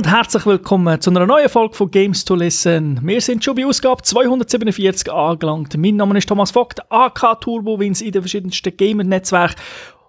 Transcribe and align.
Und 0.00 0.08
herzlich 0.08 0.46
willkommen 0.46 0.98
zu 0.98 1.10
einer 1.10 1.26
neuen 1.26 1.50
Folge 1.50 1.74
von 1.74 1.90
Games 1.90 2.24
to 2.24 2.34
Listen. 2.34 2.98
Wir 3.02 3.20
sind 3.20 3.44
schon 3.44 3.54
bei 3.54 3.66
Ausgabe 3.66 4.00
247 4.00 5.12
angelangt. 5.12 5.76
Mein 5.76 5.96
Name 5.96 6.16
ist 6.16 6.26
Thomas 6.26 6.52
Vogt, 6.52 6.80
AK 6.90 7.42
Turbo 7.42 7.78
Wins 7.78 8.00
in 8.00 8.10
den 8.10 8.22
verschiedensten 8.22 8.74
Gamer-Netzwerken. 8.74 9.60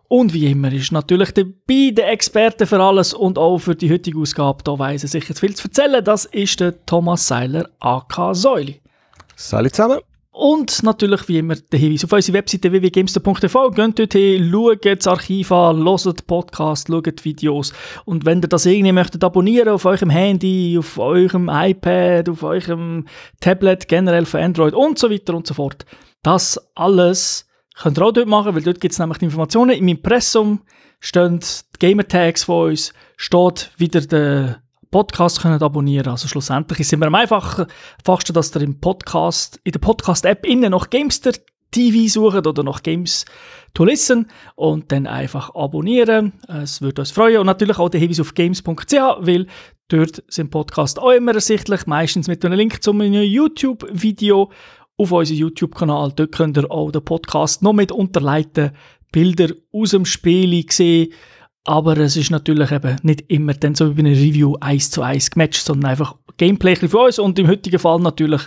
Und 0.08 0.34
wie 0.34 0.50
immer 0.50 0.72
ist 0.72 0.94
natürlich 0.94 1.34
der 1.34 2.10
Experte 2.10 2.68
für 2.68 2.80
alles 2.80 3.14
und 3.14 3.38
auch 3.38 3.58
für 3.58 3.76
die 3.76 3.92
heutige 3.92 4.18
Ausgabe. 4.18 4.64
Da 4.64 4.80
weiss 4.80 5.04
er 5.04 5.10
sich 5.10 5.28
jetzt 5.28 5.42
viel 5.42 5.58
zu 5.58 5.68
erzählen. 5.68 6.02
Das 6.02 6.24
ist 6.24 6.62
der 6.62 6.86
Thomas 6.86 7.28
Seiler, 7.28 7.70
AK 7.82 8.34
Säuli. 8.34 8.80
Salut 9.36 9.76
zusammen. 9.76 10.00
Und 10.34 10.84
natürlich 10.84 11.28
wie 11.28 11.40
immer 11.40 11.56
der 11.56 11.78
Hinweis 11.78 12.06
auf 12.06 12.14
unsere 12.14 12.38
Webseite 12.38 12.72
www.gamester.tv. 12.72 13.72
Geht 13.72 14.00
dort 14.00 14.14
hin, 14.14 14.50
schaut 14.50 14.86
das 14.86 15.08
Archiv 15.08 15.52
an, 15.52 15.84
hört 15.84 16.26
Podcast, 16.26 16.88
schaut 16.88 17.26
Videos. 17.26 17.74
Und 18.06 18.26
wenn 18.26 18.42
ihr 18.42 18.48
das 18.48 18.66
irgendwie 18.66 18.94
möchtet 18.94 19.26
abonnieren 19.26 19.68
auf 19.68 19.84
eurem 19.84 20.10
Handy, 20.10 20.78
auf 20.80 20.98
eurem 20.98 21.50
iPad, 21.52 22.30
auf 22.30 22.44
eurem 22.44 23.08
Tablet, 23.42 23.90
generell 23.90 24.26
für 24.26 24.42
Android 24.42 24.74
und 24.74 24.98
so 24.98 25.12
weiter 25.12 25.36
und 25.36 25.48
so 25.48 25.54
fort. 25.54 25.86
Das 26.24 26.58
alles 26.76 27.46
könnt 27.76 28.00
ihr 28.00 28.06
auch 28.06 28.14
dort 28.14 28.28
machen, 28.28 28.56
weil 28.56 28.64
dort 28.64 28.80
gibt 28.80 28.94
es 28.94 29.00
nämlich 29.00 29.18
die 29.18 29.26
Informationen. 29.26 29.72
Im 29.72 29.88
Impressum 29.90 30.62
stehen 31.02 31.40
die 31.40 31.80
Gamertags 31.80 32.46
von 32.46 32.70
uns, 32.70 32.94
steht 33.18 33.72
wieder 33.78 34.00
der 34.00 34.62
Podcast 34.92 35.42
können 35.42 35.62
abonnieren. 35.64 36.10
Also 36.10 36.28
schlussendlich 36.28 36.82
ist 36.82 36.88
es 36.88 36.94
immer 36.94 37.08
am 37.08 37.16
einfachsten, 37.16 37.66
dass 38.04 38.56
ihr 38.56 38.62
im 38.62 38.80
Podcast, 38.80 39.60
in 39.64 39.72
der 39.72 39.80
Podcast-App 39.80 40.46
innen 40.46 40.72
nach 40.72 40.90
Gamester 40.90 41.32
TV 41.72 42.08
sucht 42.12 42.46
oder 42.46 42.64
nach 42.64 42.84
Games 42.84 43.26
to 43.74 43.86
Listen 43.86 44.28
und 44.56 44.92
dann 44.92 45.08
einfach 45.08 45.56
abonnieren. 45.56 46.34
Es 46.48 46.82
würde 46.82 47.02
uns 47.02 47.12
freuen 47.12 47.40
und 47.40 47.46
natürlich 47.46 47.80
auch 47.80 47.90
der 47.90 48.02
Hinweis 48.02 48.20
auf 48.20 48.34
games.ch, 48.34 48.94
weil 49.20 49.48
dort 49.88 50.22
sind 50.28 50.52
Podcasts 50.52 51.00
auch 51.00 51.12
immer 51.12 51.34
ersichtlich, 51.34 51.88
meistens 51.88 52.28
mit 52.28 52.44
einem 52.44 52.58
Link 52.58 52.84
zu 52.84 52.92
einem 52.92 53.14
YouTube-Video 53.14 54.52
auf 54.98 55.12
unserem 55.12 55.40
YouTube-Kanal. 55.40 56.12
Dort 56.14 56.34
könnt 56.34 56.58
ihr 56.58 56.70
auch 56.70 56.92
den 56.92 57.06
Podcast 57.06 57.64
noch 57.64 57.74
mit 57.74 57.94
unterleiten, 57.94 58.72
Bilder 59.14 59.54
aus 59.74 59.92
dem 59.92 60.06
Spiel 60.06 60.66
sehen, 60.70 61.14
aber 61.64 61.98
es 61.98 62.18
ist 62.18 62.32
natürlich 62.32 62.72
eben 62.72 62.98
nicht 63.04 63.26
immer 63.30 63.54
dann 63.54 63.76
so 63.76 63.90
wie 63.90 64.02
bei 64.02 64.10
einer 64.10 64.18
Review 64.18 64.56
eins 64.60 64.90
zu 64.90 65.02
eins 65.02 65.30
gematcht, 65.30 65.64
sondern 65.64 65.92
einfach 65.92 66.16
Gameplay 66.38 66.76
für 66.76 66.98
uns 66.98 67.20
und 67.20 67.38
im 67.38 67.48
heutigen 67.48 67.80
Fall 67.80 68.00
natürlich, 68.00 68.42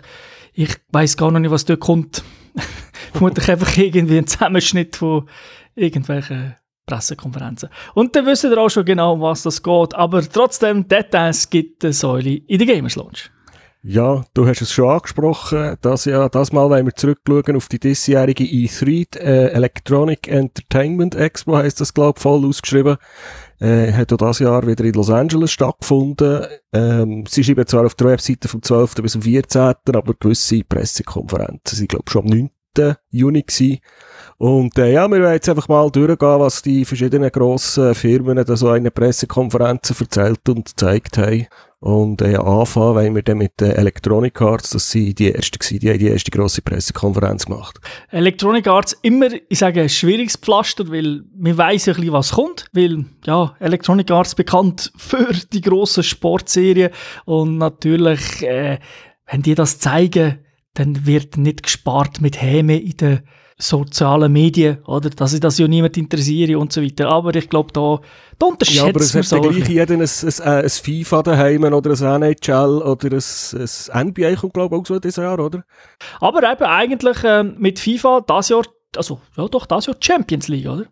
ich 0.53 0.77
weiß 0.91 1.17
gar 1.17 1.31
noch 1.31 1.41
nicht, 1.41 1.51
was 1.51 1.65
dort 1.65 1.81
kommt. 1.81 2.23
Vermutlich 3.13 3.49
einfach 3.49 3.77
irgendwie 3.77 4.19
ein 4.19 4.27
Zusammenschnitt 4.27 4.97
von 4.97 5.29
irgendwelchen 5.77 6.57
Pressekonferenzen. 6.87 7.69
Und 7.95 8.15
dann 8.15 8.27
wisst 8.27 8.45
ihr 8.45 8.59
auch 8.59 8.69
schon 8.69 8.85
genau, 8.85 9.15
um 9.15 9.21
was 9.21 9.43
das 9.43 9.63
geht. 9.63 9.95
Aber 9.95 10.23
trotzdem, 10.23 10.87
Details 10.87 11.49
gibt 11.49 11.85
es 11.85 12.01
Säule 12.01 12.35
in 12.35 12.59
der 12.59 12.67
Gamers 12.67 12.97
Launch. 12.97 13.31
Ja, 13.87 14.25
du 14.33 14.47
hast 14.47 14.63
es 14.63 14.73
schon 14.73 14.89
angesprochen. 14.89 15.77
Das, 15.83 16.07
ja, 16.07 16.31
das 16.31 16.53
Mal 16.53 16.71
wollen 16.71 16.87
wir 16.87 16.95
zurückschauen 16.95 17.55
auf 17.55 17.69
die 17.69 17.79
diesjährige 17.79 18.43
E3, 18.43 19.19
äh, 19.19 19.49
Electronic 19.49 20.27
Entertainment 20.27 21.15
Expo 21.15 21.55
heisst 21.59 21.83
das, 21.83 21.93
glaube 21.93 22.15
ich, 22.17 22.23
voll 22.23 22.47
ausgeschrieben. 22.47 22.97
Äh, 23.61 23.93
hat 23.93 24.11
auch 24.15 24.17
das 24.17 24.39
Jahr 24.39 24.67
wieder 24.67 24.85
in 24.87 24.95
Los 24.95 25.11
Angeles 25.11 25.53
stattgefunden. 25.53 26.47
Ähm, 26.73 27.27
sie 27.29 27.45
schreiben 27.45 27.67
zwar 27.67 27.85
auf 27.85 27.95
der 27.95 28.07
Webseite 28.07 28.49
vom 28.49 28.63
12. 28.63 28.95
bis 29.03 29.13
zum 29.13 29.21
14., 29.21 29.75
aber 29.93 30.15
gewisse 30.19 30.65
Pressekonferenzen 30.65 31.77
sind, 31.77 31.91
glaube 31.91 32.05
ich, 32.07 32.13
schon 32.13 32.33
am 32.33 32.51
9. 32.79 32.97
Juni 33.11 33.43
gewesen. 33.43 33.81
Und 34.39 34.77
äh, 34.79 34.93
ja, 34.93 35.09
wir 35.09 35.21
werden 35.21 35.35
jetzt 35.35 35.49
einfach 35.49 35.69
mal 35.69 35.91
durchgehen, 35.91 36.41
was 36.41 36.63
die 36.63 36.85
verschiedenen 36.85 37.31
grossen 37.31 37.95
Firmen 37.95 38.45
da 38.45 38.57
so 38.57 38.75
in 38.75 38.91
Pressekonferenzen 38.91 39.97
erzählt 40.01 40.49
und 40.49 40.67
gezeigt 40.67 41.19
haben. 41.19 41.47
Und 41.85 42.23
äh, 42.23 42.37
anfangen 42.37 42.95
wollen 42.95 43.15
wir 43.15 43.23
dann 43.23 43.37
mit 43.37 43.61
den 43.61 43.73
Electronic 43.73 44.41
Arts, 44.41 44.71
das 44.71 44.91
sind 44.91 45.19
die 45.19 45.35
ersten 45.35 45.59
gewesen, 45.59 45.81
die 45.81 45.99
die 45.99 46.09
erste 46.09 46.31
grosse 46.31 46.63
Pressekonferenz 46.63 47.45
gemacht. 47.45 47.79
Electronic 48.11 48.67
Arts 48.67 48.97
immer, 49.03 49.29
ich 49.51 49.59
sage, 49.59 49.83
ein 49.83 49.91
schwieriges 49.91 50.39
Pflaster, 50.39 50.89
weil 50.89 51.25
wir 51.37 51.59
weiss 51.59 51.87
ein 51.87 51.97
bisschen, 51.97 52.13
was 52.15 52.33
kommt, 52.33 52.71
weil, 52.73 53.05
ja, 53.27 53.55
Electronic 53.61 54.11
Arts 54.11 54.35
bekannt 54.35 54.93
für 54.97 55.35
die 55.53 55.61
grossen 55.61 56.05
Sportserien 56.05 56.91
und 57.27 57.59
natürlich, 57.59 58.43
äh, 58.43 58.79
wenn 59.31 59.43
die 59.43 59.55
das 59.55 59.79
zeigen, 59.79 60.39
dann 60.73 61.05
wird 61.05 61.37
nicht 61.37 61.65
gespart 61.65 62.23
mit 62.23 62.41
Häme 62.41 62.81
in 62.81 62.97
den 62.97 63.21
sozialen 63.57 64.33
Medien, 64.33 64.83
oder? 64.85 65.11
Dass 65.11 65.31
sich 65.31 65.41
das 65.41 65.59
ja 65.59 65.69
niemand 65.69 65.97
interessiert 65.97 66.55
und 66.57 66.73
so 66.73 66.83
weiter. 66.83 67.09
Aber 67.09 67.35
ich 67.35 67.49
glaube, 67.49 67.73
da, 67.73 68.01
da 68.39 68.47
unterschätzt 68.47 68.79
ja, 68.79 68.89
aber 68.89 69.01
es 69.01 69.15
hat 69.15 69.25
so 69.25 69.41
gleich 69.41 69.69
jeder 69.69 69.95
ein, 69.95 70.01
ein, 70.01 70.65
ein, 70.65 70.69
FIFA 70.69 71.23
daheim 71.23 71.65
oder 71.65 71.91
ein 71.91 72.23
NHL 72.23 72.83
oder 72.83 73.13
ein, 73.13 73.23
ein 73.93 74.07
NBA 74.09 74.35
kommt, 74.37 74.55
glaube 74.55 74.75
ich, 74.75 74.83
auch 74.83 74.87
so 74.87 74.99
dieses 74.99 75.17
Jahr, 75.17 75.39
oder? 75.39 75.65
Aber 76.21 76.51
eben 76.51 76.65
eigentlich 76.65 77.23
äh, 77.23 77.45
mit 77.45 77.79
FIFA 77.79 78.23
das 78.27 78.49
Jahr, 78.49 78.65
also 78.97 79.21
ja 79.37 79.47
doch, 79.47 79.67
das 79.67 79.87
Jahr 79.87 79.97
Champions 80.01 80.49
League, 80.49 80.67
oder? 80.67 80.87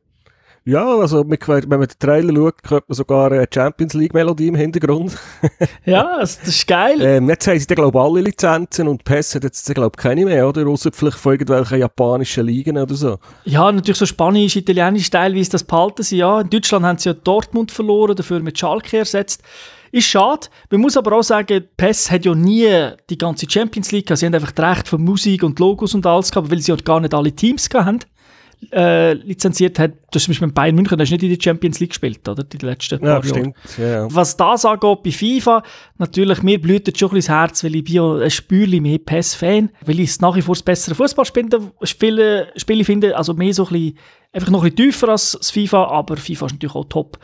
Ja, 0.65 0.87
also 0.87 1.29
wenn 1.29 1.69
man 1.69 1.81
den 1.81 1.99
Trailer 1.99 2.35
schaut, 2.35 2.55
hört 2.69 2.89
man 2.89 2.95
sogar 2.95 3.33
eine 3.33 3.47
Champions 3.53 3.95
League 3.95 4.15
Melodie 4.15 4.47
im 4.47 4.55
Hintergrund. 4.55 5.19
ja, 5.85 6.19
das 6.21 6.39
ist 6.45 6.69
geil. 6.69 7.01
Ähm, 7.01 7.29
jetzt 7.29 7.49
haben 7.49 7.59
sie 7.59 7.67
glaube 7.67 7.99
ich 7.99 8.05
alle 8.05 8.21
Lizenzen 8.21 8.87
und 8.87 9.03
PES 9.03 9.35
hat 9.35 9.45
jetzt 9.45 9.75
glaube 9.75 9.97
ich 9.97 10.03
keine 10.03 10.25
mehr, 10.25 10.49
oder? 10.49 10.65
Außer 10.69 10.93
vielleicht 10.93 11.19
von 11.19 11.33
irgendwelchen 11.33 11.81
japanischen 11.81 12.47
Ligen 12.47 12.79
oder 12.79 12.95
so. 12.95 13.19
Ja, 13.45 13.73
natürlich 13.73 13.99
so 13.99 14.07
spanisch, 14.07 14.55
italienisch 14.55 15.11
teilweise 15.11 15.51
das 15.51 15.65
behalten 15.65 16.05
sie, 16.05 16.19
ja. 16.19 16.41
In 16.41 16.51
Deutschland 16.51 16.85
haben 16.85 16.99
sie 16.99 17.09
ja 17.09 17.15
Dortmund 17.15 17.73
verloren, 17.73 18.15
dafür 18.15 18.39
mit 18.39 18.57
Schalke 18.57 18.99
ersetzt. 18.99 19.43
Ist 19.91 20.07
schade. 20.07 20.47
Man 20.71 20.81
muss 20.81 20.97
aber 20.97 21.13
auch 21.17 21.23
sagen, 21.23 21.65
PES 21.77 22.11
hat 22.13 22.25
ja 22.25 22.35
nie 22.37 22.69
die 23.11 23.19
ganze 23.19 23.51
Champions 23.51 23.91
League 23.91 24.07
gehabt. 24.07 24.21
Sie 24.21 24.27
haben 24.27 24.35
einfach 24.35 24.53
das 24.53 24.77
Recht 24.77 24.89
von 24.89 25.03
Musik 25.03 25.43
und 25.43 25.59
Logos 25.59 25.95
und 25.95 26.07
alles 26.07 26.31
gehabt, 26.31 26.51
weil 26.51 26.61
sie 26.61 26.71
ja 26.71 26.77
gar 26.77 27.01
nicht 27.01 27.13
alle 27.13 27.33
Teams 27.33 27.69
gehabt 27.69 27.87
haben 27.87 27.99
äh, 28.71 29.15
lizenziert 29.15 29.79
hat, 29.79 29.93
du 29.93 30.15
hast 30.15 30.25
zum 30.25 30.33
Beispiel 30.33 30.53
Bayern 30.53 30.75
München, 30.75 30.97
der 30.97 31.05
hast 31.05 31.11
nicht 31.11 31.23
in 31.23 31.31
die 31.31 31.43
Champions 31.43 31.81
League 31.81 31.91
gespielt, 31.91 32.29
oder? 32.29 32.45
Die 32.45 32.59
letzten 32.59 33.01
paar 33.01 33.23
ja, 33.23 33.23
Stimmt. 33.23 33.57
Ja, 33.79 33.87
ja. 33.87 34.15
Was 34.15 34.37
das 34.37 34.65
angeht 34.65 35.03
bei 35.03 35.11
FIFA, 35.11 35.63
natürlich, 35.99 36.43
mir 36.43 36.61
blüht 36.61 36.97
schon 36.99 37.11
ein 37.11 37.17
das 37.17 37.29
Herz, 37.29 37.65
weil 37.65 37.77
ich 37.77 37.85
bin 37.85 38.01
ein 38.01 38.31
Spürli 38.31 38.81
mehr 38.81 38.99
PES-Fan, 38.99 39.71
weil 39.85 40.01
ich 40.01 40.11
es 40.11 40.21
nach 40.21 40.37
wie 40.37 40.43
vor 40.43 40.55
das 40.55 40.63
bessere 40.63 40.95
Fußballspiele 40.95 42.53
Spiele 42.57 42.85
finde, 42.85 43.17
also 43.17 43.35
mehr 43.35 43.55
so 43.55 43.67
ein 43.67 43.73
bisschen, 43.73 43.99
einfach 44.33 44.51
noch 44.51 44.63
ein 44.63 44.75
bisschen 44.75 44.91
tiefer 44.91 45.09
als 45.09 45.33
das 45.33 45.51
FIFA, 45.51 45.89
aber 45.89 46.17
FIFA 46.17 46.47
ist 46.47 46.53
natürlich 46.53 46.75
auch 46.75 46.87
top. 46.89 47.19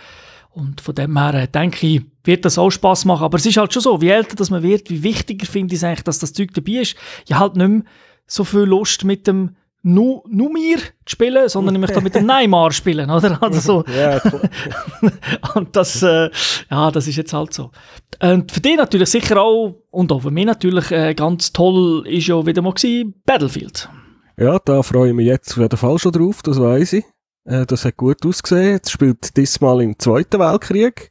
Und 0.50 0.80
von 0.80 0.94
dem 0.94 1.16
her 1.16 1.34
äh, 1.34 1.46
denke 1.46 1.86
ich, 1.86 2.02
wird 2.24 2.44
das 2.44 2.58
auch 2.58 2.70
Spaß 2.70 3.04
machen. 3.04 3.22
Aber 3.22 3.36
es 3.36 3.46
ist 3.46 3.56
halt 3.56 3.72
schon 3.72 3.82
so, 3.82 4.00
wie 4.00 4.08
älter 4.08 4.34
dass 4.34 4.50
man 4.50 4.62
wird, 4.62 4.90
wie 4.90 5.02
wichtiger 5.04 5.46
finde 5.46 5.74
ich 5.74 5.80
es 5.80 5.84
eigentlich, 5.84 6.02
dass 6.02 6.18
das 6.18 6.32
Zeug 6.32 6.52
dabei 6.52 6.80
ist. 6.80 6.96
Ich 7.26 7.32
habe 7.32 7.40
halt 7.40 7.56
nicht 7.56 7.68
mehr 7.68 7.82
so 8.26 8.42
viel 8.44 8.60
Lust 8.60 9.04
mit 9.04 9.26
dem 9.26 9.56
Nu 9.82 10.22
Numir 10.28 10.78
zu 10.78 11.12
spielen, 11.12 11.48
sondern 11.48 11.74
ich 11.76 11.80
möchte 11.80 12.00
mit 12.00 12.14
dem 12.14 12.26
Neymar 12.26 12.72
spielen, 12.72 13.10
oder? 13.10 13.42
Also 13.42 13.60
so. 13.84 13.84
ja, 13.92 14.20
und 15.54 15.74
das, 15.76 16.02
äh, 16.02 16.30
ja, 16.70 16.90
das 16.90 17.06
ist 17.06 17.16
jetzt 17.16 17.32
halt 17.32 17.54
so. 17.54 17.70
Und 18.20 18.50
für 18.52 18.60
dich 18.60 18.76
natürlich 18.76 19.08
sicher 19.08 19.40
auch, 19.40 19.76
und 19.90 20.10
auch 20.12 20.22
für 20.22 20.30
mich 20.30 20.46
natürlich 20.46 20.90
äh, 20.90 21.14
ganz 21.14 21.52
toll 21.52 22.06
ist 22.06 22.26
ja 22.26 22.44
wieder 22.44 22.62
mal 22.62 22.72
gewesen, 22.72 23.14
Battlefield. 23.24 23.88
Ja, 24.36 24.58
da 24.64 24.82
freue 24.82 25.10
ich 25.10 25.14
mich 25.14 25.26
jetzt 25.26 25.52
auf 25.52 25.58
jeden 25.58 25.76
Fall 25.76 25.98
schon 25.98 26.12
drauf, 26.12 26.42
das 26.42 26.60
weiß 26.60 26.94
ich. 26.94 27.04
Äh, 27.44 27.66
das 27.66 27.84
hat 27.84 27.96
gut 27.96 28.24
ausgesehen. 28.24 28.80
Es 28.82 28.90
spielt 28.90 29.36
diesmal 29.36 29.80
im 29.82 29.98
Zweiten 29.98 30.38
Weltkrieg. 30.38 31.10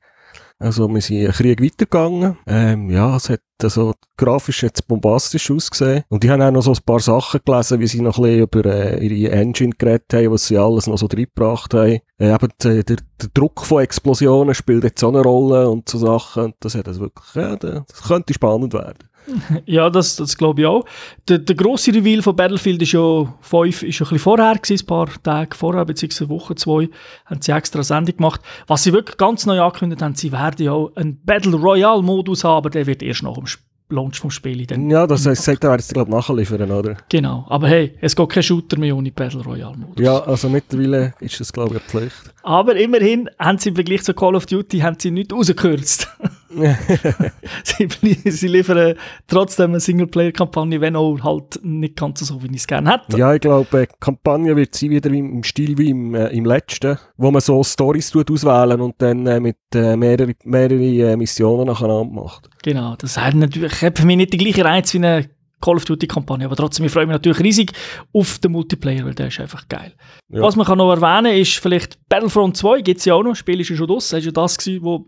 Also 0.60 0.88
wir 0.90 1.02
sind 1.02 1.18
einen 1.18 1.32
Krieg 1.34 1.62
weitergegangen. 1.64 2.38
Ähm, 2.48 2.90
ja, 2.90 3.16
es 3.16 3.30
hat 3.30 3.42
also 3.62 3.94
grafisch 4.18 4.64
jetzt 4.64 4.88
bombastisch 4.88 5.52
ausgesehen. 5.52 6.04
Und 6.10 6.24
ich 6.24 6.30
habe 6.30 6.46
auch 6.46 6.52
noch 6.52 6.62
so 6.62 6.72
ein 6.72 6.84
paar 6.84 7.00
Sachen 7.00 7.42
gelesen, 7.46 7.80
wie 7.80 7.88
sie 7.88 8.02
noch 8.02 8.18
ein 8.18 8.24
bisschen 8.24 8.42
über 8.42 8.66
äh, 8.66 9.06
ihre 9.06 9.32
Engine 9.34 9.74
geredet 9.78 10.12
haben, 10.14 10.32
was 10.32 10.48
sie 10.48 10.58
alles 10.58 10.88
noch 10.88 10.98
so 10.98 11.06
reingebracht 11.06 11.74
haben. 11.74 12.00
Äh, 12.20 12.34
eben 12.34 12.50
der, 12.64 12.84
der, 12.84 12.98
Druck 13.34 13.66
von 13.66 13.84
Explosionen 13.84 14.56
spielt 14.56 14.84
jetzt 14.84 15.04
auch 15.04 15.10
eine 15.10 15.22
Rolle 15.22 15.70
und 15.70 15.88
so 15.90 16.00
Sachen. 16.00 16.46
Und 16.46 16.56
das 16.60 16.74
hat 16.76 16.88
also 16.88 17.02
wirklich, 17.02 17.36
ja, 17.36 17.56
das 17.56 18.04
könnte 18.08 18.34
spannend 18.34 18.74
werden. 18.74 19.10
Ja, 19.66 19.90
das, 19.90 20.16
das 20.16 20.38
glaube 20.38 20.62
ich 20.62 20.68
auch. 20.68 20.86
Der, 21.28 21.40
der 21.40 21.56
grosse 21.56 21.94
Reveal 21.94 22.22
von 22.22 22.36
Battlefield 22.36 22.82
ist 22.82 22.94
ja 22.94 23.34
5, 23.42 23.84
ist 23.84 24.00
ja 24.00 24.06
ein 24.06 24.10
bisschen 24.10 24.20
vorher 24.20 24.56
gewesen, 24.56 24.84
ein 24.84 24.88
paar 24.88 25.10
Tage 25.24 25.56
vorher, 25.56 25.86
beziehungsweise 25.86 26.30
Woche, 26.30 26.56
zwei, 26.56 26.90
haben 27.26 27.42
sie 27.42 27.52
extra 27.52 27.80
eine 27.80 27.84
Sendung 27.84 28.18
gemacht. 28.18 28.42
Was 28.68 28.84
sie 28.84 28.94
wirklich 28.94 29.18
ganz 29.18 29.46
neu 29.46 29.62
angekündigt 29.62 30.02
haben, 30.02 30.16
sie 30.16 30.32
werden 30.32 30.64
ja 30.66 30.72
auch 30.72 30.96
einen 30.96 31.20
Battle 31.24 31.56
Royale 31.56 32.02
Modus 32.02 32.44
haben, 32.44 32.58
aber 32.58 32.70
der 32.70 32.86
wird 32.86 33.04
erst 33.04 33.24
nach 33.24 33.36
dem 33.36 33.46
Launch 33.90 34.20
vom 34.20 34.30
Spiel 34.30 34.66
dann. 34.66 34.90
Ja, 34.90 35.08
das 35.08 35.26
heißt, 35.26 35.44
sagt, 35.44 35.64
da 35.64 35.70
werden 35.70 35.82
sie, 35.82 35.94
glaube 35.94 36.10
ich, 36.10 36.16
nachliefern, 36.16 36.70
oder? 36.70 36.98
Genau. 37.08 37.46
Aber 37.48 37.70
hey, 37.70 37.94
es 38.02 38.16
geht 38.16 38.30
kein 38.30 38.44
Shooter 38.44 38.78
mehr 38.78 38.96
ohne 38.96 39.12
Battle 39.12 39.42
Royale 39.42 39.78
Modus. 39.78 40.04
Ja, 40.06 40.20
also 40.20 40.50
mittlerweile 40.50 41.14
ist 41.22 41.40
das, 41.40 41.54
glaube 41.54 41.76
ich, 41.76 41.82
eine 41.82 41.90
Pflicht. 41.90 42.34
Aber 42.44 42.76
immerhin 42.76 43.30
haben 43.40 43.58
sie 43.58 43.70
im 43.70 43.76
Vergleich 43.76 44.04
zu 44.04 44.14
Call 44.14 44.36
of 44.36 44.46
Duty 44.46 44.80
haben 44.80 44.98
sie 45.00 45.12
nicht 45.12 45.32
rausgekürzt. 45.32 46.08
sie, 47.64 47.88
sie, 48.30 48.48
liefern 48.48 48.96
trotzdem 49.28 49.72
eine 49.72 49.80
Singleplayer-Kampagne, 49.80 50.80
wenn 50.82 50.96
auch 50.96 51.20
halt 51.24 51.60
nicht 51.64 51.96
ganz 51.96 52.20
so, 52.20 52.42
wie 52.42 52.48
ich 52.48 52.58
es 52.58 52.68
gerne 52.68 52.94
hätte. 52.94 53.18
Ja, 53.18 53.34
ich 53.34 53.42
glaube, 53.42 53.88
die 53.88 53.96
Kampagne 54.00 54.56
wird 54.56 54.74
sie 54.76 54.90
wieder 54.90 55.10
im 55.10 55.44
Stil 55.44 55.78
wie 55.78 55.90
im, 55.90 56.16
äh, 56.16 56.28
im 56.28 56.46
letzten, 56.46 56.98
wo 57.18 57.32
man 57.32 57.42
so 57.42 57.64
Stories 57.64 58.16
auswählen 58.16 58.80
und 58.80 58.96
dann 59.00 59.28
äh, 59.28 59.40
mit 59.40 59.58
äh, 59.76 59.98
mehreren 59.98 60.36
mehrere, 60.44 61.12
äh, 61.12 61.18
Missionen 61.18 61.68
nacheinander 61.68 62.06
macht. 62.06 62.50
Genau, 62.64 62.96
das 62.96 63.18
hat 63.18 63.36
natürlich 63.36 63.82
hat 63.82 64.00
für 64.00 64.06
mich 64.06 64.18
nicht 64.18 64.34
den 64.34 64.40
gleichen 64.40 64.62
Reiz 64.62 64.94
wie 64.94 64.98
eine 64.98 65.30
Call 65.62 65.76
of 65.76 65.86
Duty-Kampagne. 65.86 66.46
Aber 66.46 66.56
trotzdem, 66.56 66.86
ich 66.86 66.92
freue 66.92 67.06
mich 67.06 67.14
natürlich 67.14 67.40
riesig 67.40 67.72
auf 68.14 68.40
den 68.40 68.52
Multiplayer, 68.52 69.06
weil 69.06 69.16
der 69.16 69.28
ist 69.28 69.40
einfach 69.40 69.68
geil. 69.68 69.94
Ja. 70.30 70.42
Was 70.42 70.56
man 70.56 70.66
kann 70.66 70.78
noch 70.78 70.92
erwähnen 70.92 71.36
ist 71.36 71.58
vielleicht 71.58 71.98
Battlefront 72.10 72.58
2, 72.58 72.82
gibt 72.82 73.00
es 73.00 73.06
ja 73.06 73.16
auch 73.16 73.24
noch, 73.24 73.32
das 73.32 73.40
Spiel 73.40 73.60
ist 73.60 73.70
ja 73.70 73.76
schon 73.76 73.88
draus, 73.88 74.10
das 74.10 74.20
war 74.20 74.26
ja 74.26 74.32
das, 74.32 74.58
gewesen, 74.58 74.84
wo 74.84 75.08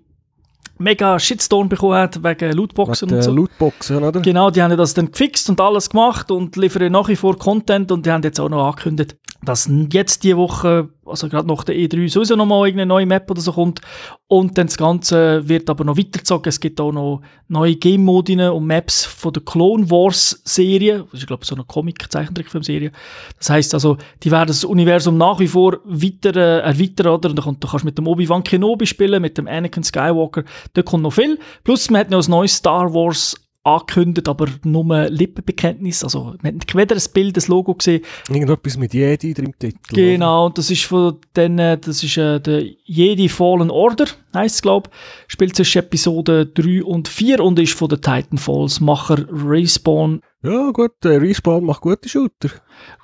mega 0.79 1.19
Shitstorm 1.19 1.69
bekommen 1.69 1.95
hat 1.95 2.23
wegen 2.23 2.53
Lootboxen 2.53 3.11
und 3.11 3.21
so. 3.21 3.31
Lootboxen, 3.31 4.03
oder? 4.03 4.21
Genau, 4.21 4.50
die 4.50 4.61
haben 4.61 4.75
das 4.77 4.94
dann 4.94 5.11
gefixt 5.11 5.50
und 5.50 5.61
alles 5.61 5.89
gemacht 5.89 6.31
und 6.31 6.56
liefern 6.56 6.91
nach 6.91 7.07
wie 7.09 7.15
vor 7.15 7.38
Content 7.38 7.91
und 7.91 8.06
die 8.06 8.11
haben 8.11 8.23
jetzt 8.23 8.39
auch 8.39 8.50
noch 8.50 8.65
angekündigt, 8.65 9.17
dass 9.41 9.71
jetzt 9.91 10.24
die 10.24 10.36
Woche, 10.36 10.89
also 11.06 11.30
gerade 11.30 11.47
nach 11.47 11.63
der 11.63 11.75
E3, 11.75 12.09
sowieso 12.09 12.36
nochmal 12.36 12.68
irgendeine 12.68 12.89
neue 12.89 13.06
Map 13.06 13.31
oder 13.31 13.39
so 13.39 13.53
kommt. 13.53 13.80
Und 14.27 14.57
dann 14.57 14.68
das 14.68 14.77
Ganze 14.77 15.47
wird 15.47 15.69
aber 15.69 15.86
noch 15.86 15.97
weitergezogen. 15.97 16.50
Es 16.50 16.59
gibt 16.59 16.80
auch 16.81 16.91
noch 16.91 17.21
neue 17.47 17.75
Game-Modien 17.75 18.41
und 18.41 18.68
Maps 18.68 19.06
von 19.06 19.31
der 19.31 19.44
Clone 19.44 19.89
Wars-Serie. 19.89 21.06
Das 21.12 21.21
ist, 21.21 21.27
glaube 21.27 21.44
ich, 21.44 21.50
so 21.50 21.56
eine 21.56 21.63
Comic-Zeichentrickfilm-Serie. 21.63 22.91
Das 23.38 23.50
heißt 23.50 23.74
also, 23.74 23.97
die 24.24 24.31
werden 24.31 24.47
das 24.47 24.65
Universum 24.65 25.18
nach 25.18 25.39
wie 25.39 25.47
vor 25.47 25.77
weiter 25.85 26.35
äh, 26.35 26.59
erweitern, 26.59 27.07
oder? 27.07 27.30
Und 27.30 27.63
da 27.63 27.69
kannst 27.69 27.83
du 27.83 27.85
mit 27.85 27.97
dem 27.97 28.07
Obi-Wan 28.07 28.44
Kenobi 28.44 28.85
spielen, 28.85 29.21
mit 29.21 29.38
dem 29.38 29.47
Anakin 29.47 29.83
Skywalker. 29.83 30.44
Da 30.74 30.81
kommt 30.81 31.03
noch 31.03 31.13
viel. 31.13 31.39
Plus, 31.63 31.89
man 31.89 32.01
hat 32.01 32.09
noch 32.09 32.24
ein 32.24 32.30
neues 32.30 32.56
Star 32.56 32.94
Wars 32.94 33.35
angekündigt, 33.75 34.27
aber 34.27 34.48
nur 34.63 35.10
Lippenbekenntnis. 35.10 36.04
Also, 36.04 36.36
man 36.42 36.56
hat 36.56 36.75
weder 36.75 36.95
ein 36.95 37.01
Bild, 37.13 37.38
ein 37.38 37.44
Logo 37.48 37.74
gesehen. 37.74 38.04
Irgendetwas 38.27 38.77
mit 38.77 38.94
Jedi 38.94 39.33
drin 39.33 39.48
im 39.48 39.60
Titel. 39.60 39.77
Genau, 39.89 40.45
oder? 40.45 40.54
das 40.56 40.69
ist 40.71 40.86
von 40.86 41.18
denen, 41.36 41.80
das 41.81 42.04
ist 42.04 42.18
äh, 42.18 42.39
der 42.39 42.63
Jedi 42.83 43.30
Fallen 43.30 43.71
Order, 43.71 44.06
heisst 44.33 44.56
es, 44.56 44.62
glaube 44.62 44.89
ich. 44.92 45.33
Spielt 45.33 45.56
zwischen 45.56 45.80
Episode 45.80 46.45
3 46.45 46.83
und 46.83 47.07
4 47.07 47.39
und 47.39 47.60
ist 47.60 47.74
von 47.74 47.89
den 47.89 48.01
Titanfalls 48.01 48.80
Macher 48.80 49.25
Respawn. 49.30 50.21
Ja, 50.44 50.71
gut, 50.71 50.94
äh, 51.04 51.10
Respawn 51.10 51.66
macht 51.66 51.81
gute 51.81 52.07
Shooter. 52.07 52.50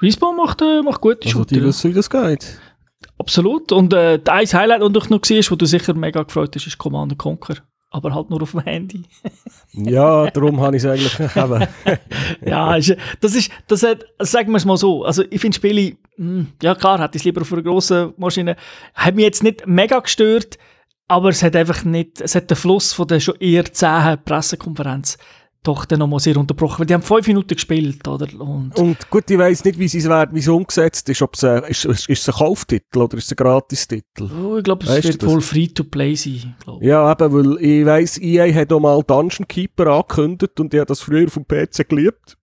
Respawn 0.01 0.37
macht, 0.37 0.61
äh, 0.61 0.81
macht 0.81 1.01
gute 1.01 1.25
also 1.25 1.39
Shooter. 1.39 1.55
Die 1.55 1.63
wissen, 1.63 1.91
wie 1.91 1.95
das 1.95 2.09
geht. 2.09 2.59
Absolut. 3.17 3.71
Und 3.71 3.93
äh, 3.93 4.19
ein 4.25 4.47
Highlight, 4.47 4.81
das 4.81 5.07
du 5.07 5.13
noch 5.13 5.23
siehst, 5.23 5.51
wo 5.51 5.55
du 5.55 5.65
sicher 5.65 5.93
mega 5.93 6.23
gefreut 6.23 6.55
hast, 6.55 6.67
ist 6.67 6.77
Command 6.77 7.17
Conquer 7.17 7.57
aber 7.91 8.13
halt 8.13 8.29
nur 8.29 8.41
auf 8.41 8.51
dem 8.51 8.61
Handy. 8.61 9.03
ja, 9.73 10.29
darum 10.31 10.59
habe 10.59 10.75
ich 10.75 10.83
es 10.83 10.89
eigentlich 10.89 11.19
eben. 11.35 11.67
ja, 12.45 12.75
ist, 12.75 12.95
das 13.21 13.35
ist, 13.35 13.51
das 13.67 13.83
hat, 13.83 14.05
sagen 14.19 14.51
wir 14.51 14.57
es 14.57 14.65
mal 14.65 14.77
so, 14.77 15.03
also 15.03 15.23
ich 15.29 15.39
finde 15.41 15.55
Spiele, 15.55 15.97
hm, 16.15 16.47
ja 16.61 16.75
klar, 16.75 16.99
hätte 16.99 17.17
ich 17.17 17.21
es 17.21 17.25
lieber 17.25 17.41
auf 17.41 17.53
einer 17.53 17.63
grossen 17.63 18.13
Maschine, 18.17 18.55
hat 18.93 19.15
mich 19.15 19.25
jetzt 19.25 19.43
nicht 19.43 19.65
mega 19.67 19.99
gestört, 19.99 20.57
aber 21.07 21.29
es 21.29 21.43
hat 21.43 21.55
einfach 21.55 21.83
nicht, 21.83 22.21
es 22.21 22.35
hat 22.35 22.49
den 22.49 22.57
Fluss 22.57 22.93
von 22.93 23.07
der 23.07 23.19
schon 23.19 23.35
eher 23.39 23.71
zähen 23.71 24.17
Pressekonferenz 24.23 25.17
doch 25.67 25.85
dann 25.85 25.99
nochmal 25.99 26.19
sehr 26.19 26.37
unterbrochen, 26.37 26.79
weil 26.79 26.85
die 26.85 26.93
haben 26.93 27.01
fünf 27.01 27.27
Minuten 27.27 27.55
gespielt, 27.55 28.07
oder? 28.07 28.27
Und, 28.39 28.77
und 28.77 29.09
gut, 29.09 29.29
ich 29.29 29.37
weiss 29.37 29.63
nicht, 29.65 29.77
wie 29.79 29.87
sie 29.87 29.99
es 29.99 30.07
werden, 30.07 30.35
wie 30.35 30.39
es 30.39 30.47
umgesetzt 30.47 31.09
ist, 31.09 31.21
ob 31.21 31.35
es, 31.35 31.43
äh, 31.43 31.69
ist, 31.69 31.85
ist, 31.85 32.09
ist 32.09 32.21
es 32.21 32.29
ein 32.29 32.35
Kauftitel 32.35 32.99
oder 32.99 33.17
ist 33.17 33.25
es 33.25 33.31
ein 33.31 33.35
Gratistitel? 33.35 34.29
Oh, 34.31 34.57
ich 34.57 34.63
glaube, 34.63 34.85
es 34.85 34.89
weißt 34.89 35.07
wird 35.07 35.25
wohl 35.25 35.41
Free-to-Play 35.41 36.15
sein, 36.15 36.55
glaub. 36.63 36.81
Ja, 36.81 37.11
eben, 37.11 37.33
weil 37.33 37.63
ich 37.63 37.85
weiss, 37.85 38.17
EA 38.17 38.53
hat 38.53 38.71
auch 38.71 38.79
mal 38.79 39.01
Dungeon 39.03 39.47
Keeper 39.47 39.87
angekündigt 39.87 40.59
und 40.59 40.73
ich 40.73 40.79
habe 40.79 40.87
das 40.87 41.01
früher 41.01 41.27
dem 41.27 41.45
PC 41.45 41.89
geliebt. 41.89 42.37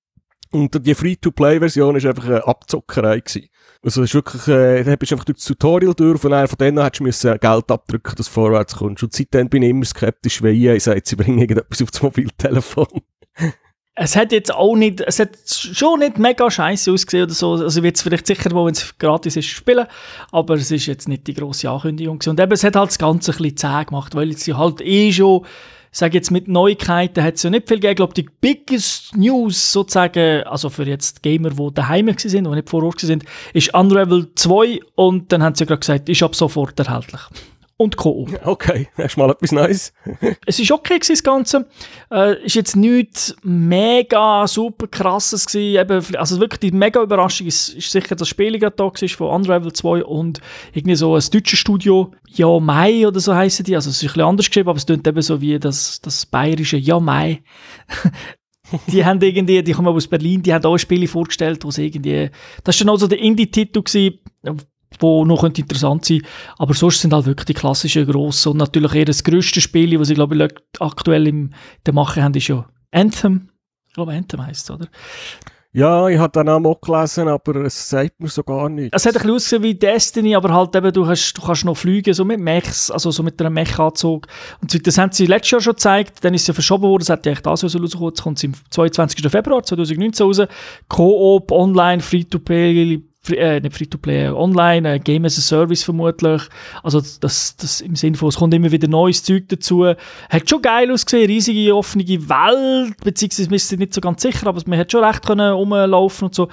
Und 0.53 0.87
die 0.87 0.95
Free-to-Play-Version 0.95 1.95
war 1.95 2.11
einfach 2.11 2.27
eine 2.27 2.47
Abzockerei. 2.47 3.21
Gewesen. 3.21 3.49
Also, 3.83 4.03
es 4.03 4.11
ist 4.11 4.15
wirklich, 4.15 4.47
äh, 4.49 4.85
dann 4.85 4.99
bist 4.99 5.11
du 5.11 5.15
einfach 5.15 5.25
durch 5.25 5.39
das 5.39 5.47
Tutorial 5.47 5.95
durch 5.95 6.23
und 6.23 6.49
von 6.49 6.59
denen 6.61 6.83
hättest 6.83 7.01
du 7.01 7.05
müssen 7.05 7.39
Geld 7.41 7.71
abdrücken, 7.71 8.15
dass 8.17 8.27
du 8.27 8.33
vorwärts 8.33 8.77
kommst. 8.77 9.03
Und 9.03 9.15
seitdem 9.15 9.49
bin 9.49 9.63
ich 9.63 9.71
immer 9.71 9.87
skeptisch, 9.87 10.43
wenn 10.43 10.55
EA 10.55 10.79
sagt, 10.79 11.07
sie 11.07 11.17
bringen 11.17 11.39
irgendetwas 11.39 11.83
auf 11.83 11.91
das 11.91 12.03
Mobiltelefon 12.03 12.87
es 13.95 14.17
hat 14.17 14.33
jetzt 14.33 14.53
auch 14.55 14.75
nicht, 14.75 15.01
es 15.03 15.19
hat 15.19 15.37
schon 15.47 16.01
nicht 16.01 16.19
mega 16.19 16.51
scheiße 16.51 16.93
ausgesehen 16.93 17.25
oder 17.25 17.35
so. 17.35 17.53
Also 17.53 17.83
wird 17.83 17.97
es 17.97 18.03
vielleicht 18.03 18.27
sicher 18.27 18.51
wenn 18.51 18.73
es 18.73 18.97
gratis 18.99 19.37
ist, 19.37 19.47
spielen. 19.47 19.87
Aber 20.31 20.55
es 20.55 20.71
ist 20.71 20.87
jetzt 20.87 21.09
nicht 21.09 21.27
die 21.27 21.35
grosse 21.35 21.69
Ankündigung. 21.69 22.19
Und 22.27 22.41
eben, 22.41 22.53
es 22.53 22.65
hat 22.65 22.77
halt 22.77 22.89
das 22.89 22.99
Ganze 22.99 23.33
ein 23.33 23.39
bisschen 23.39 23.57
zäh 23.59 23.85
gemacht, 23.85 24.15
weil 24.15 24.33
sie 24.37 24.55
halt 24.55 24.81
eh 24.81 25.13
schon, 25.13 25.45
sage 25.91 26.17
jetzt 26.17 26.31
mit 26.31 26.49
Neuigkeiten 26.49 27.23
hat 27.23 27.35
es 27.35 27.43
ja 27.43 27.51
nicht 27.51 27.69
viel 27.69 27.77
gegeben. 27.77 27.91
Ich 27.91 27.97
glaube, 27.97 28.15
die 28.15 28.29
biggest 28.41 29.15
News 29.15 29.73
sozusagen, 29.73 30.43
also 30.45 30.71
für 30.71 30.85
jetzt 30.85 31.23
Gamer, 31.23 31.51
die 31.51 31.75
daheim 31.75 32.07
waren, 32.07 32.17
die 32.17 32.41
nicht 32.41 32.71
vor 32.71 32.83
Ort 32.83 33.07
waren, 33.07 33.23
ist 33.53 33.75
Unravel 33.75 34.35
2 34.35 34.81
und 34.95 35.31
dann 35.33 35.43
haben 35.43 35.55
sie 35.55 35.65
ja 35.65 35.67
gerade 35.67 35.81
gesagt, 35.81 36.09
ist 36.09 36.23
ab 36.23 36.35
sofort 36.35 36.79
erhältlich 36.81 37.21
und 37.83 37.97
Co. 37.97 38.29
Okay, 38.45 38.89
hast 38.97 39.17
mal 39.17 39.31
etwas 39.31 39.53
Neues. 39.53 39.93
es 40.47 40.59
ist 40.59 40.71
okay 40.71 40.95
gewesen, 40.95 41.13
das 41.13 41.23
Ganze. 41.23 41.69
Äh, 42.11 42.45
ist 42.45 42.55
jetzt 42.55 42.77
nichts 42.77 43.35
mega 43.43 44.47
super 44.47 44.87
krasses 44.87 45.47
gewesen. 45.47 45.81
Eben, 45.81 46.17
also 46.17 46.41
wirklich 46.41 46.61
die 46.61 46.71
mega 46.71 47.03
Überraschung 47.03 47.47
ist, 47.47 47.71
ist 47.71 47.91
sicher 47.91 48.15
das 48.15 48.29
Spiel 48.29 48.59
gerade 48.59 48.77
da 48.77 48.85
war 48.85 49.09
von 49.09 49.29
Unravel 49.29 49.73
2 49.73 50.05
und 50.05 50.41
irgendwie 50.73 50.97
so 50.97 51.15
ein 51.15 51.23
deutsches 51.33 51.59
Studio, 51.59 52.13
Ja 52.29 52.61
Mai 52.61 53.07
oder 53.07 53.21
so 53.21 53.35
heißen 53.35 53.65
die. 53.65 53.75
Also 53.75 53.91
es 53.91 53.97
ist 53.97 54.03
ein 54.03 54.07
bisschen 54.09 54.23
anders 54.23 54.47
geschrieben, 54.47 54.69
aber 54.69 54.79
es 54.79 54.87
klingt 54.87 55.07
eben 55.07 55.23
so 55.23 55.41
wie 55.41 55.59
das, 55.59 56.01
das 56.01 56.27
bayerische 56.27 56.77
Ja 56.77 57.01
Mai. 57.01 57.43
die 58.87 59.05
haben 59.05 59.21
irgendwie, 59.21 59.63
die 59.63 59.73
kommen 59.73 59.89
aus 59.89 60.07
Berlin, 60.07 60.43
die 60.43 60.55
haben 60.55 60.65
auch 60.65 60.79
Spiele 60.79 61.09
vorgestellt, 61.09 61.65
wo 61.65 61.71
sie 61.71 61.87
irgendwie, 61.87 62.31
das 62.65 62.79
war 62.79 62.87
dann 62.87 62.95
auch 62.95 62.99
so 62.99 63.07
der 63.07 63.19
Indie-Titel 63.19 63.83
wo 65.01 65.25
noch 65.25 65.45
interessant 65.45 66.05
sein 66.05 66.23
Aber 66.59 66.75
sonst 66.75 67.01
sind 67.01 67.13
halt 67.13 67.27
wirklich 67.27 67.47
die 67.47 67.55
klassischen 67.55 68.07
grossen 68.07 68.53
und 68.53 68.59
natürlich 68.59 68.95
eher 68.95 69.05
das 69.05 69.25
grösste 69.25 69.61
Spiel, 69.61 69.99
was 69.99 70.11
ich 70.11 70.17
glaube 70.17 70.49
aktuell 70.81 71.27
im 71.27 71.51
der 71.87 71.95
Mache 71.95 72.23
haben, 72.23 72.35
ist 72.35 72.49
ja 72.49 72.67
Anthem. 72.91 73.51
Ich 73.89 73.95
glaube 73.95 74.13
Anthem 74.13 74.45
heisst 74.45 74.71
es, 74.71 74.75
oder? 74.75 74.89
Ja, 75.75 76.07
ich 76.09 76.19
habe 76.19 76.31
den 76.31 76.45
Namen 76.45 76.67
auch 76.67 76.79
gelesen, 76.83 77.29
aber 77.29 77.65
es 77.65 77.89
sagt 77.89 78.21
mir 78.21 78.29
so 78.29 78.43
gar 78.43 78.69
nichts. 78.69 78.95
Es 78.95 79.07
hat 79.07 79.15
ein 79.15 79.23
bisschen 79.23 79.35
ausgesehen 79.35 79.63
wie 79.63 79.75
Destiny, 79.75 80.37
aber 80.37 80.53
halt 80.53 80.77
eben, 80.77 80.93
du, 80.93 81.07
hast, 81.07 81.33
du 81.33 81.41
kannst 81.41 81.65
noch 81.65 81.79
fliegen, 81.79 82.13
so 82.13 82.27
mit 82.27 82.41
Mechs, 82.41 82.91
also 82.91 83.11
so 83.11 83.23
mit 83.23 83.41
einem 83.41 83.55
Mech-Anzug. 83.55 84.27
Und 84.61 84.87
das 84.87 84.99
haben 84.99 85.13
sie 85.13 85.25
letztes 85.25 85.51
Jahr 85.53 85.61
schon 85.63 85.73
gezeigt, 85.73 86.23
dann 86.23 86.35
ist 86.35 86.43
es 86.43 86.49
ja 86.49 86.55
verschoben 86.55 86.83
worden, 86.83 87.09
hat 87.09 87.25
ja 87.25 87.33
echt 87.33 87.47
das 87.47 87.65
rauskommen, 87.65 88.09
jetzt 88.09 88.23
kommt 88.23 88.37
es 88.37 88.45
am 88.45 88.53
22. 88.69 89.31
Februar 89.31 89.63
2019 89.63 90.27
raus. 90.27 90.43
Co-op, 90.91 91.51
online, 91.51 92.03
Free-to-Play, 92.03 93.03
äh, 93.31 93.61
nicht 93.61 93.77
Free-to-Play, 93.77 94.31
online, 94.31 94.95
äh, 94.95 94.99
Game 94.99 95.25
as 95.25 95.39
a 95.39 95.41
Service 95.41 95.83
vermutlich. 95.83 96.43
Also 96.83 97.01
das, 97.21 97.57
das 97.57 97.81
im 97.81 97.95
Sinne 97.95 98.17
von, 98.17 98.29
es 98.29 98.37
kommt 98.37 98.55
immer 98.55 98.71
wieder 98.73 98.89
neues 98.89 99.23
Zeug 99.23 99.49
dazu. 99.49 99.87
Hat 99.87 100.51
schon 100.51 100.63
geil 100.63 100.91
ausgesehen, 100.91 101.27
riesige 101.27 101.75
offene 101.75 102.05
Welt, 102.05 102.97
beziehungsweise 103.03 103.51
wir 103.51 103.59
sind 103.59 103.79
nicht 103.79 103.95
so 103.95 104.01
ganz 104.01 104.23
sicher, 104.23 104.47
aber 104.47 104.61
man 104.67 104.79
hat 104.79 104.91
schon 104.91 105.05
recht 105.05 105.25
können 105.25 105.53
rumlaufen 105.53 106.29
und 106.29 106.35
so. 106.35 106.49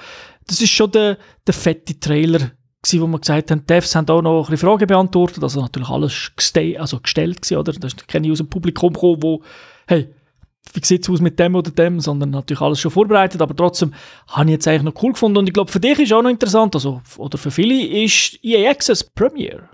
Das 0.46 0.60
ist 0.60 0.70
schon 0.70 0.90
der, 0.92 1.18
der 1.46 1.54
fette 1.54 1.98
Trailer 1.98 2.50
gewesen, 2.82 3.02
wo 3.02 3.06
wir 3.06 3.18
gesagt 3.18 3.50
haben, 3.50 3.66
Devs 3.66 3.94
haben 3.94 4.08
auch 4.08 4.22
noch 4.22 4.38
ein 4.38 4.50
bisschen 4.50 4.68
Fragen 4.68 4.86
beantwortet, 4.86 5.42
also 5.42 5.60
natürlich 5.60 5.88
alles 5.88 6.32
geste 6.36 6.76
also 6.78 7.00
gestellt 7.00 7.42
gewesen, 7.42 7.58
oder? 7.58 7.72
Da 7.72 7.86
ist 7.86 8.08
keine 8.08 8.32
aus 8.32 8.38
dem 8.38 8.48
Publikum 8.48 8.92
gekommen, 8.92 9.22
wo, 9.22 9.42
hey, 9.86 10.08
wie 10.72 10.84
sieht 10.84 11.02
es 11.02 11.10
aus 11.10 11.20
mit 11.20 11.38
dem 11.38 11.54
oder 11.54 11.70
dem, 11.70 12.00
sondern 12.00 12.30
natürlich 12.30 12.60
alles 12.60 12.80
schon 12.80 12.90
vorbereitet, 12.90 13.42
aber 13.42 13.56
trotzdem 13.56 13.92
habe 14.28 14.46
ich 14.46 14.52
jetzt 14.52 14.68
eigentlich 14.68 14.82
noch 14.82 15.02
cool 15.02 15.12
gefunden 15.12 15.38
und 15.38 15.48
ich 15.48 15.54
glaube, 15.54 15.72
für 15.72 15.80
dich 15.80 15.98
ist 15.98 16.12
auch 16.12 16.22
noch 16.22 16.30
interessant, 16.30 16.74
also, 16.74 17.00
oder 17.16 17.38
für 17.38 17.50
viele 17.50 18.04
ist 18.04 18.38
EA 18.42 18.70
Access 18.70 19.02
Premiere. 19.02 19.68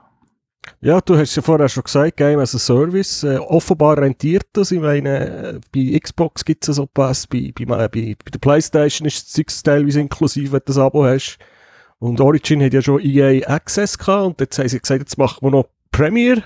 Ja, 0.80 1.00
du 1.00 1.16
hast 1.16 1.34
ja 1.36 1.42
vorher 1.42 1.68
schon 1.68 1.84
gesagt, 1.84 2.16
Game 2.16 2.38
as 2.38 2.54
a 2.54 2.58
Service. 2.58 3.22
Äh, 3.22 3.38
offenbar 3.38 3.98
rentiert 3.98 4.46
das. 4.52 4.72
Ich 4.72 4.80
meine, 4.80 5.54
äh, 5.54 5.60
bei 5.72 5.98
Xbox 5.98 6.44
gibt 6.44 6.68
es 6.68 6.76
so 6.76 6.86
Pass, 6.86 7.26
bei, 7.26 7.52
bei, 7.56 7.64
bei, 7.64 7.88
bei 7.88 8.30
der 8.32 8.38
Playstation 8.38 9.06
ist 9.06 9.38
das 9.38 9.62
teilweise 9.62 10.00
inklusive, 10.00 10.52
wenn 10.52 10.58
du 10.58 10.64
das 10.66 10.78
Abo 10.78 11.04
hast. 11.04 11.38
Und 11.98 12.20
Origin 12.20 12.62
hat 12.62 12.74
ja 12.74 12.82
schon 12.82 13.00
EA 13.00 13.46
Access 13.48 13.96
gehabt 13.96 14.26
und 14.26 14.40
jetzt 14.40 14.58
haben 14.58 14.68
sie 14.68 14.80
gesagt, 14.80 15.00
jetzt 15.00 15.16
machen 15.16 15.38
wir 15.42 15.50
noch 15.50 15.68
Premiere. 15.92 16.42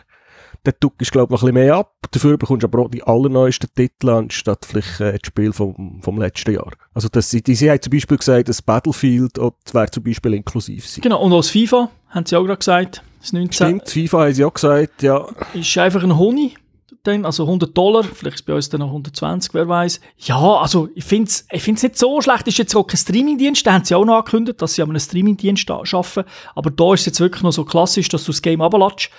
Der 0.66 0.74
Duck 0.74 0.94
ist, 0.98 1.12
glaube 1.12 1.34
ich, 1.34 1.40
noch 1.40 1.48
ein 1.48 1.54
bisschen 1.54 1.66
mehr 1.66 1.76
ab. 1.76 1.94
Dafür 2.10 2.36
bekommst 2.36 2.62
du 2.62 2.66
aber 2.66 2.80
auch 2.80 2.90
die 2.90 3.02
allerneuesten 3.02 3.68
Titel 3.74 4.10
anstatt 4.10 4.66
vielleicht 4.66 5.00
äh, 5.00 5.12
das 5.12 5.26
Spiel 5.26 5.52
vom, 5.52 6.00
vom 6.02 6.18
letzten 6.18 6.52
Jahr. 6.52 6.72
Also 6.92 7.08
das, 7.08 7.30
die, 7.30 7.54
sie 7.54 7.70
haben 7.70 7.80
zum 7.80 7.90
Beispiel 7.90 8.18
gesagt, 8.18 8.48
das 8.48 8.60
Battlefield 8.60 9.38
wäre 9.38 9.90
zum 9.90 10.02
Beispiel 10.02 10.34
inklusiv 10.34 10.86
sein. 10.86 11.02
Genau, 11.02 11.22
und 11.22 11.32
aus 11.32 11.50
FIFA, 11.50 11.90
haben 12.08 12.26
sie 12.26 12.36
auch 12.36 12.44
gerade 12.44 12.58
gesagt, 12.58 13.02
das 13.20 13.32
19. 13.32 13.52
Stimmt, 13.52 13.88
FIFA 13.88 14.20
haben 14.24 14.34
sie 14.34 14.44
auch 14.44 14.54
gesagt, 14.54 15.02
ja. 15.02 15.26
Ist 15.54 15.78
einfach 15.78 16.02
ein 16.02 16.16
Honig 16.16 16.56
dann, 17.02 17.24
also 17.24 17.44
100 17.44 17.76
Dollar, 17.76 18.04
vielleicht 18.04 18.36
ist 18.36 18.46
bei 18.46 18.54
uns 18.54 18.68
dann 18.68 18.80
noch 18.80 18.88
120, 18.88 19.54
wer 19.54 19.68
weiß. 19.68 20.00
Ja, 20.18 20.38
also 20.38 20.88
ich 20.94 21.04
finde 21.04 21.28
es 21.28 21.46
ich 21.50 21.62
find's 21.62 21.82
nicht 21.82 21.96
so 21.96 22.20
schlecht, 22.20 22.46
ist 22.46 22.58
jetzt 22.58 22.74
auch 22.76 22.86
kein 22.86 22.98
Streamingdienst, 22.98 23.66
da 23.66 23.72
haben 23.72 23.84
sie 23.84 23.94
auch 23.94 24.04
noch 24.04 24.18
angekündigt, 24.18 24.60
dass 24.60 24.74
sie 24.74 24.82
an 24.82 24.90
einem 24.90 25.00
Streamingdienst 25.00 25.70
arbeiten, 25.70 26.24
aber 26.54 26.70
da 26.70 26.94
ist 26.94 27.00
es 27.00 27.06
jetzt 27.06 27.20
wirklich 27.20 27.42
noch 27.42 27.52
so 27.52 27.64
klassisch, 27.64 28.08
dass 28.08 28.24
du 28.24 28.32
das 28.32 28.42
Game 28.42 28.60
runterlässt 28.60 29.10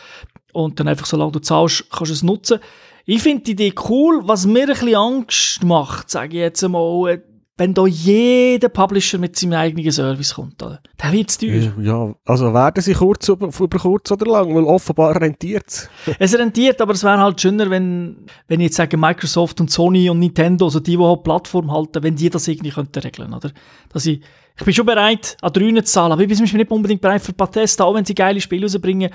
und 0.54 0.80
dann 0.80 0.88
einfach, 0.88 1.06
solange 1.06 1.32
du 1.32 1.40
zahlst, 1.40 1.90
kannst 1.90 2.10
du 2.10 2.14
es 2.14 2.24
nutzen. 2.24 2.60
Ich 3.06 3.24
finde 3.24 3.44
die 3.44 3.52
Idee 3.52 3.74
cool, 3.90 4.22
was 4.24 4.46
mir 4.46 4.62
ein 4.62 4.68
bisschen 4.68 4.96
Angst 4.96 5.64
macht, 5.64 6.10
sage 6.12 6.38
ich 6.38 6.42
jetzt 6.42 6.64
einmal, 6.64 7.24
wenn 7.62 7.76
da 7.76 7.86
jeder 7.86 8.70
Publisher 8.70 9.20
mit 9.20 9.36
seinem 9.36 9.54
eigenen 9.54 9.92
Service 9.92 10.34
kommt, 10.34 10.64
oder? 10.64 10.82
dann 10.98 11.14
wird 11.14 11.30
es 11.30 11.38
teuer. 11.38 11.72
Ja, 11.80 12.16
also 12.26 12.52
werden 12.56 12.82
sie 12.82 12.94
kurz 12.94 13.30
über, 13.30 13.50
über 13.56 13.78
kurz 13.78 14.12
oder 14.12 14.26
lang, 14.26 14.56
weil 14.56 14.64
offenbar 14.64 15.22
rentiert 15.22 15.66
es. 15.68 15.88
Es 16.18 16.36
rentiert, 16.36 16.82
aber 16.82 16.94
es 16.94 17.04
wäre 17.04 17.20
halt 17.20 17.40
schöner, 17.40 17.70
wenn, 17.70 18.26
wenn 18.48 18.62
ich 18.62 18.70
jetzt 18.70 18.78
sage, 18.78 18.98
Microsoft 18.98 19.62
und 19.62 19.70
Sony 19.70 20.10
und 20.10 20.18
Nintendo, 20.18 20.66
also 20.66 20.80
die, 20.80 20.98
die 20.98 21.04
halt 21.04 21.22
Plattform 21.22 21.72
halten, 21.72 22.02
wenn 22.02 22.16
die 22.16 22.32
das 22.32 22.48
irgendwie 22.48 22.72
könnten 22.72 23.00
regeln, 23.00 23.32
oder? 23.32 23.52
Dass 23.90 24.08
ich 24.08 24.22
ich 24.62 24.66
bin 24.66 24.74
schon 24.76 24.86
bereit, 24.86 25.38
an 25.42 25.52
drei 25.52 25.72
zu 25.72 25.84
zahlen, 25.86 26.12
aber 26.12 26.22
ich 26.22 26.28
bin 26.28 26.38
zum 26.38 26.44
Beispiel 26.44 26.60
nicht 26.60 26.70
unbedingt 26.70 27.02
bereit 27.02 27.24
für 27.24 27.34
Bethesda, 27.34 27.84
auch 27.84 27.96
wenn 27.96 28.06
sie 28.06 28.14
geile 28.14 28.40
Spiele 28.40 28.68
rausbringen. 28.68 29.10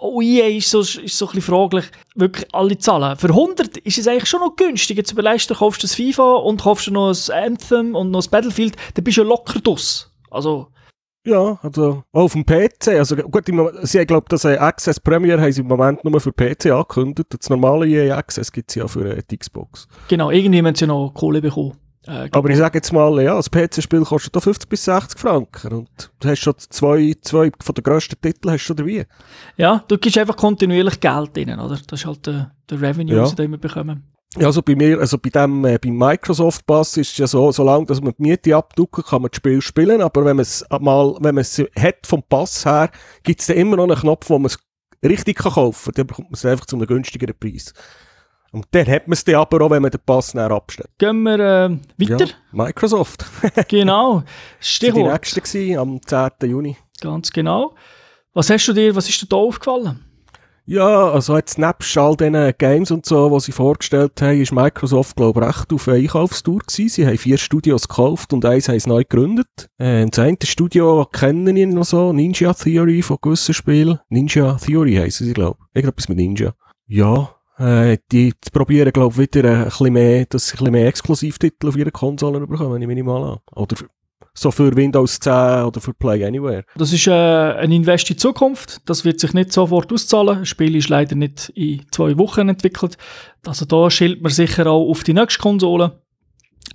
Oh 0.00 0.22
EA 0.22 0.56
ist 0.56 0.70
so, 0.70 0.80
ist 0.80 0.94
so 0.94 1.26
ein 1.26 1.34
bisschen 1.34 1.42
fraglich, 1.42 1.84
wirklich 2.14 2.46
alle 2.54 2.78
zahlen. 2.78 3.14
Für 3.18 3.28
100 3.28 3.76
ist 3.76 3.98
es 3.98 4.08
eigentlich 4.08 4.26
schon 4.26 4.40
noch 4.40 4.56
günstig. 4.56 4.96
Jetzt 4.96 5.12
überlegst 5.12 5.50
du, 5.50 5.54
kaufst 5.54 5.82
du 5.82 5.86
das 5.86 5.94
FIFA 5.94 6.36
und 6.36 6.62
kaufst 6.62 6.86
du 6.86 6.92
noch 6.92 7.10
ein 7.10 7.44
Anthem 7.44 7.94
und 7.94 8.10
noch 8.10 8.24
ein 8.24 8.30
Battlefield, 8.30 8.76
dann 8.94 9.04
bist 9.04 9.18
du 9.18 9.22
ja 9.22 9.28
locker 9.28 9.60
dus. 9.60 10.10
Also... 10.30 10.68
Ja, 11.26 11.58
also 11.60 12.04
auch 12.12 12.22
auf 12.22 12.32
dem 12.32 12.46
PC. 12.46 12.88
Also 12.88 13.16
gut, 13.16 13.46
sie 13.82 13.98
haben, 13.98 14.06
glaube 14.06 14.26
das 14.30 14.46
Access 14.46 15.00
Premier 15.00 15.38
haben 15.38 15.52
sie 15.52 15.60
im 15.60 15.66
Moment 15.66 16.04
nur 16.04 16.20
für 16.20 16.32
PC 16.32 16.66
angekündigt. 16.66 17.34
Das 17.36 17.50
normale 17.50 17.86
EA 17.86 18.16
Access 18.16 18.50
gibt 18.50 18.70
es 18.70 18.76
ja 18.76 18.86
für 18.86 19.16
äh, 19.16 19.22
die 19.28 19.36
Xbox. 19.36 19.88
Genau, 20.08 20.30
irgendwie 20.30 20.58
haben 20.58 20.74
sie 20.74 20.86
noch 20.86 21.10
Kohle 21.12 21.42
bekommen. 21.42 21.76
Äh, 22.06 22.28
aber 22.30 22.50
ich 22.50 22.56
sage 22.56 22.78
jetzt 22.78 22.92
mal, 22.92 23.20
ja, 23.22 23.34
das 23.34 23.50
PC-Spiel 23.50 24.02
kostet 24.02 24.36
da 24.36 24.40
50 24.40 24.68
bis 24.68 24.84
60 24.84 25.18
Franken 25.18 25.72
und 25.72 26.12
du 26.20 26.28
hast 26.28 26.38
schon 26.38 26.54
zwei, 26.58 27.14
zwei 27.20 27.50
von 27.60 27.74
den 27.74 27.82
grössten 27.82 28.20
Titeln 28.20 28.54
hast 28.54 28.66
du 28.68 28.74
dabei. 28.74 29.06
Ja, 29.56 29.84
du 29.88 29.98
gibst 29.98 30.16
einfach 30.18 30.36
kontinuierlich 30.36 31.00
Geld 31.00 31.36
rein, 31.36 31.58
oder? 31.58 31.78
Das 31.86 32.00
ist 32.00 32.06
halt 32.06 32.26
der, 32.26 32.52
der 32.70 32.80
Revenue, 32.80 33.16
ja. 33.16 33.26
den 33.26 33.50
wir 33.50 33.58
bekommen. 33.58 34.04
Ja, 34.38 34.46
also 34.46 34.60
bei 34.60 34.74
mir, 34.74 35.00
also 35.00 35.16
bei 35.18 35.30
dem, 35.30 35.64
äh, 35.64 35.78
beim 35.78 35.96
Microsoft 35.96 36.66
Pass 36.66 36.96
ist 36.96 37.12
es 37.12 37.16
ja 37.16 37.26
so, 37.26 37.50
solange 37.52 37.86
dass 37.86 38.02
man 38.02 38.12
die 38.18 38.22
Miete 38.22 38.54
abducken 38.54 39.02
kann 39.02 39.22
man 39.22 39.30
das 39.30 39.38
Spiel 39.38 39.62
spielen, 39.62 40.02
aber 40.02 40.24
wenn 40.26 40.36
man 40.36 40.42
es 40.42 40.64
mal, 40.80 41.16
wenn 41.20 41.34
man 41.34 41.42
es 41.42 41.58
hat 41.58 42.06
vom 42.06 42.22
Pass 42.22 42.66
her, 42.66 42.90
gibt 43.22 43.40
es 43.40 43.46
dann 43.46 43.56
immer 43.56 43.76
noch 43.76 43.84
einen 43.84 43.96
Knopf, 43.96 44.28
wo 44.28 44.38
man 44.38 44.46
es 44.46 44.58
richtig 45.02 45.38
kann 45.38 45.52
kaufen 45.52 45.84
kann. 45.86 45.94
Dann 45.96 46.06
bekommt 46.06 46.30
man 46.30 46.34
es 46.34 46.44
einfach 46.44 46.66
zu 46.66 46.76
einem 46.76 46.86
günstigeren 46.86 47.34
Preis. 47.38 47.72
Und 48.56 48.64
dann 48.70 48.86
hat 48.86 49.06
man 49.06 49.12
es 49.12 49.22
dann 49.22 49.34
aber 49.34 49.60
auch, 49.60 49.70
wenn 49.70 49.82
man 49.82 49.90
den 49.90 50.00
Pass 50.06 50.32
näher 50.32 50.50
abstellt. 50.50 50.88
Gehen 50.96 51.24
wir 51.24 51.38
äh, 51.38 51.78
weiter? 51.98 52.24
Ja, 52.24 52.34
Microsoft. 52.52 53.26
genau. 53.68 54.22
Stichwort. 54.60 55.22
Das 55.22 55.36
war 55.36 55.42
die 55.42 55.76
nächste 55.76 55.78
am 55.78 56.00
10. 56.40 56.50
Juni. 56.50 56.76
Ganz 57.02 57.30
genau. 57.30 57.74
Was 58.32 58.48
hast 58.48 58.66
du 58.66 58.72
dir, 58.72 58.96
was 58.96 59.10
ist 59.10 59.20
dir 59.20 59.26
da 59.26 59.36
aufgefallen? 59.36 60.02
Ja, 60.64 61.10
also 61.10 61.36
jetzt 61.36 61.58
nebst 61.58 61.98
all 61.98 62.16
diesen 62.16 62.54
Games 62.56 62.90
und 62.90 63.04
so, 63.04 63.28
die 63.28 63.44
sie 63.44 63.52
vorgestellt 63.52 64.22
haben, 64.22 64.40
ist 64.40 64.52
Microsoft, 64.52 65.16
glaube 65.16 65.40
ich, 65.40 65.46
recht 65.46 65.72
auf 65.74 65.86
Einkaufstour 65.86 66.60
gewesen. 66.60 66.88
Sie 66.88 67.06
haben 67.06 67.18
vier 67.18 67.36
Studios 67.36 67.86
gekauft 67.86 68.32
und 68.32 68.46
eins 68.46 68.70
haben 68.70 68.80
sie 68.80 68.88
neu 68.88 69.02
gegründet. 69.02 69.68
Äh, 69.76 70.06
das 70.06 70.18
eine 70.18 70.38
Studio 70.44 71.06
kennen 71.12 71.54
ich 71.58 71.66
noch 71.66 71.84
so, 71.84 72.14
Ninja 72.14 72.54
Theory 72.54 73.02
von 73.02 73.18
gewissen 73.20 73.52
Spielen. 73.52 74.00
Ninja 74.08 74.54
Theory 74.54 74.94
heissen 74.94 75.26
sie, 75.26 75.34
glaube 75.34 75.58
ich. 75.60 75.76
Irgendetwas 75.76 76.08
mit 76.08 76.16
Ninja. 76.16 76.54
Ja, 76.88 77.35
äh, 77.58 77.98
die 78.12 78.32
probieren, 78.52 78.92
glaube 78.92 79.12
ich, 79.14 79.34
wieder 79.34 79.50
ein 79.50 79.64
bisschen 79.64 79.92
mehr, 79.92 80.26
dass 80.26 80.48
sie 80.48 80.54
ein 80.54 80.58
bisschen 80.58 80.72
mehr 80.72 80.86
Exklusivtitel 80.88 81.68
auf 81.68 81.76
ihre 81.76 81.90
Konsolen 81.90 82.46
bekommen, 82.46 82.78
nehme 82.78 82.94
ich 82.94 83.02
mal 83.02 83.32
an. 83.32 83.38
Oder 83.54 83.76
so 84.34 84.50
für 84.50 84.74
Windows 84.76 85.18
10 85.18 85.64
oder 85.64 85.80
für 85.80 85.94
Play 85.94 86.24
Anywhere. 86.24 86.64
Das 86.76 86.92
ist 86.92 87.06
äh, 87.06 87.12
ein 87.12 87.72
Invest 87.72 88.10
in 88.10 88.18
Zukunft. 88.18 88.82
Das 88.88 89.04
wird 89.04 89.18
sich 89.18 89.32
nicht 89.32 89.52
sofort 89.52 89.92
auszahlen. 89.92 90.40
Das 90.40 90.48
Spiel 90.48 90.76
ist 90.76 90.90
leider 90.90 91.16
nicht 91.16 91.50
in 91.54 91.86
zwei 91.90 92.16
Wochen 92.18 92.48
entwickelt. 92.48 92.98
Also 93.46 93.64
da 93.64 93.90
schielt 93.90 94.22
man 94.22 94.30
sicher 94.32 94.66
auch 94.66 94.90
auf 94.90 95.04
die 95.04 95.14
nächste 95.14 95.40
Konsole. 95.40 96.02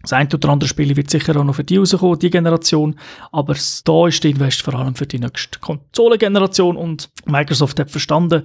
Das 0.01 0.13
eine 0.13 0.29
oder 0.33 0.49
andere 0.49 0.67
Spiel 0.67 0.95
wird 0.95 1.11
sicher 1.11 1.35
auch 1.35 1.43
noch 1.43 1.53
für 1.53 1.63
die 1.63 1.77
rauskommen, 1.77 2.17
die 2.17 2.31
Generation. 2.31 2.99
Aber 3.31 3.55
da 3.85 4.07
ist 4.07 4.23
der 4.23 4.31
Invest 4.31 4.63
vor 4.63 4.73
allem 4.73 4.95
für 4.95 5.05
die 5.05 5.19
nächste 5.19 5.59
Konsolengeneration. 5.59 6.75
Und 6.75 7.11
Microsoft 7.25 7.79
hat 7.79 7.91
verstanden, 7.91 8.43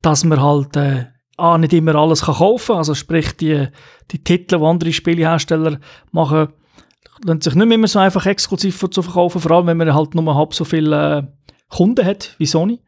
dass 0.00 0.24
man 0.24 0.40
halt 0.40 0.76
äh, 0.76 1.06
A, 1.36 1.58
nicht 1.58 1.72
immer 1.72 1.94
alles 1.96 2.22
kann 2.22 2.34
kaufen 2.34 2.68
kann. 2.68 2.76
Also 2.78 2.94
sprich, 2.94 3.36
die, 3.36 3.68
die 4.10 4.22
Titel, 4.22 4.58
die 4.58 4.64
andere 4.64 4.92
Spielehersteller 4.92 5.78
machen, 6.12 6.48
lassen 7.24 7.40
sich 7.40 7.54
nicht 7.54 7.66
mehr 7.66 7.88
so 7.88 7.98
einfach 7.98 8.26
exklusiv 8.26 8.84
zu 8.90 9.02
verkaufen, 9.02 9.40
vor 9.40 9.50
allem 9.50 9.66
wenn 9.66 9.76
man 9.76 9.94
halt 9.94 10.14
nur 10.14 10.34
halb 10.34 10.54
so 10.54 10.64
viele 10.64 11.18
äh, 11.18 11.22
Kunden 11.68 12.04
hat 12.04 12.34
wie 12.38 12.46
Sony. 12.46 12.80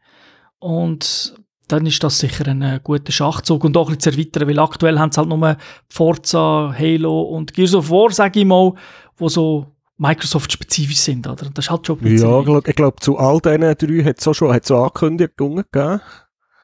Und 0.59 1.35
dann 1.67 1.85
ist 1.85 2.03
das 2.03 2.19
sicher 2.19 2.47
ein 2.47 2.61
äh, 2.61 2.79
guter 2.83 3.11
Schachzug 3.11 3.63
und 3.63 3.75
auch 3.75 3.89
ein 3.89 3.97
bisschen 3.97 4.13
zu 4.13 4.19
erweitern, 4.19 4.47
weil 4.47 4.59
aktuell 4.59 4.99
haben 4.99 5.11
sie 5.11 5.19
halt 5.19 5.29
nur 5.29 5.57
Forza, 5.89 6.73
Halo 6.77 7.21
und 7.23 7.53
Gears 7.53 7.75
of 7.75 7.89
War, 7.89 8.11
sage 8.11 8.39
ich 8.39 8.45
mal, 8.45 8.73
wo 9.17 9.27
so 9.27 9.67
Microsoft-spezifisch 9.97 10.97
sind, 10.97 11.27
oder? 11.27 11.49
Das 11.53 11.65
ist 11.65 11.71
halt 11.71 11.87
schon 11.87 11.99
ein 12.01 12.17
Ja, 12.17 12.59
ich 12.65 12.75
glaube, 12.75 12.97
zu 12.99 13.17
all 13.17 13.39
diesen 13.39 13.61
drei 13.61 14.03
hat 14.03 14.19
es 14.19 14.27
auch 14.27 14.33
schon 14.33 14.53
hat's 14.53 14.71
Ankündigungen 14.71 15.65
gegeben. 15.71 16.01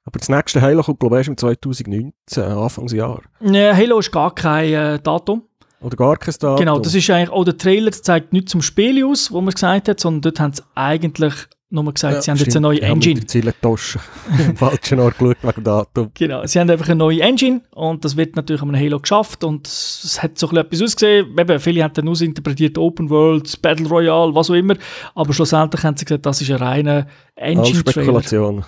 Aber 0.05 0.19
das 0.19 0.29
nächste 0.29 0.62
Halo 0.62 0.83
kommt, 0.83 1.00
glaube 1.00 1.15
ich, 1.15 1.19
erst 1.19 1.29
im 1.29 1.38
2019, 1.38 2.43
Anfangsjahr. 2.43 3.22
Ja, 3.41 3.75
Halo 3.75 4.00
ist 4.00 4.12
gar 4.12 4.36
kein 4.36 4.74
äh, 4.74 5.00
Datum. 5.00 5.43
Oder 5.81 5.95
gar 5.95 6.17
kein 6.17 6.33
Datum. 6.39 6.57
Genau, 6.57 6.79
das 6.79 6.93
ist 6.93 7.10
eigentlich, 7.10 7.29
auch 7.29 7.43
der 7.43 7.57
Trailer 7.57 7.91
zeigt 7.91 8.33
nicht 8.33 8.50
zum 8.50 8.62
Spiel 8.62 9.05
aus, 9.05 9.31
wo 9.31 9.41
man 9.41 9.53
gesagt 9.53 9.88
hat, 9.88 10.00
sondern 10.00 10.22
dort 10.22 10.39
haben 10.39 10.53
sie 10.53 10.63
eigentlich 10.75 11.33
nur 11.73 11.93
gesagt, 11.93 12.13
ja, 12.13 12.21
sie 12.21 12.31
haben 12.31 12.37
jetzt 12.37 12.55
eine 12.55 12.61
neue 12.61 12.81
Engine. 12.81 13.19
Die 13.19 13.25
Zielentasche 13.25 13.99
im 14.39 14.55
falschen 14.55 14.99
Ort 14.99 15.17
geschaut 15.17 15.37
wegen 15.41 15.63
Datum. 15.63 16.11
Genau, 16.13 16.45
sie 16.45 16.59
haben 16.59 16.69
einfach 16.69 16.87
eine 16.87 16.95
neue 16.95 17.21
Engine 17.21 17.61
und 17.71 18.05
das 18.05 18.15
wird 18.15 18.35
natürlich 18.35 18.61
an 18.61 18.75
Halo 18.77 18.99
geschafft 18.99 19.43
und 19.43 19.67
es 19.67 20.19
hat 20.21 20.37
so 20.37 20.49
etwas 20.51 20.81
ausgesehen. 20.81 21.37
Eben, 21.37 21.59
viele 21.59 21.83
haben 21.83 21.93
dann 21.93 22.07
ausinterpretiert 22.07 22.77
Open 22.77 23.09
World, 23.09 23.61
Battle 23.61 23.87
Royale, 23.87 24.33
was 24.35 24.49
auch 24.49 24.55
immer, 24.55 24.75
aber 25.15 25.33
schlussendlich 25.33 25.83
haben 25.83 25.97
sie 25.97 26.05
gesagt, 26.05 26.25
das 26.25 26.41
ist 26.41 26.49
eine 26.51 26.61
reine 26.61 27.07
Engine-Trailer. 27.35 28.65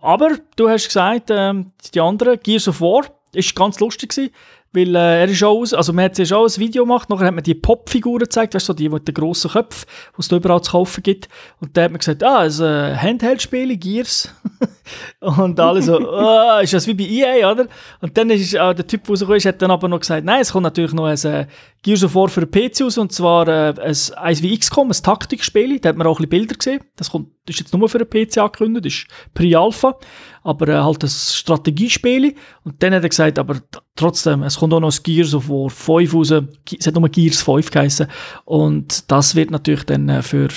aber 0.00 0.30
du 0.56 0.68
hast 0.68 0.86
gesagt, 0.86 1.30
ähm, 1.30 1.72
die 1.94 2.00
anderen, 2.00 2.38
Gears 2.42 2.68
of 2.68 2.80
War, 2.80 3.04
ist 3.34 3.54
ganz 3.54 3.80
lustig 3.80 4.10
gewesen. 4.10 4.32
Weil 4.74 4.94
äh, 4.96 5.20
er 5.20 5.28
ist 5.28 5.42
auch 5.42 5.60
aus, 5.60 5.74
also 5.74 5.92
man 5.92 6.06
hat 6.06 6.16
ja 6.16 6.24
schon 6.24 6.46
ein 6.46 6.56
Video 6.56 6.84
gemacht, 6.84 7.10
nachher 7.10 7.26
hat 7.26 7.34
man 7.34 7.44
die 7.44 7.54
Popfiguren 7.54 8.20
gezeigt, 8.20 8.54
weißt 8.54 8.70
du, 8.70 8.72
die 8.72 8.88
mit 8.88 9.06
den 9.06 9.14
grossen 9.14 9.50
Köpfen, 9.50 9.86
die 10.16 10.20
es 10.20 10.28
da 10.28 10.36
überall 10.36 10.62
zu 10.62 10.72
kaufen 10.72 11.02
gibt. 11.02 11.28
Und 11.60 11.76
da 11.76 11.82
hat 11.82 11.90
man 11.90 11.98
gesagt, 11.98 12.24
ah, 12.24 12.46
es 12.46 12.54
ist 12.54 12.62
ein 12.62 13.00
Handheld-Spiel, 13.00 13.76
Gears. 13.76 14.34
und 15.20 15.60
alle 15.60 15.82
so, 15.82 15.98
oh, 15.98 16.58
ist 16.62 16.72
das 16.72 16.86
wie 16.86 16.94
bei 16.94 17.04
EA, 17.04 17.50
oder? 17.52 17.66
Und 18.00 18.16
dann 18.16 18.30
ist 18.30 18.54
äh, 18.54 18.74
der 18.74 18.86
Typ, 18.86 19.04
der 19.04 19.10
rausgekommen 19.10 19.36
ist, 19.36 19.46
hat 19.46 19.60
dann 19.60 19.70
aber 19.70 19.88
noch 19.88 20.00
gesagt, 20.00 20.24
nein, 20.24 20.40
es 20.40 20.52
kommt 20.52 20.64
natürlich 20.64 20.94
noch 20.94 21.04
ein 21.04 21.22
äh, 21.24 21.46
Gears 21.82 22.04
of 22.04 22.14
War 22.14 22.28
für 22.28 22.46
den 22.46 22.50
PC 22.50 22.82
aus, 22.82 22.96
und 22.96 23.12
zwar 23.12 23.48
äh, 23.48 23.74
ein, 23.78 23.96
eins 24.16 24.42
wie 24.42 24.58
XCOM, 24.58 24.88
ein 24.88 25.02
Taktikspiel, 25.02 25.80
da 25.80 25.90
hat 25.90 25.96
man 25.96 26.06
auch 26.06 26.18
ein 26.18 26.28
bisschen 26.28 26.30
Bilder 26.30 26.54
gesehen. 26.54 26.80
Das 26.96 27.10
kommt, 27.10 27.28
ist 27.46 27.60
jetzt 27.60 27.76
nur 27.76 27.88
für 27.90 27.98
den 27.98 28.08
PC 28.08 28.38
angekündigt, 28.38 28.86
das 28.86 28.92
ist 28.94 29.06
Pre-Alpha 29.34 29.98
aber 30.42 30.68
äh, 30.68 30.82
halt 30.82 31.02
ein 31.02 31.08
Strategiespiel. 31.08 32.34
Und 32.64 32.82
dann 32.82 32.94
hat 32.94 33.02
er 33.02 33.08
gesagt, 33.08 33.38
aber 33.38 33.56
trotzdem, 33.96 34.42
es 34.42 34.58
kommt 34.58 34.74
auch 34.74 34.80
noch 34.80 34.92
ein 34.92 35.02
Gears 35.02 35.34
of 35.34 35.48
War 35.48 35.70
5 35.70 36.14
raus. 36.14 36.30
Es 36.78 36.86
hat 36.86 36.94
nur 36.94 37.08
Gears 37.08 37.42
5 37.42 37.70
geheißen. 37.70 38.06
Und 38.44 39.10
das 39.10 39.34
wird 39.34 39.50
natürlich 39.50 39.84
dann 39.84 40.08
äh, 40.08 40.22
für 40.22 40.48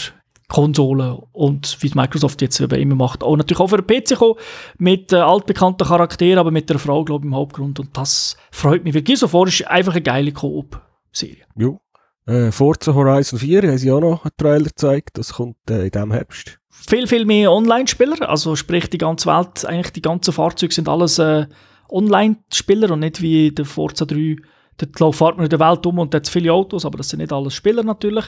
Konsolen 0.48 1.18
und 1.32 1.78
wie 1.82 1.92
Microsoft 1.96 2.42
jetzt 2.42 2.60
eben 2.60 2.80
immer 2.80 2.96
macht, 2.96 3.24
auch 3.24 3.36
natürlich 3.36 3.60
auch 3.60 3.68
für 3.68 3.82
den 3.82 3.88
PC 3.88 4.16
kommen, 4.16 4.36
mit 4.78 5.12
äh, 5.12 5.18
altbekannten 5.18 5.88
Charakteren, 5.88 6.38
aber 6.38 6.52
mit 6.52 6.70
der 6.70 6.78
Frau, 6.78 7.04
glaube 7.04 7.26
ich, 7.26 7.32
im 7.32 7.36
Hauptgrund. 7.36 7.80
Und 7.80 7.98
das 7.98 8.38
freut 8.52 8.84
mich, 8.84 8.94
weil 8.94 9.02
Gears 9.02 9.24
of 9.24 9.34
War 9.34 9.48
ist 9.48 9.68
einfach 9.68 9.94
eine 9.94 10.04
geile 10.04 10.32
Koop-Serie. 10.32 11.46
Jo. 11.56 11.80
Äh, 12.28 12.52
Forza 12.52 12.94
Horizon 12.94 13.40
4 13.40 13.64
haben 13.64 13.78
sie 13.78 13.92
auch 13.92 14.02
noch 14.02 14.24
einen 14.24 14.38
Trailer 14.38 14.66
gezeigt, 14.66 15.18
das 15.18 15.34
kommt 15.34 15.58
äh, 15.70 15.86
in 15.86 15.92
diesem 15.92 16.12
Herbst 16.12 16.60
viel, 16.90 17.08
viel 17.08 17.26
mehr 17.26 17.52
Online-Spieler. 17.52 18.30
Also 18.30 18.56
sprich, 18.56 18.90
die 18.90 18.98
ganze 18.98 19.28
Welt, 19.28 19.66
eigentlich 19.66 19.94
die 19.94 20.02
ganzen 20.02 20.34
Fahrzeuge 20.34 20.74
sind 20.74 20.90
alles 20.90 21.20
äh, 21.20 21.48
Online-Spieler 21.90 22.92
und 22.92 23.00
nicht 23.00 23.22
wie 23.22 23.52
der 23.52 23.66
Forza 23.66 24.06
3. 24.06 24.38
Dort 24.78 25.16
fährt 25.16 25.38
man 25.38 25.46
in 25.46 25.50
der 25.50 25.60
Welt 25.60 25.86
um 25.86 26.00
und 26.00 26.14
hat 26.14 26.28
viele 26.28 26.52
Autos, 26.52 26.86
aber 26.86 26.98
das 26.98 27.10
sind 27.10 27.20
nicht 27.20 27.32
alles 27.32 27.54
Spieler 27.54 27.84
natürlich. 27.84 28.26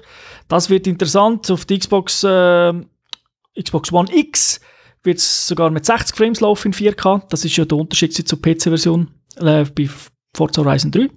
Das 0.48 0.70
wird 0.70 0.88
interessant. 0.88 1.52
Auf 1.52 1.66
der 1.66 1.78
Xbox, 1.80 2.24
äh, 2.24 2.74
Xbox 3.62 3.92
One 3.92 4.10
X 4.16 4.62
wird 5.04 5.18
es 5.18 5.48
sogar 5.48 5.70
mit 5.70 5.86
60 5.86 6.16
Frames 6.16 6.40
laufen 6.40 6.72
in 6.72 6.74
4K. 6.74 7.24
Das 7.30 7.44
ist 7.44 7.58
ja 7.58 7.66
der 7.66 7.78
Unterschied 7.78 8.14
zur 8.14 8.42
PC-Version 8.42 9.10
äh, 9.38 9.66
bei 9.66 9.90
Forza 10.36 10.64
Horizon 10.64 10.92
3. 10.92 11.10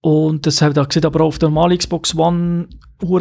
Und 0.00 0.46
das 0.46 0.62
hat, 0.62 0.92
sieht 0.92 1.04
aber 1.04 1.20
auch 1.22 1.28
auf 1.28 1.38
der 1.38 1.48
normalen 1.48 1.76
Xbox 1.76 2.14
One 2.14 2.68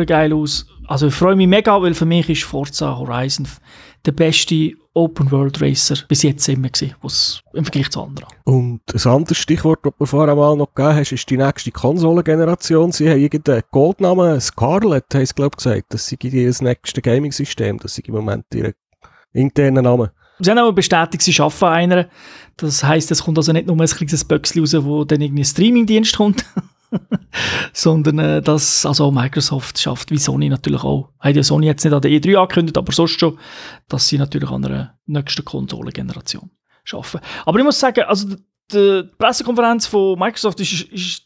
geil 0.05 0.34
aus. 0.34 0.67
Also 0.88 1.08
ich 1.08 1.13
freue 1.13 1.36
mich 1.36 1.48
mega, 1.48 1.82
weil 1.82 1.94
für 1.94 2.05
mich 2.05 2.29
ist 2.29 2.44
Forza 2.44 2.98
Horizon 2.98 3.48
der 4.05 4.12
beste 4.12 4.74
Open 4.94 5.32
World 5.32 5.62
Racer 5.62 5.98
bis 6.08 6.24
jetzt 6.24 6.48
immer 6.48 6.70
gewesen, 6.70 6.96
was 7.01 7.41
im 7.53 7.65
Vergleich 7.65 7.89
zu 7.89 8.03
anderen. 8.03 8.27
Und 8.46 8.82
ein 8.94 9.12
anderes 9.12 9.38
Stichwort, 9.38 9.79
das 9.84 9.94
du 9.98 10.05
vorher 10.05 10.36
mal 10.36 10.55
noch 10.55 10.74
gegeben 10.74 10.96
hast, 10.96 11.12
ist 11.12 11.29
die 11.29 11.38
nächste 11.38 11.72
Konsolengeneration. 11.72 12.91
Sie 12.91 13.10
haben 13.10 13.20
irgendeinen 13.20 13.63
Codenamen, 13.72 14.39
Scarlett, 14.39 15.13
haben 15.13 15.25
sie 15.25 15.34
glaube 15.34 15.55
ich 15.58 15.63
gesagt. 15.63 15.86
Das 15.89 16.08
sei 16.08 16.17
das 16.22 16.62
nächste 16.62 17.01
Gaming-System. 17.01 17.79
Das 17.79 17.98
ist 17.98 18.08
im 18.08 18.13
Moment 18.13 18.46
ihr 18.53 18.74
interner 19.34 19.82
Name. 19.82 20.12
Sie 20.39 20.51
haben 20.51 20.60
auch 20.60 20.72
bestätigt, 20.72 21.24
sie 21.24 21.41
arbeiten 21.41 21.65
einer. 21.65 22.10
Das 22.58 22.84
heisst, 22.84 23.12
es 23.12 23.24
kommt 23.24 23.38
also 23.38 23.51
nicht 23.51 23.67
nur 23.67 23.79
ein 23.79 23.88
kleines 23.88 24.24
Böckchen 24.24 24.62
raus, 24.62 24.75
wo 24.79 25.03
dann 25.03 25.22
irgendwie 25.22 25.41
ein 25.41 25.46
Streamingdienst 25.46 26.17
kommt, 26.17 26.46
sondern 27.74 28.20
äh, 28.20 28.42
dass 28.42 28.86
also 28.86 29.12
Microsoft 29.12 29.80
schafft, 29.80 30.12
wie 30.12 30.18
Sony 30.18 30.50
natürlich 30.50 30.84
auch. 30.84 31.10
Hat 31.20 31.36
ja 31.36 31.44
Sony 31.44 31.68
jetzt 31.68 31.84
nicht 31.84 31.94
an 31.94 32.01
der 32.01 32.12
E3 32.12 32.38
angekündigt, 32.38 32.77
aber 32.77 32.92
sonst 32.92 33.20
schon, 33.20 33.38
dass 33.88 34.08
sie 34.08 34.18
natürlich 34.18 34.50
an 34.50 34.65
einer 34.65 34.98
nächsten 35.06 35.46
Konsolengeneration 35.46 36.51
schaffen. 36.84 37.20
Aber 37.46 37.60
ich 37.60 37.65
muss 37.65 37.80
sagen, 37.80 38.04
also 38.06 38.30
die, 38.30 38.38
die 38.72 39.04
Pressekonferenz 39.18 39.88
von 39.88 40.18
Microsoft 40.18 40.60
ist, 40.60 40.82
ist, 40.84 41.24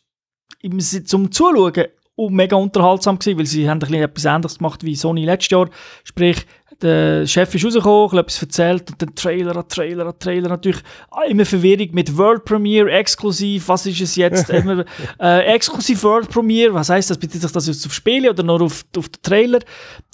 ist 0.62 1.08
zum 1.08 1.32
Zuschauen 1.32 1.86
mega 2.28 2.58
unterhaltsam 2.58 3.18
gewesen, 3.18 3.38
weil 3.38 3.46
sie 3.46 3.70
haben 3.70 3.78
ein 3.78 3.80
bisschen 3.80 4.04
etwas 4.04 4.26
Ähnliches 4.26 4.58
gemacht 4.58 4.84
wie 4.84 4.96
Sony 4.96 5.24
letztes 5.24 5.52
Jahr. 5.52 5.70
Sprich, 6.04 6.46
der 6.82 7.28
Chef 7.28 7.54
ist 7.54 7.66
rausgekommen, 7.66 8.20
etwas 8.20 8.42
erzählt 8.42 8.90
und 8.90 9.02
dann 9.02 9.16
Trailer 9.16 9.56
an 9.56 9.68
Trailer 9.68 10.08
an 10.08 10.20
Trailer. 10.20 10.50
Natürlich 10.50 10.82
immer 11.28 11.46
Verwirrung 11.46 11.90
mit 11.92 12.18
World 12.18 12.46
Premiere, 12.46 12.92
exklusiv, 12.92 13.68
was 13.68 13.86
ist 13.86 14.02
es 14.02 14.16
jetzt? 14.16 14.50
immer, 14.50 14.86
äh, 15.20 15.54
exklusiv 15.54 16.04
World 16.04 16.30
Premiere, 16.30 16.74
was 16.74 16.90
heißt 16.90 17.10
das? 17.10 17.18
Bezieht 17.18 17.42
sich 17.42 17.52
das 17.52 17.68
jetzt 17.68 17.86
auf 17.86 17.94
Spiele 17.94 18.30
oder 18.30 18.44
nur 18.44 18.62
auf, 18.62 18.86
auf 18.98 19.10
den 19.10 19.22
Trailer? 19.22 19.60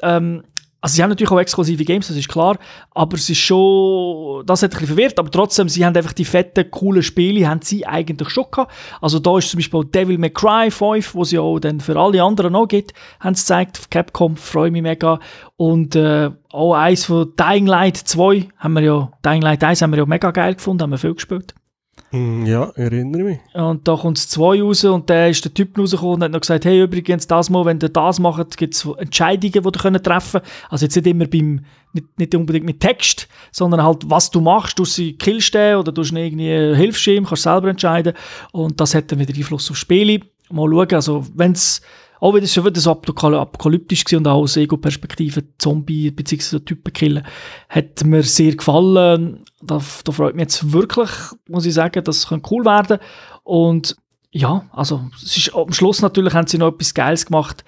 Ähm, 0.01 0.43
also 0.85 0.97
sie 0.97 1.01
haben 1.01 1.09
natürlich 1.09 1.31
auch 1.31 1.39
exklusive 1.39 1.83
Games, 1.83 2.09
das 2.09 2.15
ist 2.15 2.29
klar, 2.29 2.59
aber 2.91 3.17
es 3.17 3.27
ist 3.27 3.39
schon, 3.39 4.45
das 4.45 4.61
hat 4.61 4.69
ein 4.69 4.73
bisschen 4.73 4.95
verwirrt, 4.95 5.17
aber 5.17 5.31
trotzdem, 5.31 5.67
sie 5.67 5.83
haben 5.83 5.97
einfach 5.97 6.13
die 6.13 6.25
fetten, 6.25 6.69
coolen 6.69 7.01
Spiele, 7.01 7.49
haben 7.49 7.63
sie 7.63 7.87
eigentlich 7.87 8.29
schon 8.29 8.45
gehabt. 8.51 8.71
Also 9.01 9.17
da 9.17 9.35
ist 9.39 9.49
zum 9.49 9.57
Beispiel 9.57 9.83
Devil 9.85 10.19
May 10.19 10.29
Cry 10.29 10.69
5, 10.69 11.15
wo 11.15 11.23
ja 11.23 11.41
auch 11.41 11.57
dann 11.57 11.79
für 11.79 11.97
alle 11.97 12.21
anderen 12.21 12.53
noch 12.53 12.67
gibt, 12.67 12.93
haben 13.19 13.33
sie 13.33 13.41
gezeigt, 13.41 13.89
Capcom, 13.89 14.37
freue 14.37 14.69
mich 14.69 14.83
mega. 14.83 15.19
Und 15.57 15.95
äh, 15.95 16.29
auch 16.51 16.75
eins 16.75 17.05
von 17.05 17.33
Dying 17.35 17.65
Light 17.65 17.97
2 17.97 18.49
haben 18.59 18.73
wir 18.73 18.83
ja, 18.83 19.11
Dying 19.25 19.41
Light 19.41 19.63
1 19.63 19.81
haben 19.81 19.89
wir 19.89 19.97
ja 19.97 20.05
mega 20.05 20.29
geil 20.29 20.53
gefunden, 20.53 20.83
haben 20.83 20.91
wir 20.91 20.99
viel 20.99 21.15
gespielt. 21.15 21.55
Hm, 22.11 22.45
ja, 22.45 22.71
erinnere 22.75 23.23
mich. 23.23 23.39
Und 23.53 23.87
da 23.87 23.95
kommt 23.95 24.17
es 24.17 24.29
zwei 24.29 24.61
raus 24.61 24.83
und 24.83 25.09
dann 25.09 25.31
ist 25.31 25.43
der 25.43 25.53
Typ 25.53 25.77
rausgekommen 25.77 26.15
und 26.15 26.23
hat 26.23 26.31
noch 26.31 26.41
gesagt, 26.41 26.65
hey, 26.65 26.83
übrigens, 26.83 27.27
das 27.27 27.49
mal, 27.49 27.65
wenn 27.65 27.79
ihr 27.81 27.89
das 27.89 28.19
macht, 28.19 28.57
gibt 28.57 28.75
es 28.75 28.85
Entscheidungen, 28.85 29.51
die 29.51 29.59
ihr 29.59 30.01
treffen 30.01 30.41
könnt. 30.41 30.53
Also 30.69 30.85
jetzt 30.85 30.95
nicht 30.95 31.07
immer 31.07 31.25
beim, 31.25 31.65
nicht, 31.93 32.19
nicht 32.19 32.35
unbedingt 32.35 32.65
mit 32.65 32.79
Text, 32.79 33.27
sondern 33.51 33.83
halt, 33.83 34.09
was 34.09 34.31
du 34.31 34.39
machst, 34.39 34.77
du 34.79 34.85
sie 34.85 35.13
killst 35.13 35.53
den 35.53 35.77
oder 35.77 35.91
du 35.91 36.01
irgendwie 36.03 36.75
hilfst 36.75 37.07
ihm, 37.07 37.25
kannst 37.25 37.43
selber 37.43 37.69
entscheiden. 37.69 38.13
Und 38.51 38.79
das 38.79 38.95
hat 38.95 39.11
dann 39.11 39.19
wieder 39.19 39.35
Einfluss 39.35 39.69
auf 39.71 39.77
Spiele. 39.77 40.21
Mal 40.49 40.69
schauen, 40.69 40.93
also 40.93 41.25
wenn 41.33 41.53
es 41.53 41.81
auch 42.19 42.33
wenn 42.33 42.43
es 42.43 42.53
schon 42.53 42.65
wieder 42.65 42.79
so 42.79 42.91
apokalyptisch 42.91 44.03
war 44.11 44.17
und 44.17 44.27
auch 44.27 44.41
aus 44.41 44.57
Ego-Perspektive 44.57 45.43
Zombie 45.57 46.11
bzw. 46.11 46.59
Typen 46.59 46.93
killen, 46.93 47.23
hat 47.69 48.03
mir 48.05 48.23
sehr 48.23 48.55
gefallen. 48.55 49.43
Da, 49.65 49.81
da 50.03 50.11
freut 50.11 50.35
mich 50.35 50.43
jetzt 50.43 50.71
wirklich, 50.71 51.09
muss 51.47 51.65
ich 51.65 51.73
sagen, 51.73 52.03
das 52.03 52.27
könnte 52.27 52.49
cool 52.51 52.65
werden. 52.65 52.99
Und 53.43 53.95
ja, 54.31 54.65
also 54.71 55.09
es 55.23 55.37
ist, 55.37 55.55
am 55.55 55.71
Schluss 55.71 56.01
natürlich 56.01 56.33
haben 56.33 56.47
sie 56.47 56.57
noch 56.57 56.73
etwas 56.73 56.93
Geiles 56.93 57.25
gemacht. 57.25 57.63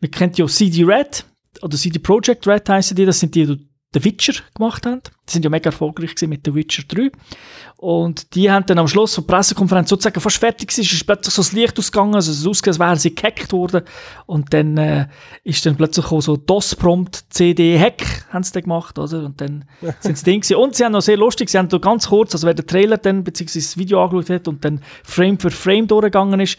Man 0.00 0.10
kennt 0.10 0.38
ja 0.38 0.46
CD 0.46 0.84
Red 0.84 1.24
oder 1.62 1.76
CD 1.76 1.98
Projekt 1.98 2.46
Red 2.46 2.68
heißen 2.68 2.96
die, 2.96 3.06
das 3.06 3.20
sind 3.20 3.34
die, 3.34 3.46
die 3.46 3.69
The 3.92 4.04
Witcher 4.04 4.34
gemacht 4.54 4.86
haben. 4.86 5.02
Die 5.28 5.32
sind 5.32 5.44
ja 5.44 5.50
mega 5.50 5.70
erfolgreich 5.70 6.14
mit 6.22 6.42
The 6.44 6.54
Witcher 6.54 6.84
3. 6.86 7.10
Und 7.76 8.34
die 8.34 8.50
haben 8.50 8.64
dann 8.66 8.78
am 8.78 8.86
Schluss 8.86 9.14
der 9.16 9.22
Pressekonferenz 9.22 9.88
sozusagen 9.88 10.20
fast 10.20 10.36
fertig 10.36 10.68
gewesen, 10.68 10.94
ist 10.94 11.06
plötzlich 11.06 11.34
so 11.34 11.42
das 11.42 11.52
Licht 11.52 11.78
ausgegangen, 11.78 12.14
also 12.14 12.30
es 12.30 12.46
ausgesehen, 12.46 12.72
als 12.72 12.78
wären 12.78 12.98
sie 12.98 13.14
gehackt 13.14 13.52
worden. 13.52 13.82
Und 14.26 14.52
dann 14.52 14.76
äh, 14.76 15.08
ist 15.42 15.66
dann 15.66 15.76
plötzlich 15.76 16.06
auch 16.06 16.20
so 16.20 16.36
DOS-Prompt 16.36 17.24
CD-Hack, 17.30 18.26
haben 18.30 18.44
sie 18.44 18.52
dann 18.52 18.62
gemacht, 18.62 18.98
oder? 18.98 19.24
Und 19.24 19.40
dann 19.40 19.64
sind 20.00 20.18
sie 20.18 20.24
Ding 20.24 20.56
Und 20.56 20.76
sie 20.76 20.84
haben 20.84 20.92
noch 20.92 21.02
sehr 21.02 21.16
lustig, 21.16 21.50
sie 21.50 21.58
haben 21.58 21.68
da 21.68 21.78
ganz 21.78 22.08
kurz, 22.08 22.32
also 22.34 22.46
wer 22.46 22.54
den 22.54 22.66
Trailer 22.66 22.98
dann, 22.98 23.24
beziehungsweise 23.24 23.66
das 23.66 23.76
Video 23.76 24.04
angeschaut 24.04 24.30
hat 24.30 24.48
und 24.48 24.64
dann 24.64 24.82
Frame 25.02 25.38
für 25.38 25.50
Frame 25.50 25.88
durchgegangen 25.88 26.40
ist, 26.40 26.58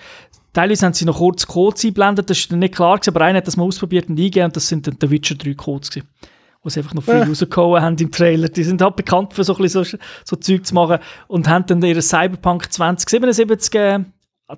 Teilweise 0.54 0.86
haben 0.86 0.94
sie 0.94 1.06
noch 1.06 1.20
kurz 1.20 1.48
Codes 1.48 1.86
eingeblendet, 1.86 2.30
das 2.30 2.40
ist 2.40 2.52
dann 2.52 2.60
nicht 2.60 2.76
klar 2.76 2.98
gewesen, 2.98 3.16
aber 3.16 3.24
einer 3.24 3.38
hat 3.38 3.48
das 3.48 3.56
mal 3.56 3.64
ausprobiert 3.64 4.10
und 4.10 4.20
eingegeben 4.20 4.48
und 4.48 4.56
das 4.58 4.68
sind 4.68 4.86
dann 4.86 4.98
The 5.00 5.10
Witcher 5.10 5.36
3 5.36 5.54
Codes 5.54 5.92
gewesen 5.92 6.10
wo 6.64 6.70
sie 6.70 6.80
einfach 6.80 6.94
noch 6.94 7.04
viel 7.04 7.16
ja. 7.16 7.24
rausgehauen 7.24 7.82
haben 7.82 7.98
im 7.98 8.12
Trailer. 8.12 8.50
Die 8.50 8.64
sind 8.64 8.82
halt 8.82 8.96
bekannt 8.96 9.34
für 9.34 9.44
so, 9.44 9.56
ein 9.56 9.68
so, 9.68 9.84
so 9.84 10.36
Zeug 10.36 10.66
zu 10.66 10.74
machen 10.76 11.00
und 11.28 11.48
haben 11.48 11.66
dann 11.66 11.82
ihren 11.82 12.02
Cyberpunk 12.02 12.72
2077 12.72 13.76
äh, 13.76 14.00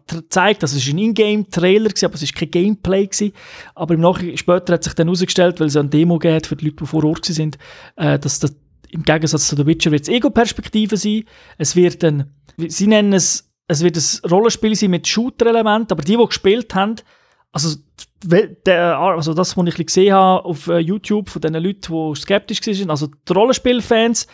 gezeigt. 0.08 0.64
Das 0.64 0.76
war 0.76 0.94
ein 0.94 0.98
Ingame-Trailer, 0.98 1.92
aber 2.04 2.16
es 2.16 2.22
war 2.24 2.40
kein 2.40 2.52
Gameplay. 2.52 3.08
Gewesen. 3.08 3.34
Aber 3.76 3.94
im 3.94 4.02
Nachhinein, 4.02 4.38
später 4.38 4.74
hat 4.74 4.84
sich 4.84 4.94
dann 4.94 5.08
herausgestellt, 5.08 5.60
weil 5.60 5.68
es 5.68 5.78
eine 5.78 5.90
Demo 5.90 6.20
geht 6.20 6.48
für 6.48 6.56
die 6.56 6.66
Leute, 6.66 6.78
die 6.78 6.86
vor 6.86 7.04
Ort 7.06 7.26
sind, 7.26 7.58
äh, 7.96 8.20
dass 8.20 8.40
das 8.40 8.56
im 8.90 9.04
Gegensatz 9.04 9.48
zu 9.48 9.56
The 9.56 9.66
Witcher 9.66 9.92
wird 9.92 10.04
es 10.04 10.10
Ego-Perspektive 10.10 10.98
sein. 10.98 11.24
Es 11.58 11.76
wird 11.76 12.04
dann, 12.04 12.32
sie 12.58 12.88
nennen 12.88 13.14
es, 13.14 13.52
es 13.68 13.82
wird 13.82 13.98
ein 13.98 14.30
Rollenspiel 14.30 14.76
sein 14.76 14.92
mit 14.92 15.08
Shooter-Elementen, 15.08 15.94
aber 15.94 16.04
die, 16.04 16.16
die 16.16 16.26
gespielt 16.26 16.76
haben, 16.76 16.98
also, 17.52 17.78
der, 18.24 18.98
also 18.98 19.34
das, 19.34 19.58
was 19.58 19.68
ich 19.68 19.86
gesehen 19.86 20.14
habe 20.14 20.46
auf 20.46 20.68
äh, 20.68 20.80
YouTube 20.80 21.30
von 21.30 21.42
den 21.42 21.54
Leuten, 21.54 21.94
die 21.94 22.20
skeptisch 22.20 22.62
waren, 22.66 22.90
also 22.90 23.08
die 23.08 23.34
Rollenspielfans 23.34 24.28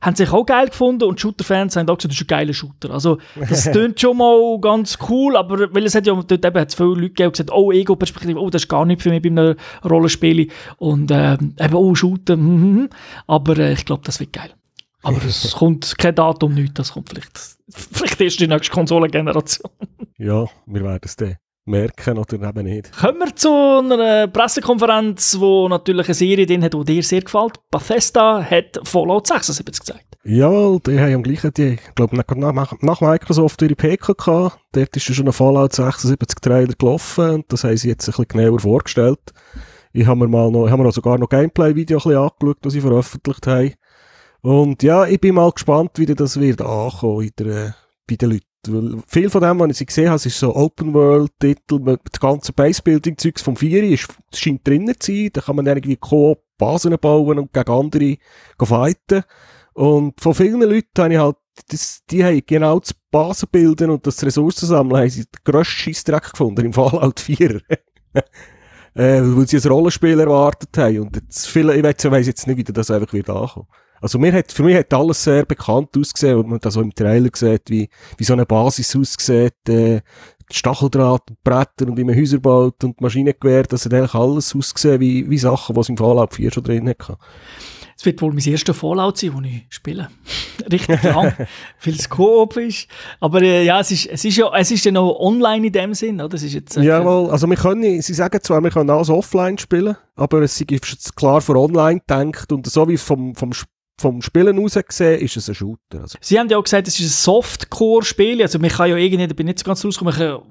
haben 0.00 0.16
sich 0.16 0.30
auch 0.30 0.44
geil 0.44 0.68
gefunden 0.68 1.04
und 1.04 1.20
Shooter-Fans 1.20 1.76
haben 1.76 1.88
auch 1.88 1.96
gesagt, 1.96 2.12
das 2.12 2.20
ist 2.20 2.24
ein 2.24 2.26
geiler 2.26 2.52
Shooter. 2.52 2.90
Also 2.90 3.18
das 3.48 3.64
klingt 3.72 4.00
schon 4.00 4.18
mal 4.18 4.58
ganz 4.60 4.98
cool, 5.08 5.36
aber 5.36 5.72
weil 5.74 5.84
es 5.84 5.94
hat 5.94 6.06
ja 6.06 6.14
dort 6.14 6.44
eben 6.44 6.60
hat 6.60 6.74
viele 6.74 6.88
Leute 6.88 7.08
gegeben, 7.08 7.32
die 7.32 7.42
gesagt 7.42 7.52
oh, 7.52 7.72
Ego-Perspektive, 7.72 8.38
oh, 8.38 8.50
das 8.50 8.62
ist 8.62 8.68
gar 8.68 8.84
nicht 8.84 9.02
für 9.02 9.10
mich 9.10 9.22
bei 9.22 9.28
einem 9.28 9.56
Rollenspiel 9.84 10.50
und 10.78 11.10
äh, 11.10 11.34
eben, 11.34 11.74
oh, 11.74 11.94
Shooter, 11.94 12.36
mm, 12.36 12.82
mm, 12.82 12.90
aber 13.26 13.58
äh, 13.58 13.72
ich 13.72 13.84
glaube, 13.84 14.02
das 14.04 14.20
wird 14.20 14.32
geil. 14.32 14.50
Aber 15.02 15.24
es 15.24 15.52
kommt 15.56 15.96
kein 15.98 16.14
Datum, 16.14 16.54
nichts, 16.54 16.74
das 16.74 16.92
kommt 16.92 17.08
vielleicht, 17.08 17.38
vielleicht 17.68 18.20
erst 18.20 18.40
die 18.40 18.48
nächste 18.48 18.72
Konsolengeneration. 18.72 19.70
ja, 20.18 20.44
wir 20.66 20.84
werden 20.84 21.00
es 21.02 21.16
dann 21.16 21.36
merken 21.66 22.18
oder 22.18 22.48
eben 22.48 22.64
nicht. 22.64 22.92
Kommen 22.96 23.18
wir 23.18 23.34
zu 23.34 23.50
einer 23.50 24.28
Pressekonferenz, 24.28 25.36
wo 25.38 25.68
natürlich 25.68 26.06
eine 26.06 26.14
Serie 26.14 26.46
drin 26.46 26.62
hat, 26.62 26.74
die 26.74 26.84
dir 26.84 27.02
sehr 27.02 27.22
gefällt. 27.22 27.54
Bethesda 27.70 28.42
hat 28.42 28.80
Fallout 28.84 29.26
76 29.26 29.80
gezeigt. 29.80 30.16
Ja, 30.24 30.78
die 30.78 30.98
haben 30.98 31.14
am 31.14 31.22
gleichen, 31.22 31.52
die, 31.54 31.74
ich 31.74 31.94
glaube, 31.94 32.16
nach, 32.16 32.72
nach 32.80 33.00
Microsoft 33.00 33.62
ihre 33.62 33.76
PK 33.76 34.12
gehabt. 34.14 34.58
Dort 34.72 34.96
ist 34.96 35.14
schon 35.14 35.26
ein 35.26 35.32
Fallout 35.32 35.72
76 35.72 36.40
Trailer 36.40 36.74
gelaufen 36.76 37.30
und 37.30 37.52
das 37.52 37.64
haben 37.64 37.76
sie 37.76 37.88
jetzt 37.88 38.08
ein 38.08 38.12
bisschen 38.12 38.28
genauer 38.28 38.60
vorgestellt. 38.60 39.32
Ich 39.92 40.06
habe 40.06 40.20
mir 40.20 40.28
mal 40.28 40.50
noch, 40.50 40.68
haben 40.68 40.82
wir 40.82 40.92
sogar 40.92 41.18
noch 41.18 41.28
Gameplay-Video 41.28 41.98
angeschaut, 41.98 42.58
das 42.62 42.72
sie 42.72 42.80
veröffentlicht 42.80 43.46
haben. 43.46 43.74
Und 44.42 44.82
ja, 44.82 45.06
ich 45.06 45.20
bin 45.20 45.34
mal 45.34 45.50
gespannt, 45.50 45.92
wie 45.96 46.06
das 46.06 46.38
wird 46.38 46.60
ankommen 46.60 47.22
in 47.22 47.32
der, 47.38 47.74
bei 48.06 48.16
den 48.16 48.30
Leuten. 48.30 48.45
Weil 48.72 49.02
viel 49.06 49.30
von 49.30 49.42
dem, 49.42 49.58
was 49.58 49.80
ich 49.80 49.86
gesehen 49.86 50.08
habe, 50.08 50.16
ist 50.16 50.38
so 50.38 50.54
Open-World-Titel, 50.54 51.80
das 51.84 52.20
ganze 52.20 52.52
Base-Building-Zeugs 52.52 53.42
vom 53.42 53.56
4 53.56 53.84
ist, 53.84 54.08
scheint 54.34 54.66
drinnen 54.66 54.94
zu 54.98 55.12
sein. 55.12 55.30
Da 55.32 55.40
kann 55.40 55.56
man 55.56 55.66
irgendwie 55.66 55.96
Co-Basen 55.96 56.96
bauen 56.98 57.38
und 57.38 57.52
gegen 57.52 57.70
andere 57.70 58.16
fighten. 58.60 59.22
Und 59.74 60.20
von 60.20 60.34
vielen 60.34 60.60
Leuten 60.60 61.02
habe 61.02 61.12
ich 61.12 61.20
halt, 61.20 61.36
das, 61.68 62.02
die 62.10 62.24
haben 62.24 62.42
genau 62.46 62.78
das 62.80 62.94
Basenbilden 63.10 63.90
und 63.90 64.06
das 64.06 64.22
Ressourcensammeln 64.24 65.02
haben 65.02 65.10
sie 65.10 65.24
den 65.24 65.40
grössten 65.44 65.72
Scheissdreck 65.72 66.30
gefunden 66.30 66.66
im 66.66 66.72
Fallout 66.74 67.20
4. 67.20 67.60
äh, 68.94 69.20
weil 69.22 69.46
sie 69.46 69.58
ein 69.58 69.68
Rollenspiel 69.70 70.18
erwartet 70.18 70.76
haben. 70.78 71.00
Und 71.00 71.16
jetzt 71.16 71.46
viele, 71.46 71.76
ich 71.76 71.82
weiß 71.82 72.26
jetzt 72.26 72.46
nicht, 72.46 72.56
wie 72.56 72.64
das 72.64 72.90
einfach 72.90 73.12
wird 73.12 73.28
ankommen. 73.28 73.66
Also 74.00 74.18
mir 74.18 74.32
hat, 74.32 74.52
für 74.52 74.62
mich 74.62 74.76
hat 74.76 74.92
alles 74.92 75.24
sehr 75.24 75.44
bekannt 75.44 75.96
ausgesehen 75.96 76.36
und 76.36 76.48
man 76.48 76.60
das 76.60 76.74
so 76.74 76.80
im 76.80 76.94
Trailer 76.94 77.30
sieht, 77.34 77.70
wie, 77.70 77.88
wie 78.18 78.24
so 78.24 78.32
eine 78.32 78.46
Basis 78.46 78.94
aussieht, 78.94 79.68
äh, 79.68 80.00
Stacheldraht 80.52 81.30
und 81.30 81.42
Bretter 81.42 81.88
und 81.88 81.96
wie 81.96 82.04
man 82.04 82.14
Häuser 82.14 82.38
baut 82.38 82.82
und 82.84 83.00
Maschinengewehr, 83.00 83.64
das 83.64 83.84
hat 83.84 83.94
eigentlich 83.94 84.14
alles 84.14 84.54
ausgesehen 84.54 85.00
wie, 85.00 85.28
wie 85.28 85.38
Sachen, 85.38 85.74
die 85.74 85.80
es 85.80 85.88
im 85.88 85.96
Fallout 85.96 86.34
4 86.34 86.52
schon 86.52 86.64
drin 86.64 86.88
hat. 86.88 87.18
Es 87.98 88.04
wird 88.04 88.20
wohl 88.20 88.32
mein 88.32 88.44
erster 88.44 88.74
Fallout 88.74 89.16
sein, 89.16 89.32
den 89.34 89.44
ich 89.44 89.66
spiele. 89.70 90.10
Richtig 90.70 91.02
lang, 91.02 91.32
weil 91.84 91.94
es 91.94 92.08
Koop 92.08 92.56
ist. 92.58 92.88
Aber 93.20 93.40
äh, 93.40 93.64
ja, 93.64 93.80
es 93.80 93.90
ist, 93.90 94.06
es 94.06 94.24
ist 94.24 94.36
ja 94.36 94.50
es 94.54 94.70
ist 94.70 94.84
ja 94.84 94.92
noch 94.92 95.18
online 95.18 95.68
in 95.68 95.72
dem 95.72 95.94
Sinn, 95.94 96.20
oder? 96.20 96.34
Es 96.34 96.42
ist 96.42 96.52
jetzt, 96.52 96.76
äh, 96.76 96.82
Jawohl, 96.82 97.30
also 97.30 97.48
wir 97.48 97.56
können, 97.56 98.02
sie 98.02 98.14
sagen 98.14 98.38
zwar, 98.42 98.60
wir 98.62 98.70
können 98.70 98.90
alles 98.90 99.08
offline 99.08 99.56
spielen, 99.56 99.96
aber 100.14 100.42
es 100.42 100.60
ist 100.60 101.16
klar 101.16 101.40
für 101.40 101.56
online 101.56 102.00
gedacht 102.00 102.52
und 102.52 102.66
so 102.66 102.86
wie 102.86 102.98
vom, 102.98 103.34
vom 103.34 103.52
vom 103.98 104.22
Spielen 104.22 104.58
aus 104.58 104.74
gesehen, 104.74 105.20
ist 105.20 105.36
es 105.36 105.48
ein 105.48 105.54
Shooter. 105.54 106.02
Also. 106.02 106.18
Sie 106.20 106.38
haben 106.38 106.48
ja 106.48 106.58
auch 106.58 106.64
gesagt, 106.64 106.88
es 106.88 106.98
ist 107.00 107.06
ein 107.06 107.08
Softcore-Spiel. 107.08 108.42
Also, 108.42 108.58
man 108.58 108.70
kann 108.70 108.90
ja 108.90 108.96
irgendwie, 108.96 109.26
da 109.26 109.34
bin 109.34 109.46
ich 109.46 109.54
nicht 109.54 109.58
so 109.60 109.64
ganz 109.64 109.84
rausgekommen, 109.84 110.42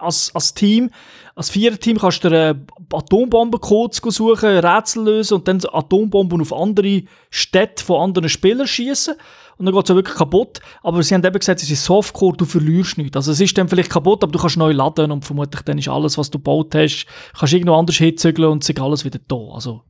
als, 0.00 0.34
als 0.34 0.54
Team, 0.54 0.90
als 1.34 1.50
Viererteam 1.50 1.98
kannst 1.98 2.24
du 2.24 2.30
dir 2.30 2.64
Atombombencodes 2.92 4.00
suchen, 4.02 4.48
Rätsel 4.48 5.04
lösen 5.04 5.34
und 5.34 5.48
dann 5.48 5.60
Atombomben 5.70 6.40
auf 6.40 6.54
andere 6.54 7.02
Städte 7.30 7.84
von 7.84 8.00
anderen 8.00 8.28
Spielern 8.30 8.66
schießen 8.66 9.14
und 9.58 9.66
dann 9.66 9.74
geht 9.74 9.84
es 9.84 9.88
ja 9.88 9.94
wirklich 9.94 10.16
kaputt. 10.16 10.60
Aber 10.82 11.02
sie 11.02 11.14
haben 11.14 11.24
eben 11.24 11.38
gesagt, 11.38 11.62
es 11.62 11.70
ist 11.70 11.84
Softcore, 11.84 12.36
du 12.36 12.44
verlierst 12.44 12.96
nichts. 12.96 13.16
Also 13.16 13.32
es 13.32 13.40
ist 13.40 13.58
dann 13.58 13.68
vielleicht 13.68 13.90
kaputt, 13.90 14.22
aber 14.22 14.32
du 14.32 14.38
kannst 14.38 14.56
neu 14.56 14.72
laden 14.72 15.10
und 15.10 15.24
vermutlich 15.24 15.62
dann 15.62 15.78
ist 15.78 15.88
alles, 15.88 16.16
was 16.16 16.30
du 16.30 16.38
gebaut 16.38 16.74
hast, 16.74 17.06
kannst 17.38 17.52
irgendwo 17.52 17.74
anders 17.74 17.96
hinzügeln 17.96 18.50
und 18.50 18.68
ist 18.68 18.80
alles 18.80 19.04
wieder 19.04 19.18
da. 19.26 19.36
Also 19.52 19.82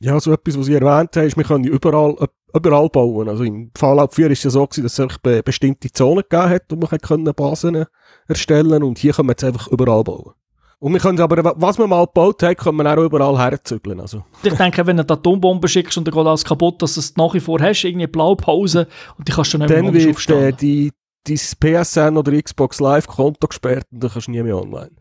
ja, 0.00 0.18
so 0.20 0.32
etwas, 0.32 0.58
was 0.58 0.66
Sie 0.66 0.74
erwähnt 0.74 1.16
haben, 1.16 1.26
ist, 1.26 1.36
wir 1.36 1.44
können 1.44 1.64
überall, 1.64 2.16
überall 2.54 2.88
bauen. 2.88 3.28
Also 3.28 3.44
im 3.44 3.70
Fallout 3.76 4.14
4 4.14 4.30
ist 4.30 4.38
es 4.38 4.44
ja 4.44 4.50
so 4.50 4.66
gewesen, 4.66 4.84
dass 4.84 4.98
es 4.98 5.18
be 5.18 5.42
bestimmte 5.42 5.90
Zonen 5.90 6.22
gegeben 6.28 6.50
hat, 6.50 6.62
wo 6.68 6.76
man 6.76 6.88
können 7.00 7.34
Basen 7.34 7.84
erstellen 8.28 8.82
und 8.82 8.98
hier 8.98 9.12
können 9.12 9.28
wir 9.28 9.32
jetzt 9.32 9.44
einfach 9.44 9.68
überall 9.68 10.04
bauen. 10.04 10.34
Und 10.80 10.92
wir 10.92 11.00
können 11.00 11.18
aber, 11.20 11.54
was 11.56 11.76
wir 11.76 11.88
mal 11.88 12.06
gebaut 12.06 12.40
haben, 12.44 12.54
können 12.54 12.76
wir 12.76 12.86
auch 12.96 13.02
überall 13.04 13.36
herzügeln. 13.36 14.00
Also. 14.00 14.24
Ich 14.44 14.54
denke, 14.54 14.86
wenn 14.86 14.96
du 14.96 15.02
eine 15.02 15.10
Atombombe 15.10 15.66
schickst 15.66 15.98
und 15.98 16.06
dann 16.06 16.14
geht 16.14 16.26
alles 16.26 16.44
kaputt, 16.44 16.80
dass 16.80 16.94
du 16.94 17.00
es 17.00 17.16
nach 17.16 17.34
wie 17.34 17.40
vor 17.40 17.60
hast, 17.60 17.82
irgendwie 17.82 18.06
Blaupause 18.06 18.86
und 19.16 19.26
die 19.26 19.32
kannst 19.32 19.54
du 19.54 19.58
nicht 19.58 19.68
mehr 19.68 19.82
Dann 19.82 19.92
wird 19.92 20.30
äh, 20.30 20.52
die, 20.52 20.92
dein 21.26 21.36
PSN 21.36 22.16
oder 22.16 22.40
Xbox 22.40 22.78
Live 22.78 23.08
Konto 23.08 23.48
gesperrt 23.48 23.86
und 23.90 24.04
dann 24.04 24.10
kannst 24.12 24.28
du 24.28 24.30
nie 24.30 24.42
mehr 24.42 24.56
online. 24.56 24.92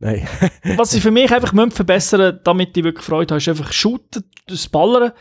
Nein. 0.00 0.26
was 0.76 0.94
ich 0.94 1.02
für 1.02 1.10
mich 1.10 1.32
einfach 1.32 1.52
verbessern 1.72 2.40
damit 2.42 2.76
ich 2.76 2.84
wirklich 2.84 3.04
Freude 3.04 3.34
habe, 3.34 3.38
ist 3.38 3.48
einfach 3.48 3.72
shooten, 3.72 4.24
das 4.46 4.66
Ballern. 4.68 5.12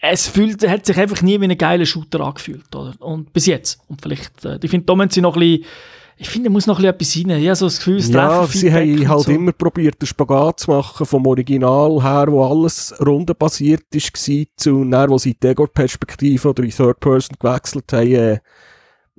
Es 0.00 0.28
fühlt, 0.28 0.68
hat 0.68 0.86
sich 0.86 0.98
einfach 0.98 1.22
nie 1.22 1.40
wie 1.40 1.46
ein 1.46 1.58
geiler 1.58 1.86
Shooter 1.86 2.20
angefühlt. 2.20 2.74
Oder? 2.74 2.94
Und 3.00 3.32
bis 3.32 3.46
jetzt. 3.46 3.80
Und 3.88 4.02
vielleicht, 4.02 4.44
äh, 4.44 4.58
ich 4.62 4.70
finde, 4.70 4.86
da 4.86 4.94
müssen 4.94 5.10
sie 5.10 5.20
noch 5.22 5.36
ein 5.36 5.40
bisschen 5.40 5.64
ich 6.20 6.28
finde, 6.28 6.50
muss 6.50 6.66
noch 6.66 6.80
etwas 6.80 7.16
rein. 7.16 7.30
Ich 7.30 7.46
habe 7.46 7.54
so 7.54 7.66
das 7.66 7.78
Gefühl, 7.78 7.98
es 7.98 8.10
Ja, 8.10 8.44
sie 8.46 8.72
haben 8.72 9.08
halt 9.08 9.22
so. 9.22 9.30
immer 9.30 9.52
probiert, 9.52 10.02
den 10.02 10.06
Spagat 10.06 10.60
zu 10.60 10.72
machen, 10.72 11.06
vom 11.06 11.24
Original 11.26 12.02
her, 12.02 12.26
wo 12.28 12.44
alles 12.44 12.92
rundenbasiert 13.00 13.84
war, 13.92 14.44
zu 14.56 14.84
näher, 14.84 15.08
wo 15.08 15.18
sie 15.18 15.34
die 15.34 15.46
Ego-Perspektive 15.46 16.48
oder 16.48 16.64
in 16.64 16.70
Third 16.70 16.98
Person 16.98 17.36
gewechselt 17.38 17.92
haben. 17.92 18.40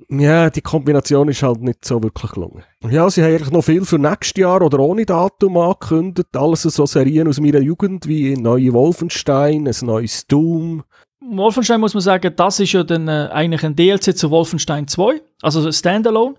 Äh, 0.08 0.22
ja, 0.22 0.50
die 0.50 0.60
Kombination 0.60 1.28
ist 1.28 1.42
halt 1.42 1.60
nicht 1.62 1.84
so 1.84 2.02
wirklich 2.02 2.32
gelungen. 2.32 2.62
Ja, 2.88 3.08
sie 3.10 3.22
haben 3.22 3.32
eigentlich 3.32 3.50
noch 3.50 3.62
viel 3.62 3.84
für 3.84 3.98
nächstes 3.98 4.40
Jahr 4.40 4.62
oder 4.62 4.78
ohne 4.78 5.04
Datum 5.04 5.56
angekündigt. 5.56 6.36
Alles 6.36 6.62
so 6.62 6.86
Serien 6.86 7.28
aus 7.28 7.40
meiner 7.40 7.60
Jugend, 7.60 8.06
wie 8.06 8.36
neue 8.36 8.72
Wolfenstein, 8.72 9.66
ein 9.66 9.86
neues 9.86 10.26
Doom. 10.26 10.82
Wolfenstein 11.20 11.80
muss 11.80 11.94
man 11.94 12.00
sagen, 12.00 12.32
das 12.34 12.60
ist 12.60 12.72
ja 12.72 12.82
dann 12.82 13.08
äh, 13.08 13.28
eigentlich 13.30 13.64
ein 13.64 13.76
DLC 13.76 14.16
zu 14.16 14.30
Wolfenstein 14.30 14.88
2, 14.88 15.20
also 15.42 15.70
Standalone. 15.70 16.34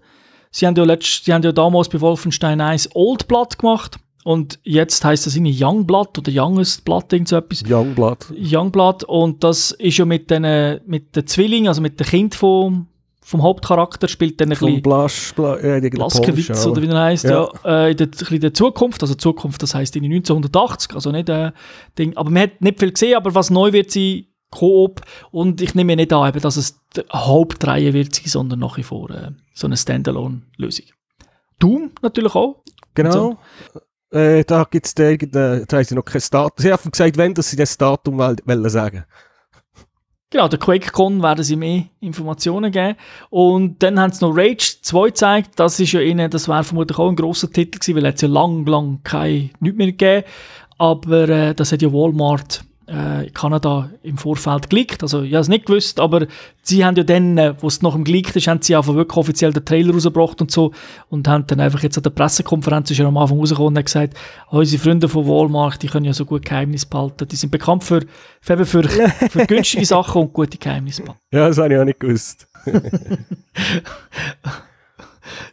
Sie 0.50 0.68
haben 0.68 0.76
ja, 0.76 0.84
letzt, 0.84 1.24
sie 1.24 1.34
haben 1.34 1.44
ja 1.44 1.52
damals 1.52 1.88
bei 1.88 2.02
Wolfenstein 2.02 2.60
1 2.60 2.90
Old 2.94 3.28
Blood 3.28 3.58
gemacht. 3.58 3.98
Und 4.24 4.60
jetzt 4.64 5.04
heißt 5.04 5.26
das 5.26 5.36
irgendwie 5.36 5.58
Youngblood 5.64 6.18
oder 6.20 6.32
Youngest 6.32 6.86
Blood, 6.86 7.12
irgend 7.12 7.30
so 7.30 7.38
etwas. 7.38 7.64
Youngblood. 7.68 8.28
Youngblood. 8.36 9.04
Und 9.06 9.44
das 9.44 9.72
ist 9.72 9.98
ja 9.98 10.06
mit 10.06 10.30
den, 10.30 10.80
mit 10.86 11.16
den 11.16 11.26
Zwillingen, 11.26 11.70
also 11.70 11.82
mit 11.82 12.00
dem 12.00 12.06
Kind 12.06 12.36
vom, 12.36 12.88
vom 13.32 13.44
Hauptcharakter, 13.44 14.10
spielt 14.10 14.40
dann 14.42 14.50
ein 14.50 14.60
bisschen. 14.60 14.82
Blasch, 14.82 15.34
Bla, 15.34 15.58
ja, 15.60 15.90
Blaskewitz, 15.90 16.66
oder 16.68 16.82
wie 16.82 16.88
er 16.88 17.00
heißt, 17.00 17.24
ja. 17.24 17.50
ja 17.64 17.86
äh, 17.86 17.92
in, 17.92 17.98
der, 17.98 18.10
in 18.30 18.42
der 18.42 18.54
Zukunft. 18.54 19.02
Also 19.02 19.16
Zukunft, 19.16 19.64
das 19.64 19.74
heißt 19.74 19.96
in 19.96 20.04
1980, 20.04 20.94
also 20.94 21.12
nicht 21.12 21.30
äh, 21.30 21.52
Ding. 21.98 22.16
Aber 22.18 22.30
man 22.30 22.44
hat 22.44 22.62
nicht 22.62 22.80
viel 22.80 22.92
gesehen, 22.92 23.16
aber 23.16 23.34
was 23.34 23.50
neu 23.50 23.72
wird 23.72 23.90
sein, 23.90 24.26
Koop. 24.52 25.02
Und 25.32 25.62
ich 25.62 25.74
nehme 25.76 25.96
nicht 25.96 26.12
an, 26.12 26.34
dass 26.34 26.58
es 26.58 26.78
die 26.96 27.02
Hauptreihe 27.12 27.94
wird 27.94 28.14
sein, 28.14 28.26
sondern 28.28 28.60
nach 28.60 28.78
wie 28.78 28.84
vor 28.84 29.10
äh, 29.10 29.32
so 29.54 29.66
eine 29.66 29.78
Standalone-Lösung. 29.78 30.88
Doom 31.58 31.92
natürlich 32.02 32.36
auch. 32.36 32.64
Genau. 32.96 33.12
So. 33.12 34.18
Äh, 34.18 34.44
da 34.44 34.66
gibt 34.70 34.88
es 34.88 34.94
da 34.94 35.06
haben 35.06 35.84
sie 35.86 35.96
noch 35.96 36.04
kein 36.04 36.22
Datum. 36.30 36.52
Sie 36.58 36.72
haben 36.72 36.92
gesagt, 36.92 37.18
wenn 37.18 37.34
dass 37.34 37.50
sie 37.50 37.56
das 37.56 37.78
Datum 37.78 38.18
wollen 38.18 38.70
sagen. 38.70 39.06
Genau, 40.32 40.48
der 40.48 40.60
QuakeCon 40.60 41.22
werden 41.22 41.44
sie 41.44 41.58
mehr 41.58 41.84
Informationen 42.00 42.72
geben. 42.72 42.96
Und 43.30 43.84
dann 43.84 44.00
haben 44.00 44.14
sie 44.14 44.26
noch 44.26 44.34
Rage 44.34 44.78
2 44.82 45.08
gezeigt. 45.08 45.52
Das 45.58 45.78
ist 45.78 45.92
ja 45.92 46.00
ihnen, 46.00 46.32
das 46.32 46.48
wäre 46.48 46.64
vermutlich 46.64 46.98
auch 46.98 47.10
ein 47.10 47.18
grosser 47.18 47.52
Titel 47.52 47.80
gewesen, 47.80 47.98
weil 47.98 48.06
es 48.14 48.22
ja 48.22 48.30
lang, 48.30 48.66
lang 48.66 49.02
kein, 49.04 49.50
nichts 49.60 49.78
mehr 49.78 49.88
gegeben. 49.88 50.26
Aber 50.78 51.28
äh, 51.28 51.54
das 51.54 51.74
hat 51.74 51.82
ja 51.82 51.92
Walmart 51.92 52.64
äh, 52.92 53.30
Kanada 53.30 53.90
im 54.04 54.18
Vorfeld 54.18 54.70
geleakt. 54.70 55.02
Also 55.02 55.22
ich 55.22 55.34
habe 55.34 55.42
es 55.42 55.48
nicht 55.48 55.66
gewusst, 55.66 56.00
aber 56.00 56.28
sie 56.62 56.84
haben 56.84 56.96
ja 56.96 57.04
dann, 57.04 57.38
äh, 57.38 57.54
wo 57.60 57.68
es 57.68 57.82
noch 57.82 57.96
im 57.96 58.04
geleakt 58.04 58.36
ist, 58.36 58.48
haben 58.48 58.62
sie 58.62 58.76
einfach 58.76 58.96
wirklich 58.96 59.18
offiziell 59.18 59.54
den 59.54 59.64
Trailer 59.64 59.94
rausgebracht 59.94 60.42
und 60.42 60.52
so 60.52 60.74
und 61.10 61.28
haben 61.28 61.48
dann 61.48 61.60
einfach 61.60 61.82
jetzt 61.84 61.98
an 61.98 62.04
der 62.04 62.10
Pressekonferenz, 62.10 62.92
ist 62.92 62.98
ja 62.98 63.08
am 63.08 63.18
Anfang 63.18 63.40
rausgekommen 63.40 63.78
und 63.78 63.86
gesagt, 63.86 64.16
unsere 64.50 64.82
Freunde 64.82 65.08
von 65.08 65.26
Walmart, 65.26 65.82
die 65.82 65.88
können 65.88 66.06
ja 66.06 66.14
so 66.14 66.26
gut 66.26 66.44
Geheimnis 66.44 66.86
behalten. 66.86 67.28
Die 67.28 67.36
sind 67.36 67.52
bekannt 67.52 67.84
für, 67.84 68.02
für, 68.42 68.66
für, 68.66 68.84
für 68.84 69.46
günstige 69.46 69.86
Sachen 69.86 70.24
und 70.24 70.34
gute 70.34 70.58
Geheimnisse. 70.58 71.04
Ja, 71.32 71.48
das 71.48 71.58
habe 71.58 71.74
ich 71.74 71.80
auch 71.80 71.86
nicht 71.86 72.00
gewusst. 72.00 72.48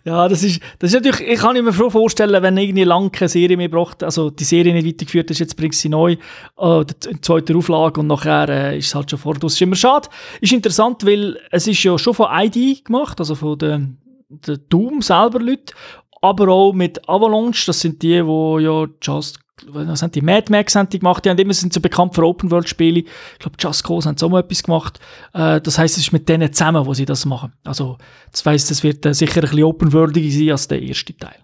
Ja, 0.04 0.28
das 0.28 0.42
ist, 0.42 0.60
das 0.78 0.92
ist 0.92 0.94
natürlich, 0.94 1.20
ich 1.28 1.40
kann 1.40 1.62
mir 1.62 1.72
vorstellen, 1.72 2.42
wenn 2.42 2.56
irgendwie 2.56 2.84
lange 2.84 3.10
keine 3.10 3.28
Serie 3.28 3.56
mehr 3.56 3.68
braucht, 3.68 4.02
also 4.02 4.30
die 4.30 4.44
Serie 4.44 4.72
nicht 4.72 4.86
weitergeführt 4.86 5.30
ist, 5.30 5.38
jetzt 5.38 5.56
bringt 5.56 5.74
sie 5.74 5.88
neu, 5.88 6.16
äh, 6.58 6.84
die 6.84 7.20
zweite 7.20 7.56
Auflage 7.56 8.00
und 8.00 8.06
nachher 8.06 8.48
äh, 8.48 8.78
ist 8.78 8.88
es 8.88 8.94
halt 8.94 9.10
schon 9.10 9.18
vor. 9.18 9.34
Das 9.34 9.54
ist 9.54 9.62
immer 9.62 9.76
schade. 9.76 10.08
Ist 10.40 10.52
interessant, 10.52 11.04
weil 11.04 11.38
es 11.50 11.66
ist 11.66 11.82
ja 11.82 11.98
schon 11.98 12.14
von 12.14 12.28
ID 12.30 12.84
gemacht, 12.84 13.18
also 13.18 13.34
von 13.34 13.58
den, 13.58 13.98
den 14.28 14.58
Doom 14.68 15.02
selber 15.02 15.40
Leuten, 15.40 15.74
aber 16.20 16.48
auch 16.48 16.72
mit 16.72 17.08
Avalanche, 17.08 17.66
das 17.66 17.80
sind 17.80 18.02
die, 18.02 18.22
die 18.22 18.64
ja 18.64 18.86
Just 19.00 19.40
was 19.66 20.02
haben 20.02 20.12
die? 20.12 20.22
Mad 20.22 20.50
Max 20.50 20.74
haben 20.74 20.88
die 20.88 20.98
gemacht, 20.98 21.24
die 21.24 21.30
haben 21.30 21.38
immer, 21.38 21.54
sind 21.54 21.72
so 21.72 21.80
bekannt 21.80 22.14
für 22.14 22.22
Open-World-Spiele. 22.22 23.00
Ich 23.00 23.38
glaube, 23.38 23.56
Just 23.58 23.84
Cause 23.84 24.08
haben 24.08 24.16
auch 24.20 24.28
mal 24.28 24.40
etwas 24.40 24.62
gemacht. 24.62 24.98
Äh, 25.34 25.60
das 25.60 25.78
heisst, 25.78 25.96
es 25.96 26.04
ist 26.04 26.12
mit 26.12 26.28
denen 26.28 26.52
zusammen, 26.52 26.86
wo 26.86 26.94
sie 26.94 27.04
das 27.04 27.24
machen. 27.26 27.52
Also, 27.64 27.98
das 28.30 28.44
heisst, 28.44 28.70
es 28.70 28.82
wird 28.82 29.04
äh, 29.06 29.14
sicher 29.14 29.40
ein 29.40 29.42
bisschen 29.42 29.64
open-worldiger 29.64 30.38
sein 30.38 30.50
als 30.50 30.68
der 30.68 30.82
erste 30.82 31.16
Teil. 31.16 31.36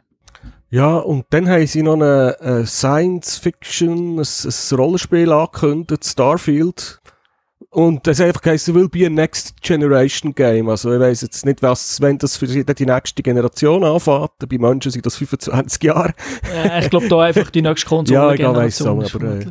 Ja, 0.70 0.96
und 0.96 1.26
dann 1.30 1.48
haben 1.48 1.66
sie 1.66 1.82
noch 1.82 1.94
eine, 1.94 2.36
eine 2.40 2.66
Science-Fiction, 2.66 4.18
ein, 4.18 4.26
ein 4.26 4.76
Rollenspiel 4.76 5.30
angekündigt, 5.30 6.04
Starfield. 6.04 7.00
Und 7.70 8.06
das 8.06 8.20
einfach 8.20 8.44
heisst, 8.44 8.72
will 8.72 8.88
be 8.88 9.06
a 9.06 9.10
Next 9.10 9.60
Generation 9.60 10.34
Game. 10.34 10.68
Also 10.68 10.92
ich 10.92 11.00
weiß 11.00 11.22
jetzt 11.22 11.44
nicht, 11.44 11.62
was, 11.62 12.00
wenn 12.00 12.18
das 12.18 12.36
für 12.36 12.46
die 12.46 12.86
nächste 12.86 13.22
Generation 13.22 13.82
anfängt. 13.82 14.30
Bei 14.48 14.58
Menschen 14.58 14.92
sind 14.92 15.04
das 15.04 15.16
25 15.16 15.82
Jahre. 15.82 16.14
ja, 16.54 16.78
ich 16.78 16.90
glaube 16.90 17.08
da 17.08 17.20
einfach 17.22 17.50
die 17.50 17.62
nächste 17.62 17.86
Konsole. 17.88 18.38
ja, 18.38 18.50
ich 18.50 18.56
weiß 18.56 18.80
es 18.80 18.86
auch, 18.86 19.14
aber... 19.14 19.40
Äh. 19.40 19.46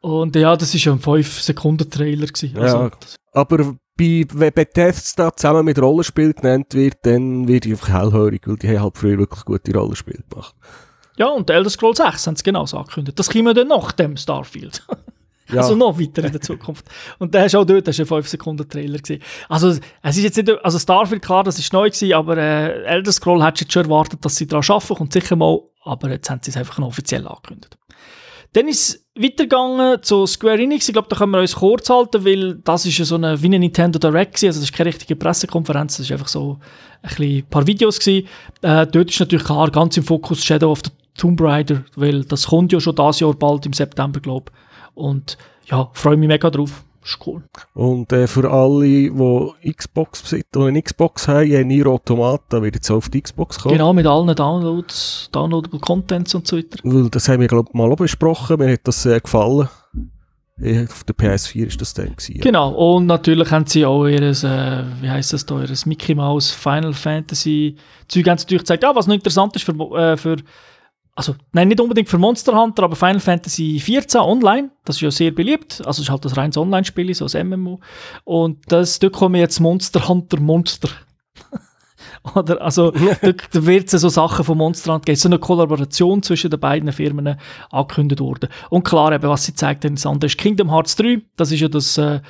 Und 0.00 0.36
ja, 0.36 0.56
das 0.56 0.74
war 0.74 0.80
ja 0.80 0.92
ein 0.92 1.00
5-Sekunden-Trailer. 1.00 2.28
Also, 2.54 2.78
ja, 2.78 2.90
aber 3.32 3.74
bei, 3.96 4.24
wenn 4.32 4.52
Bethesda 4.52 5.34
zusammen 5.36 5.64
mit 5.64 5.80
Rollenspiel 5.80 6.32
genannt 6.32 6.72
wird, 6.74 6.98
dann 7.02 7.48
wird 7.48 7.66
ich 7.66 7.72
einfach 7.72 7.88
hellhörig, 7.88 8.42
weil 8.46 8.56
die 8.56 8.68
haben 8.68 8.84
halt 8.84 8.96
früher 8.96 9.18
wirklich 9.18 9.44
gute 9.44 9.74
Rollenspiele 9.74 10.22
gemacht. 10.28 10.54
Ja, 11.16 11.26
und 11.26 11.50
Elder 11.50 11.68
Scrolls 11.68 11.98
6 11.98 12.26
haben 12.28 12.36
sie 12.36 12.44
genauso 12.44 12.78
angekündigt. 12.78 13.18
Das 13.18 13.28
kommen 13.28 13.54
dann 13.54 13.68
nach 13.68 13.90
dem 13.92 14.16
Starfield. 14.16 14.86
Ja. 15.50 15.62
Also 15.62 15.74
noch 15.74 15.98
weiter 15.98 16.24
in 16.24 16.32
der 16.32 16.40
Zukunft. 16.40 16.86
Und 17.18 17.34
der 17.34 17.46
ist 17.46 17.56
auch 17.56 17.64
dort, 17.64 17.88
das 17.88 17.98
war 17.98 18.18
ein 18.18 18.22
5-Sekunden-Trailer. 18.22 19.00
Also, 19.48 19.68
es 20.02 20.16
ist 20.16 20.22
jetzt 20.22 20.36
nicht, 20.36 20.64
also 20.64 20.78
Starfield, 20.78 21.22
klar, 21.22 21.44
das 21.44 21.58
ist 21.58 21.72
neu 21.72 21.88
gewesen, 21.88 22.12
aber 22.12 22.36
äh, 22.36 22.82
Elder 22.84 23.12
Scroll 23.12 23.42
hättest 23.42 23.60
du 23.60 23.64
jetzt 23.64 23.72
schon 23.72 23.84
erwartet, 23.84 24.24
dass 24.24 24.36
sie 24.36 24.46
daran 24.46 24.64
arbeiten, 24.68 24.94
kommt 24.94 25.12
sicher 25.12 25.36
mal, 25.36 25.60
aber 25.84 26.10
jetzt 26.10 26.28
haben 26.28 26.40
sie 26.42 26.50
es 26.50 26.56
einfach 26.56 26.78
noch 26.78 26.88
offiziell 26.88 27.26
angekündigt. 27.26 27.78
Dann 28.54 28.66
ist 28.66 28.88
es 28.88 29.06
weitergegangen 29.14 30.02
zu 30.02 30.26
Square 30.26 30.60
Enix. 30.60 30.88
Ich 30.88 30.94
glaube, 30.94 31.08
da 31.10 31.16
können 31.16 31.32
wir 31.32 31.40
uns 31.40 31.56
kurz 31.56 31.90
halten, 31.90 32.24
weil 32.24 32.54
das 32.64 32.86
ist 32.86 32.96
ja 32.96 33.04
so 33.04 33.16
eine, 33.16 33.40
wie 33.42 33.46
eine 33.46 33.58
Nintendo 33.58 33.98
Direct 33.98 34.34
gewesen. 34.34 34.48
Also 34.48 34.60
das 34.60 34.70
ist 34.70 34.76
keine 34.76 34.88
richtige 34.88 35.16
Pressekonferenz, 35.16 35.98
das 35.98 36.06
ist 36.06 36.12
einfach 36.12 36.28
so 36.28 36.58
ein, 37.02 37.08
bisschen, 37.08 37.46
paar 37.48 37.66
Videos 37.66 38.00
gewesen. 38.00 38.26
Äh, 38.62 38.86
dort 38.86 39.10
ist 39.10 39.20
natürlich 39.20 39.44
klar 39.44 39.70
ganz 39.70 39.96
im 39.96 40.04
Fokus 40.04 40.44
Shadow 40.44 40.72
of 40.72 40.80
the 40.84 40.90
Tomb 41.16 41.40
Raider, 41.40 41.84
weil 41.96 42.24
das 42.24 42.46
kommt 42.46 42.72
ja 42.72 42.80
schon 42.80 42.94
dieses 42.94 43.20
Jahr 43.20 43.34
bald 43.34 43.66
im 43.66 43.72
September, 43.72 44.20
glaube 44.20 44.50
ich. 44.50 44.67
Und 44.98 45.38
ja, 45.66 45.88
freue 45.92 46.16
mich 46.16 46.28
mega 46.28 46.50
drauf. 46.50 46.84
Ist 47.04 47.18
cool. 47.26 47.42
Und 47.72 48.12
äh, 48.12 48.26
für 48.26 48.50
alle, 48.50 48.84
die 48.84 49.72
Xbox 49.72 50.20
besitzen 50.20 50.58
oder 50.58 50.66
eine 50.66 50.82
Xbox 50.82 51.26
haben, 51.26 51.50
haben 51.50 51.68
Nier 51.68 51.86
Automata 51.86 52.60
wird 52.60 52.74
jetzt 52.74 52.90
auf 52.90 53.08
die 53.08 53.22
Xbox 53.22 53.60
kommen. 53.60 53.72
Genau, 53.72 53.94
mit 53.94 54.06
allen 54.06 54.34
Downloads, 54.34 55.30
Downloadable 55.32 55.78
Contents 55.78 56.34
und 56.34 56.46
so 56.46 56.58
weiter. 56.58 56.78
Weil 56.82 57.08
das 57.08 57.28
haben 57.28 57.40
wir, 57.40 57.48
glaube 57.48 57.70
ich, 57.70 57.74
mal 57.74 57.90
auch 57.90 57.96
besprochen. 57.96 58.58
Mir 58.58 58.72
hat 58.72 58.80
das 58.84 59.02
sehr 59.02 59.20
gefallen. 59.20 59.68
Auf 60.60 61.04
der 61.04 61.14
PS4 61.14 61.66
ist 61.66 61.80
das 61.80 61.94
dann 61.94 62.16
gewesen, 62.16 62.36
ja. 62.36 62.42
Genau, 62.42 62.72
und 62.72 63.06
natürlich 63.06 63.48
haben 63.52 63.66
sie 63.66 63.86
auch 63.86 64.06
ihr, 64.06 64.20
äh, 64.20 64.84
wie 65.00 65.08
heißt 65.08 65.32
das 65.32 65.46
da, 65.46 65.62
ihr 65.62 65.68
Mickey 65.86 66.16
Mouse 66.16 66.50
Final 66.50 66.92
Fantasy 66.92 67.76
Zeug 68.08 68.28
haben 68.28 68.38
sie 68.38 68.44
natürlich 68.44 68.62
gezeigt. 68.62 68.82
Ja, 68.82 68.92
was 68.92 69.06
noch 69.06 69.14
interessant 69.14 69.54
ist 69.54 69.64
für, 69.64 69.72
äh, 69.96 70.16
für 70.16 70.36
also 71.18 71.34
nein, 71.50 71.66
nicht 71.66 71.80
unbedingt 71.80 72.08
für 72.08 72.16
Monster 72.16 72.56
Hunter, 72.56 72.84
aber 72.84 72.94
Final 72.94 73.18
Fantasy 73.18 73.82
XIV 73.84 74.20
online, 74.20 74.70
das 74.84 74.96
ist 74.96 75.02
ja 75.02 75.10
sehr 75.10 75.32
beliebt, 75.32 75.82
also 75.84 76.00
es 76.00 76.06
ist 76.06 76.10
halt 76.10 76.24
das 76.24 76.36
reines 76.36 76.56
Online-Spiel, 76.56 77.12
so 77.12 77.26
ein 77.26 77.48
MMO. 77.48 77.80
Und 78.22 78.58
das, 78.70 79.00
dort 79.00 79.14
kommen 79.14 79.34
jetzt 79.34 79.58
Monster 79.58 80.06
Hunter 80.06 80.38
Monster. 80.38 80.90
Oder, 82.36 82.62
also, 82.62 82.92
da, 82.92 83.32
da 83.32 83.66
wird 83.66 83.92
es 83.92 84.00
so 84.00 84.08
Sachen 84.08 84.44
von 84.44 84.58
Monster 84.58 85.00
geben. 85.00 85.16
So 85.16 85.28
eine 85.28 85.40
Kollaboration 85.40 86.22
zwischen 86.22 86.50
den 86.50 86.60
beiden 86.60 86.92
Firmen 86.92 87.36
angekündigt 87.70 88.20
worden. 88.20 88.48
Und 88.70 88.84
klar, 88.84 89.10
eben, 89.12 89.28
was 89.28 89.44
sie 89.44 89.54
zeigt, 89.54 89.82
das 89.84 90.06
andere 90.06 90.26
ist 90.26 90.38
Kingdom 90.38 90.70
Hearts 90.70 90.94
3. 90.96 91.20
Das 91.36 91.50
ist 91.50 91.58
ja 91.58 91.68
das, 91.68 91.98
äh, 91.98 92.20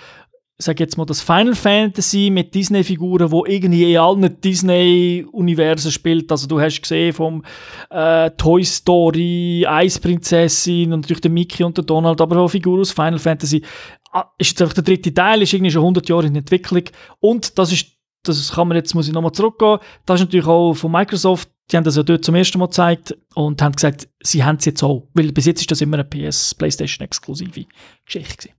sag 0.60 0.80
jetzt 0.80 0.98
mal, 0.98 1.04
das 1.04 1.20
Final 1.20 1.54
Fantasy 1.54 2.30
mit 2.32 2.52
Disney-Figuren, 2.52 3.30
wo 3.30 3.44
irgendwie 3.46 3.92
in 3.92 3.98
allen 3.98 4.40
Disney-Universen 4.40 5.92
spielt. 5.92 6.30
Also 6.32 6.48
du 6.48 6.60
hast 6.60 6.82
gesehen 6.82 7.12
vom 7.12 7.44
äh, 7.90 8.30
Toy 8.32 8.64
Story, 8.64 9.64
Eisprinzessin 9.68 10.92
und 10.92 11.02
natürlich 11.02 11.20
der 11.20 11.30
Mickey 11.30 11.62
und 11.62 11.76
der 11.76 11.84
Donald, 11.84 12.20
aber 12.20 12.38
auch 12.38 12.48
Figuren 12.48 12.80
aus 12.80 12.90
Final 12.90 13.20
Fantasy. 13.20 13.62
Ah, 14.10 14.32
ist 14.36 14.50
jetzt 14.50 14.62
einfach 14.62 14.74
der 14.74 14.84
dritte 14.84 15.14
Teil, 15.14 15.42
ist 15.42 15.52
irgendwie 15.52 15.70
schon 15.70 15.82
100 15.82 16.08
Jahre 16.08 16.26
in 16.26 16.34
Entwicklung. 16.34 16.84
Und 17.20 17.56
das 17.56 17.70
ist, 17.70 17.92
das 18.24 18.50
kann 18.50 18.66
man 18.66 18.76
jetzt, 18.76 18.94
muss 18.94 19.06
ich 19.06 19.14
nochmal 19.14 19.32
zurückgehen, 19.32 19.78
das 20.06 20.20
ist 20.20 20.26
natürlich 20.26 20.46
auch 20.46 20.74
von 20.74 20.90
Microsoft, 20.90 21.50
die 21.70 21.76
haben 21.76 21.84
das 21.84 21.96
ja 21.96 22.02
dort 22.02 22.24
zum 22.24 22.34
ersten 22.34 22.58
Mal 22.58 22.66
gezeigt 22.66 23.16
und 23.34 23.62
haben 23.62 23.74
gesagt, 23.74 24.08
sie 24.20 24.42
haben 24.42 24.56
es 24.56 24.64
jetzt 24.64 24.82
auch, 24.82 25.06
weil 25.14 25.30
bis 25.32 25.46
jetzt 25.46 25.60
ist 25.60 25.70
das 25.70 25.82
immer 25.82 25.98
eine 25.98 26.04
PS, 26.04 26.54
Playstation 26.54 27.04
exklusive 27.04 27.66
Geschichte 28.06 28.36
gewesen. 28.36 28.57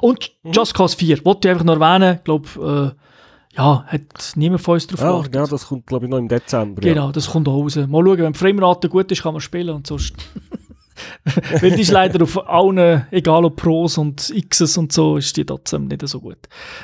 Und 0.00 0.30
mhm. 0.42 0.52
Just 0.52 0.74
Cause 0.74 0.96
4, 0.96 1.24
wollte 1.24 1.48
ich 1.48 1.52
einfach 1.52 1.64
noch 1.64 1.80
erwähnen, 1.80 2.16
ich 2.16 2.24
glaube, 2.24 2.94
äh, 2.96 3.56
ja, 3.56 3.84
hat 3.86 4.32
niemand 4.36 4.62
von 4.62 4.74
uns 4.74 4.86
drauf 4.86 5.00
ja, 5.00 5.10
geachtet. 5.10 5.34
Ja, 5.34 5.46
das 5.46 5.66
kommt, 5.66 5.86
glaube 5.86 6.06
ich, 6.06 6.10
noch 6.10 6.18
im 6.18 6.28
Dezember. 6.28 6.80
Genau, 6.80 7.06
ja. 7.06 7.12
das 7.12 7.28
kommt 7.30 7.48
auch 7.48 7.62
raus. 7.62 7.76
Mal 7.76 8.04
schauen, 8.04 8.18
wenn 8.18 8.32
die 8.32 8.38
Framerate 8.38 8.88
gut 8.88 9.10
ist, 9.10 9.22
kann 9.22 9.34
man 9.34 9.40
spielen 9.40 9.74
und 9.74 9.86
sonst... 9.86 10.14
Weil 11.60 11.72
die 11.72 11.82
ist 11.82 11.90
leider 11.90 12.22
auf 12.22 12.48
allen, 12.48 13.06
egal 13.10 13.44
ob 13.44 13.56
Pros 13.56 13.98
und 13.98 14.32
Xs 14.48 14.76
und 14.76 14.92
so, 14.92 15.16
ist 15.16 15.36
die 15.36 15.44
trotzdem 15.44 15.86
nicht 15.86 16.06
so 16.06 16.20
gut. 16.20 16.38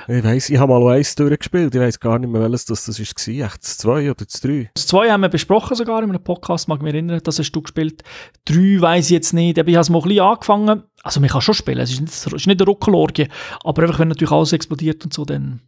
Ich 0.08 0.24
weiss, 0.24 0.48
ich 0.48 0.58
habe 0.58 0.72
mal 0.72 0.96
eins 0.96 1.14
durchgespielt, 1.14 1.74
ich 1.74 1.80
weiss 1.80 2.00
gar 2.00 2.18
nicht 2.18 2.30
mehr, 2.30 2.42
welches 2.42 2.64
das, 2.64 2.86
das 2.86 2.98
war. 2.98 3.46
Echt 3.46 3.62
das 3.62 3.78
2 3.78 4.10
oder 4.10 4.24
das 4.24 4.40
3? 4.40 4.70
Das 4.74 4.86
2 4.86 5.10
haben 5.10 5.20
wir 5.20 5.28
besprochen 5.28 5.76
sogar 5.76 6.02
in 6.02 6.10
einem 6.10 6.22
Podcast, 6.22 6.68
mag 6.68 6.82
mich 6.82 6.94
erinnern, 6.94 7.20
das 7.22 7.38
hast 7.38 7.52
du 7.52 7.62
gespielt. 7.62 8.02
3 8.46 8.80
weiss 8.80 9.06
ich 9.06 9.10
jetzt 9.10 9.32
nicht, 9.32 9.58
aber 9.58 9.68
ich 9.68 9.76
habe 9.76 9.82
es 9.82 9.90
mal 9.90 9.98
ein 9.98 10.08
bisschen 10.08 10.24
angefangen. 10.24 10.82
Also 11.06 11.20
man 11.20 11.30
kann 11.30 11.40
schon 11.40 11.54
spielen, 11.54 11.78
es 11.78 11.92
ist 11.92 12.00
nicht, 12.00 12.12
es 12.12 12.26
ist 12.26 12.46
nicht 12.48 12.60
eine 12.60 12.68
Ruckelorgie, 12.68 13.28
aber 13.62 13.82
einfach 13.82 14.00
wenn 14.00 14.08
natürlich 14.08 14.32
alles 14.32 14.52
explodiert 14.52 15.04
und 15.04 15.14
so, 15.14 15.24
dann 15.24 15.60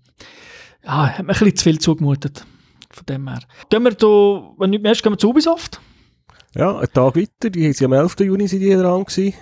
ja, 0.85 1.17
hat 1.17 1.25
mir 1.25 1.33
ein 1.33 1.39
bisschen 1.39 1.57
zu 1.57 1.63
viel 1.63 1.79
zugemutet. 1.79 2.45
Von 2.91 3.07
dem 3.07 3.29
her. 3.29 3.39
Gehen 3.71 3.85
wir, 3.85 3.93
da, 3.93 4.07
wenn 4.59 4.71
nicht 4.71 4.83
mehr 4.83 4.91
ist, 4.91 5.01
gehen 5.01 5.13
wir 5.13 5.19
zu 5.19 5.31
Ubisoft. 5.31 5.81
Ja, 6.57 6.77
einen 6.77 6.93
Tag 6.93 7.15
weiter, 7.15 7.51
die 7.51 7.73
sind 7.73 7.87
am 7.87 7.93
11. 7.93 8.17
Juni 8.19 8.49
sind 8.49 8.61
die 8.61 8.75
dran 8.75 9.05
gewesen. 9.05 9.35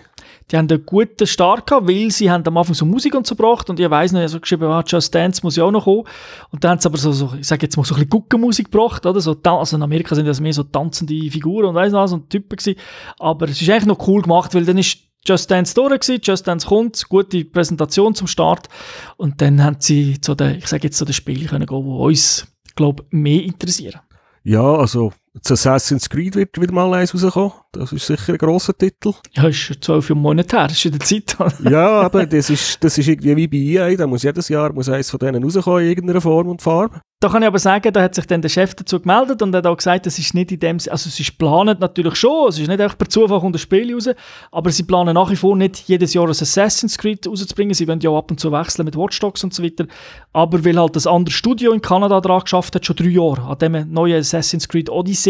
Die 0.50 0.56
haben 0.58 0.68
einen 0.68 0.84
guten 0.84 1.26
Start 1.26 1.66
gehabt, 1.66 1.88
weil 1.88 2.10
sie 2.10 2.30
haben 2.30 2.46
am 2.46 2.58
Anfang 2.58 2.74
so 2.74 2.84
Musik 2.84 3.14
und 3.14 3.26
so 3.26 3.34
gebracht 3.34 3.70
und 3.70 3.80
ich 3.80 3.88
weiss 3.88 4.12
noch, 4.12 4.18
ich 4.18 4.24
habe 4.24 4.32
so 4.32 4.40
geschrieben, 4.40 4.64
ah, 4.64 4.84
Just 4.86 5.14
Dance 5.14 5.40
muss 5.42 5.56
ja 5.56 5.64
auch 5.64 5.70
noch 5.70 5.84
kommen. 5.84 6.04
Und 6.50 6.62
dann 6.62 6.72
haben 6.72 6.80
sie 6.80 6.88
aber 6.88 6.98
so, 6.98 7.10
so 7.10 7.32
ich 7.40 7.46
sage 7.46 7.64
jetzt 7.64 7.76
mal 7.78 7.84
so 7.84 7.94
ein 7.94 8.00
bisschen 8.00 8.10
Guckenmusik 8.10 8.70
gebracht, 8.70 9.06
oder? 9.06 9.20
So, 9.20 9.34
also 9.42 9.76
in 9.76 9.82
Amerika 9.82 10.14
sind 10.14 10.26
das 10.26 10.40
mehr 10.40 10.52
so 10.52 10.62
tanzende 10.62 11.30
Figuren 11.30 11.64
und 11.64 11.74
weiss 11.74 11.92
noch, 11.92 12.06
so 12.06 12.18
Typen 12.18 12.58
gewesen. 12.58 12.78
Aber 13.18 13.48
es 13.48 13.62
ist 13.62 13.70
eigentlich 13.70 13.86
noch 13.86 14.06
cool 14.06 14.20
gemacht, 14.20 14.54
weil 14.54 14.66
dann 14.66 14.76
ist 14.76 15.05
Just 15.26 15.50
Dance 15.50 15.74
durch 15.74 16.00
gewesen, 16.00 16.20
Just 16.22 16.46
Dance 16.46 16.66
kommt, 16.66 17.08
gute 17.08 17.44
Präsentation 17.44 18.14
zum 18.14 18.26
Start 18.26 18.68
und 19.16 19.40
dann 19.40 19.62
haben 19.62 19.76
sie 19.80 20.20
zu 20.20 20.34
den, 20.34 20.56
ich 20.56 20.68
sage 20.68 20.84
jetzt 20.84 20.96
zu 20.96 21.04
den 21.04 21.14
Spielen 21.14 21.46
können 21.48 21.66
gehen, 21.66 21.84
die 21.84 21.90
uns, 21.90 22.46
glaube 22.76 23.04
mehr 23.10 23.42
interessieren. 23.42 24.00
Ja, 24.44 24.62
also 24.76 25.12
das 25.42 25.52
Assassin's 25.52 26.08
Creed 26.08 26.36
wird 26.36 26.60
wieder 26.60 26.72
mal 26.72 26.92
eins 26.94 27.14
rauskommen. 27.14 27.52
Das 27.72 27.92
ist 27.92 28.06
sicher 28.06 28.32
ein 28.32 28.38
grosser 28.38 28.76
Titel. 28.76 29.12
Ja, 29.32 29.48
ist 29.48 29.78
zwölf 29.80 30.08
Monate 30.10 30.56
her, 30.56 30.68
das 30.68 30.78
ist 30.78 30.86
in 30.86 30.92
der 30.92 31.00
Zeit. 31.00 31.36
ja, 31.70 32.00
aber 32.02 32.26
das 32.26 32.48
ist, 32.48 32.82
das 32.82 32.96
ist 32.96 33.08
irgendwie 33.08 33.36
wie 33.36 33.46
bei 33.48 33.56
EA, 33.56 33.96
da 33.96 34.06
muss 34.06 34.22
jedes 34.22 34.48
Jahr 34.48 34.72
muss 34.72 34.88
eins 34.88 35.10
von 35.10 35.18
denen 35.18 35.44
rauskommen 35.44 35.82
in 35.82 35.90
irgendeiner 35.90 36.20
Form 36.20 36.48
und 36.48 36.62
Farbe. 36.62 37.00
Da 37.20 37.30
kann 37.30 37.40
ich 37.40 37.48
aber 37.48 37.58
sagen, 37.58 37.92
da 37.94 38.02
hat 38.02 38.14
sich 38.14 38.26
dann 38.26 38.42
der 38.42 38.50
Chef 38.50 38.74
dazu 38.74 39.00
gemeldet 39.00 39.40
und 39.40 39.54
hat 39.54 39.66
auch 39.66 39.76
gesagt, 39.76 40.04
das 40.04 40.18
ist 40.18 40.34
nicht 40.34 40.52
in 40.52 40.60
dem, 40.60 40.76
also 40.90 41.08
sie 41.08 41.24
planen 41.24 41.78
natürlich 41.80 42.16
schon, 42.16 42.48
es 42.50 42.58
ist 42.58 42.68
nicht 42.68 42.78
einfach 42.78 42.98
per 42.98 43.08
Zufall 43.08 43.40
kommt 43.40 43.54
das 43.54 43.62
Spiel 43.62 43.94
raus, 43.94 44.10
aber 44.52 44.70
sie 44.70 44.82
planen 44.82 45.14
nach 45.14 45.30
wie 45.30 45.36
vor 45.36 45.56
nicht 45.56 45.78
jedes 45.88 46.12
Jahr 46.12 46.24
ein 46.24 46.30
Assassin's 46.30 46.98
Creed 46.98 47.26
rauszubringen, 47.26 47.72
sie 47.72 47.88
wollen 47.88 48.00
ja 48.00 48.10
auch 48.10 48.18
ab 48.18 48.30
und 48.30 48.38
zu 48.38 48.52
wechseln 48.52 48.84
mit 48.84 48.96
Watch 48.96 49.18
Dogs 49.18 49.42
und 49.42 49.54
so 49.54 49.62
weiter, 49.62 49.86
aber 50.34 50.62
weil 50.62 50.78
halt 50.78 50.94
das 50.94 51.06
andere 51.06 51.32
Studio 51.32 51.72
in 51.72 51.80
Kanada 51.80 52.20
daran 52.20 52.42
geschafft 52.42 52.74
hat, 52.74 52.84
schon 52.84 52.96
drei 52.96 53.06
Jahre, 53.06 53.42
an 53.42 53.58
dem 53.58 53.90
neuen 53.90 54.20
Assassin's 54.20 54.68
Creed 54.68 54.90
Odyssey, 54.90 55.25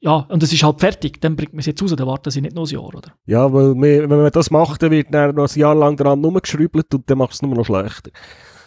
ja, 0.00 0.16
und 0.28 0.42
es 0.42 0.52
ist 0.52 0.62
halt 0.62 0.80
fertig, 0.80 1.20
dann 1.20 1.34
bringt 1.34 1.54
man 1.54 1.60
es 1.60 1.66
jetzt 1.66 1.82
raus, 1.82 1.94
dann 1.96 2.06
warten 2.06 2.30
sie 2.30 2.42
nicht 2.42 2.54
noch 2.54 2.66
ein 2.66 2.74
Jahr, 2.74 2.84
oder? 2.84 3.14
Ja, 3.24 3.50
weil 3.50 3.74
wenn 3.74 4.08
man 4.08 4.30
das 4.30 4.50
macht, 4.50 4.82
dann 4.82 4.90
wird 4.90 5.06
dann 5.10 5.34
noch 5.34 5.48
ein 5.48 5.58
Jahr 5.58 5.74
lang 5.74 5.96
daran 5.96 6.22
rumgeschrübelt 6.22 6.94
und 6.94 7.08
dann 7.08 7.18
macht 7.18 7.32
es 7.32 7.40
nur 7.40 7.54
noch 7.54 7.64
schlechter. 7.64 8.10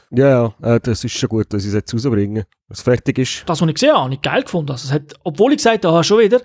Ja, 0.09 0.29
ja, 0.29 0.75
äh, 0.75 0.79
das 0.79 1.03
ist 1.03 1.17
schon 1.17 1.29
gut, 1.29 1.53
dass 1.53 1.63
sie 1.63 1.69
es 1.69 1.75
jetzt 1.75 1.93
rausbringen, 1.93 2.45
was 2.69 2.81
fertig 2.81 3.19
ist. 3.19 3.43
Das, 3.45 3.61
was 3.61 3.67
ich 3.67 3.75
gesehen 3.75 3.91
habe, 3.91 4.03
habe 4.05 4.13
ich 4.13 4.21
geil 4.21 4.41
gefunden. 4.41 4.71
Also, 4.71 4.87
es 4.87 4.93
hat, 4.93 5.13
obwohl 5.23 5.51
ich 5.51 5.57
gesagt 5.57 5.85
habe, 5.85 6.03
schon 6.03 6.19
wieder, 6.19 6.37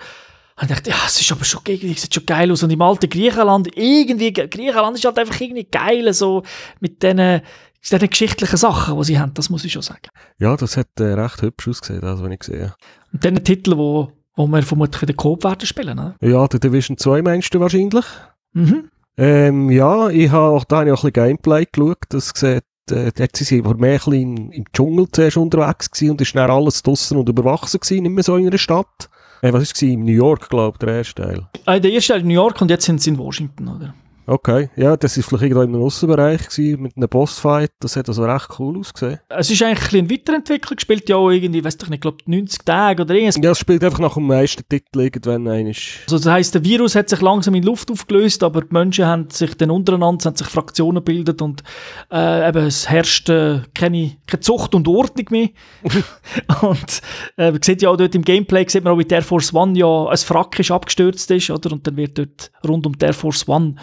habe 0.56 0.62
ich 0.62 0.68
gedacht, 0.68 0.86
ja, 0.88 0.96
es 1.06 1.20
ist 1.20 1.32
aber 1.32 1.44
schon, 1.44 1.60
irgendwie, 1.66 1.94
sieht 1.94 2.12
schon 2.12 2.26
geil 2.26 2.50
aus. 2.50 2.62
Und 2.62 2.70
im 2.70 2.82
alten 2.82 3.08
Griechenland, 3.08 3.68
irgendwie, 3.76 4.32
Griechenland 4.32 4.98
ist 4.98 5.04
halt 5.04 5.18
einfach 5.18 5.40
irgendwie 5.40 5.64
geil, 5.64 6.12
so 6.12 6.42
mit 6.80 7.02
diesen 7.02 7.40
diesen 7.82 8.10
geschichtlichen 8.10 8.56
Sachen, 8.56 8.96
die 8.96 9.04
sie 9.04 9.18
haben, 9.18 9.34
das 9.34 9.50
muss 9.50 9.64
ich 9.64 9.72
schon 9.72 9.82
sagen. 9.82 10.08
Ja, 10.38 10.56
das 10.56 10.76
hat 10.76 10.88
äh, 11.00 11.14
recht 11.14 11.42
hübsch 11.42 11.68
ausgesehen, 11.68 12.00
das, 12.00 12.22
was 12.22 12.30
ich 12.30 12.38
gesehen 12.38 12.62
habe. 12.62 12.74
Und 13.12 13.24
dann 13.24 13.42
Titel, 13.44 13.76
wo, 13.76 14.12
wo 14.36 14.46
wir 14.46 14.62
vermutlich 14.62 15.02
in 15.02 15.06
der 15.06 15.16
Coop 15.16 15.44
werden 15.44 15.66
spielen, 15.66 15.98
oder? 15.98 16.16
Ja, 16.20 16.46
der 16.48 16.60
Division 16.60 16.96
2 16.96 17.22
meinst 17.22 17.54
du 17.54 17.60
wahrscheinlich? 17.60 18.04
Mhm. 18.52 18.90
Ähm, 19.16 19.70
ja, 19.70 20.08
ich 20.08 20.30
habe 20.30 20.56
auch 20.56 20.64
da 20.64 20.78
habe 20.78 20.88
ich 20.88 20.92
auch 20.92 21.04
ein 21.04 21.12
bisschen 21.12 21.26
Gameplay 21.26 21.66
geschaut, 21.70 21.98
das 22.08 22.32
sieht 22.34 22.64
äh, 22.90 23.12
dort 23.14 23.36
sind 23.36 23.64
wir 23.64 23.76
mehr 23.76 24.00
im, 24.06 24.50
im 24.50 24.64
Dschungel 24.72 25.06
zuerst 25.12 25.36
unterwegs 25.36 25.90
gewesen 25.90 26.10
und 26.12 26.20
ist 26.20 26.34
dann 26.34 26.50
alles 26.50 26.82
draussen 26.82 27.18
und 27.18 27.28
überwachsen 27.28 27.80
gewesen, 27.80 28.02
nicht 28.02 28.12
mehr 28.12 28.24
so 28.24 28.36
in 28.36 28.46
einer 28.46 28.58
Stadt. 28.58 29.08
Äh, 29.42 29.52
was 29.52 29.54
war 29.54 29.62
es? 29.62 29.82
In 29.82 30.04
New 30.04 30.12
York, 30.12 30.48
glaube 30.48 30.76
ich, 30.76 30.86
der 30.86 30.96
erste 30.96 31.22
Teil. 31.22 31.48
Äh, 31.66 31.80
der 31.80 31.92
erste 31.92 32.12
Teil 32.14 32.22
in 32.22 32.28
New 32.28 32.34
York 32.34 32.60
und 32.60 32.70
jetzt 32.70 32.84
sind 32.84 33.00
sie 33.00 33.10
in 33.10 33.18
Washington, 33.18 33.68
oder? 33.68 33.94
Okay, 34.32 34.70
ja, 34.76 34.96
das 34.96 35.18
war 35.18 35.24
vielleicht 35.24 35.42
irgendwo 35.42 35.60
im 35.60 35.74
Aussenbereich 35.74 36.40
mit 36.78 36.96
einem 36.96 37.08
Bossfight. 37.10 37.70
Das 37.80 37.96
hat 37.96 38.08
also 38.08 38.24
recht 38.24 38.48
cool 38.58 38.78
ausgesehen. 38.78 39.20
Es 39.28 39.50
ist 39.50 39.62
eigentlich 39.62 39.94
ein 39.94 40.10
Weiterentwicklung, 40.10 40.78
spielt 40.78 41.06
ja 41.10 41.16
auch 41.16 41.28
irgendwie, 41.28 41.62
weiß 41.62 41.76
ich 41.82 41.90
nicht, 41.90 42.00
glaube 42.00 42.16
90 42.24 42.64
Tage 42.64 43.02
oder 43.02 43.14
irgendwas. 43.14 43.36
Ja, 43.44 43.50
es 43.50 43.58
spielt 43.58 43.84
einfach 43.84 43.98
nach 43.98 44.14
dem 44.14 44.26
meisten 44.26 44.66
Titel 44.66 45.00
irgendwann 45.00 45.46
einisch. 45.48 46.00
Also 46.04 46.16
das 46.16 46.26
heisst, 46.32 46.54
der 46.54 46.64
Virus 46.64 46.94
hat 46.94 47.10
sich 47.10 47.20
langsam 47.20 47.54
in 47.56 47.62
Luft 47.62 47.90
aufgelöst, 47.90 48.42
aber 48.42 48.62
die 48.62 48.72
Menschen 48.72 49.04
haben 49.04 49.28
sich 49.28 49.54
dann 49.54 49.70
untereinander, 49.70 50.24
haben 50.24 50.36
sich 50.36 50.46
Fraktionen 50.46 51.04
gebildet 51.04 51.42
und 51.42 51.62
äh, 52.10 52.48
eben, 52.48 52.64
es 52.64 52.88
herrscht 52.88 53.28
äh, 53.28 53.60
keine, 53.74 54.12
keine 54.26 54.40
Zucht 54.40 54.74
und 54.74 54.88
Ordnung 54.88 55.26
mehr. 55.28 55.48
und 56.62 57.02
äh, 57.36 57.50
man 57.50 57.60
sieht 57.60 57.82
ja 57.82 57.90
auch 57.90 57.98
dort 57.98 58.14
im 58.14 58.22
Gameplay, 58.22 58.64
sieht 58.66 58.82
man 58.82 58.94
auch, 58.94 58.98
wie 58.98 59.04
der 59.04 59.18
Air 59.18 59.24
Force 59.24 59.52
One 59.52 59.78
ja 59.78 60.06
ein 60.06 60.16
Frack 60.16 60.58
ist, 60.58 60.70
abgestürzt 60.70 61.30
ist, 61.30 61.50
oder? 61.50 61.70
Und 61.70 61.86
dann 61.86 61.98
wird 61.98 62.16
dort 62.16 62.50
rund 62.66 62.86
um 62.86 62.96
der 62.96 63.08
Air 63.08 63.14
Force 63.14 63.46
One 63.46 63.74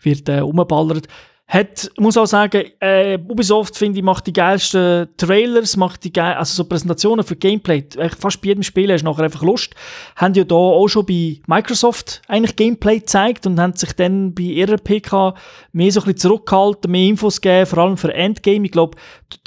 wird 0.00 0.28
äh, 0.28 0.40
umballert. 0.40 1.08
Hat, 1.48 1.90
muss 1.98 2.18
auch 2.18 2.26
sagen, 2.26 2.64
äh, 2.78 3.16
Ubisoft, 3.26 3.74
finde 3.78 3.98
ich, 3.98 4.04
macht 4.04 4.26
die 4.26 4.34
geilsten 4.34 5.08
Trailers, 5.16 5.78
macht 5.78 6.04
die 6.04 6.12
geil, 6.12 6.34
also 6.34 6.54
so 6.54 6.68
Präsentationen 6.68 7.24
für 7.24 7.36
Gameplay. 7.36 7.86
Fast 8.18 8.42
bei 8.42 8.48
jedem 8.48 8.62
Spiel 8.62 8.92
hast 8.92 9.00
du 9.00 9.06
nachher 9.06 9.24
einfach 9.24 9.42
Lust. 9.42 9.74
Haben 10.16 10.34
ja 10.34 10.44
da 10.44 10.54
auch 10.54 10.88
schon 10.88 11.06
bei 11.06 11.40
Microsoft 11.46 12.20
eigentlich 12.28 12.54
Gameplay 12.54 12.98
gezeigt 12.98 13.46
und 13.46 13.58
haben 13.58 13.74
sich 13.74 13.94
dann 13.94 14.34
bei 14.34 14.42
ihrer 14.42 14.76
PK 14.76 15.34
mehr 15.72 15.90
so 15.90 16.00
ein 16.00 16.04
bisschen 16.04 16.18
zurückgehalten, 16.18 16.90
mehr 16.90 17.08
Infos 17.08 17.40
gegeben, 17.40 17.64
vor 17.64 17.78
allem 17.78 17.96
für 17.96 18.12
Endgame. 18.12 18.66
Ich 18.66 18.72
glaube, 18.72 18.98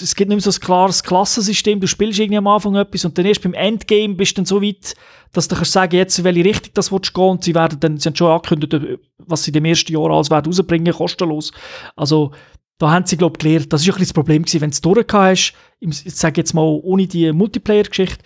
es 0.02 0.16
gibt 0.16 0.30
nicht 0.30 0.44
mehr 0.44 0.52
so 0.52 0.58
ein 0.58 0.60
klares 0.60 1.04
Klassensystem. 1.04 1.80
Du 1.80 1.88
spielst 1.88 2.18
irgendwie 2.18 2.40
am 2.40 2.48
Anfang 2.48 2.76
etwas 2.78 3.06
und 3.06 3.16
dann 3.16 3.28
erst 3.28 3.44
beim 3.44 3.54
Endgame 3.54 4.16
bist 4.16 4.32
du 4.32 4.36
dann 4.38 4.46
so 4.46 4.60
weit, 4.60 4.96
dass 5.34 5.48
du 5.48 5.56
kannst 5.56 5.72
sagen, 5.72 5.96
jetzt 5.96 6.18
in 6.20 6.26
welche 6.26 6.44
Richtung 6.44 6.74
das 6.74 6.92
willst 6.92 7.14
gehen 7.14 7.24
und 7.24 7.44
sie 7.44 7.56
werden 7.56 7.80
dann, 7.80 7.98
sie 7.98 8.10
haben 8.10 8.16
schon 8.16 8.32
angekündigt, 8.32 9.00
was 9.20 9.44
sie 9.44 9.52
dem 9.52 9.66
ersten 9.66 9.94
Jahr 9.94 10.10
alles 10.10 10.30
werden 10.30 10.52
rausbringen, 10.52 10.94
kostenlos. 10.94 11.52
Also, 11.96 12.32
da 12.78 12.92
haben 12.92 13.06
sie, 13.06 13.18
glaube 13.18 13.36
ich, 13.38 13.44
gelernt, 13.44 13.72
das 13.72 13.82
ist 13.82 13.88
ein 13.88 13.92
bisschen 13.92 14.08
das 14.08 14.14
Problem 14.14 14.44
gewesen, 14.44 14.62
wenn 14.62 14.72
du 14.72 14.74
es 14.74 14.82
durchgehabt 14.82 15.14
hast, 15.14 15.54
ich 15.80 16.16
sage 16.16 16.42
jetzt 16.42 16.54
mal, 16.54 16.80
ohne 16.84 17.08
die 17.08 17.32
Multiplayer-Geschichte, 17.32 18.24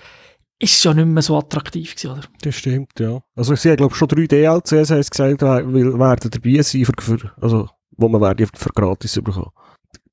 ist 0.59 0.77
es 0.77 0.83
ja 0.83 0.93
nicht 0.93 1.07
mehr 1.07 1.21
so 1.21 1.37
attraktiv 1.37 1.95
gewesen, 1.95 2.11
oder? 2.11 2.21
Das 2.41 2.55
stimmt, 2.55 2.97
ja. 2.99 3.19
Also 3.35 3.55
sie 3.55 3.69
haben, 3.69 3.77
glaube 3.77 3.93
ich, 3.93 3.97
schon 3.97 4.07
drei 4.07 4.25
DLCs 4.25 5.09
gesagt, 5.09 5.41
weil 5.41 5.99
werden 5.99 6.31
dabei 6.31 6.61
sein, 6.61 6.85
für, 6.85 7.33
also, 7.41 7.69
wo 7.97 8.07
man 8.07 8.21
werden 8.21 8.47
für 8.53 8.69
gratis 8.69 9.15
bekommen 9.15 9.51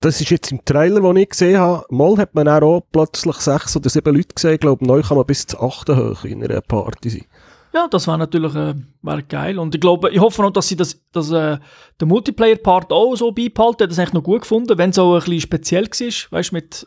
das 0.03 0.21
ist 0.21 0.31
jetzt 0.31 0.51
im 0.51 0.65
Trailer, 0.65 1.01
den 1.01 1.17
ich 1.17 1.31
gesehen 1.31 1.59
habe, 1.59 1.87
mal 1.91 2.17
hat 2.19 2.35
man 2.35 2.49
auch 2.49 2.83
plötzlich 2.91 3.37
sechs 3.37 3.77
oder 3.77 3.89
sieben 3.89 4.15
Leute 4.15 4.35
gesehen. 4.35 4.55
Ich 4.55 4.61
glaube, 4.61 4.85
neu 4.85 5.01
kann 5.01 5.17
man 5.17 5.27
bis 5.27 5.47
zu 5.47 5.61
acht 5.61 5.89
hoch 5.89 6.25
in 6.25 6.45
einer 6.45 6.61
Party 6.61 7.09
sein. 7.09 7.25
Ja, 7.73 7.89
das 7.89 8.07
war 8.07 8.19
natürlich 8.19 8.55
äh, 8.55 8.75
wär 9.01 9.23
geil. 9.23 9.59
Und 9.59 9.75
ich 9.75 9.81
glaube, 9.81 10.11
ich 10.11 10.21
hoffe 10.21 10.43
noch, 10.43 10.51
dass 10.51 10.69
sie 10.69 10.77
das, 10.77 11.01
dass, 11.13 11.31
äh, 11.31 11.59
den 12.01 12.09
Multiplayer-Part 12.09 12.93
auch 12.93 13.15
so 13.15 13.33
beibehalten. 13.33 13.89
Das 13.89 13.97
habe 13.97 14.09
ich 14.09 14.13
noch 14.13 14.23
gut 14.23 14.43
gefunden, 14.43 14.77
wenn 14.77 14.91
es 14.91 14.99
auch 14.99 15.15
ein 15.15 15.21
bisschen 15.21 15.41
speziell 15.41 15.85
war. 15.85 16.39
Weißt 16.39 16.53
mit 16.53 16.87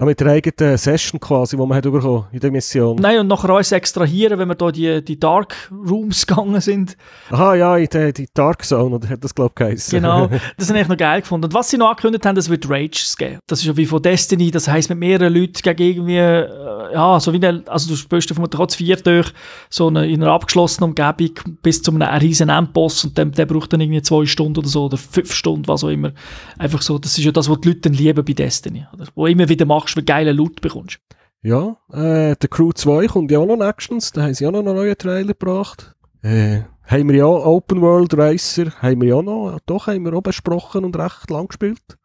Ah, 0.00 0.04
mit 0.04 0.20
der 0.20 0.28
eigenen 0.28 0.78
Session 0.78 1.18
quasi, 1.18 1.56
die 1.56 1.66
man 1.66 1.76
hat 1.76 1.82
bekommen 1.82 2.26
in 2.30 2.38
der 2.38 2.52
Mission. 2.52 2.96
Nein, 3.00 3.18
und 3.18 3.26
nachher 3.26 3.52
uns 3.52 3.72
extrahieren, 3.72 4.38
wenn 4.38 4.46
wir 4.46 4.54
da 4.54 4.70
die, 4.70 5.04
die 5.04 5.18
Dark 5.18 5.56
Rooms 5.72 6.24
gegangen 6.26 6.60
sind. 6.60 6.96
Aha, 7.30 7.56
ja, 7.56 7.76
in 7.76 7.88
die, 7.92 8.12
die 8.12 8.28
Dark 8.32 8.64
Zone, 8.64 8.94
oder 8.94 9.08
hat 9.08 9.24
das, 9.24 9.34
glaube 9.34 9.50
ich, 9.50 9.54
geheißen. 9.56 9.90
Genau, 9.90 10.28
das 10.56 10.68
habe 10.68 10.80
ich 10.80 10.86
noch 10.86 10.96
geil 10.96 11.22
gefunden. 11.22 11.46
Und 11.46 11.54
was 11.54 11.70
sie 11.70 11.78
noch 11.78 11.88
angekündigt 11.88 12.24
haben, 12.26 12.36
das 12.36 12.48
wird 12.48 12.70
Rages 12.70 13.16
geben. 13.16 13.40
Das 13.48 13.58
ist 13.58 13.64
ja 13.64 13.76
wie 13.76 13.86
von 13.86 14.00
Destiny, 14.00 14.52
das 14.52 14.68
heisst 14.68 14.88
mit 14.88 15.00
mehreren 15.00 15.34
Leuten 15.34 15.60
gegen 15.62 15.82
irgendwie, 15.82 16.18
äh, 16.18 16.92
ja, 16.92 17.18
so 17.18 17.32
wie 17.32 17.44
eine, 17.44 17.64
also 17.66 17.90
du 17.90 17.96
spielst 17.96 18.32
vermutlich 18.32 18.60
auch 18.60 18.68
zu 18.68 18.78
vier 18.78 18.96
durch, 18.98 19.32
so 19.68 19.88
eine, 19.88 20.06
in 20.06 20.22
einer 20.22 20.32
abgeschlossenen 20.32 20.90
Umgebung 20.90 21.56
bis 21.62 21.82
zu 21.82 21.90
einem 21.90 22.02
riesen 22.02 22.50
Endboss 22.50 23.04
und 23.04 23.18
der, 23.18 23.24
der 23.24 23.46
braucht 23.46 23.72
dann 23.72 23.80
irgendwie 23.80 24.02
zwei 24.02 24.26
Stunden 24.26 24.60
oder 24.60 24.68
so, 24.68 24.84
oder 24.84 24.96
fünf 24.96 25.32
Stunden, 25.32 25.66
was 25.66 25.82
auch 25.82 25.88
immer. 25.88 26.12
Einfach 26.56 26.82
so, 26.82 27.00
das 27.00 27.18
ist 27.18 27.24
ja 27.24 27.32
das, 27.32 27.50
was 27.50 27.60
die 27.60 27.68
Leute 27.68 27.80
dann 27.80 27.94
lieben 27.94 28.24
bei 28.24 28.32
Destiny. 28.32 28.86
Oder? 28.92 29.06
Wo 29.16 29.26
immer 29.26 29.48
wieder 29.48 29.66
machst, 29.66 29.87
weil 29.96 30.04
du 30.04 30.12
geile 30.12 30.32
Loot 30.32 30.60
bekommst. 30.60 30.98
Ja, 31.42 31.76
äh, 31.92 32.34
der 32.36 32.48
Crew 32.50 32.72
2 32.72 33.06
kommt 33.06 33.30
ja 33.30 33.38
auch 33.38 33.46
noch 33.46 33.56
nächstens, 33.56 34.12
da 34.12 34.22
haben 34.22 34.34
sie 34.34 34.46
auch 34.46 34.50
noch 34.50 34.60
einen 34.60 34.74
neuen 34.74 34.98
Trailer 34.98 35.28
gebracht. 35.28 35.94
Äh, 36.22 36.62
haben 36.84 37.08
wir 37.08 37.16
ja 37.16 37.26
Open 37.26 37.80
World 37.80 38.16
Racer, 38.16 38.72
haben 38.80 39.02
wir 39.02 39.08
ja 39.08 39.22
noch, 39.22 39.58
doch 39.66 39.86
haben 39.86 40.04
wir 40.04 40.14
auch 40.14 40.22
besprochen 40.22 40.84
und 40.84 40.96
recht 40.98 41.30
lang 41.30 41.46
gespielt. 41.46 41.98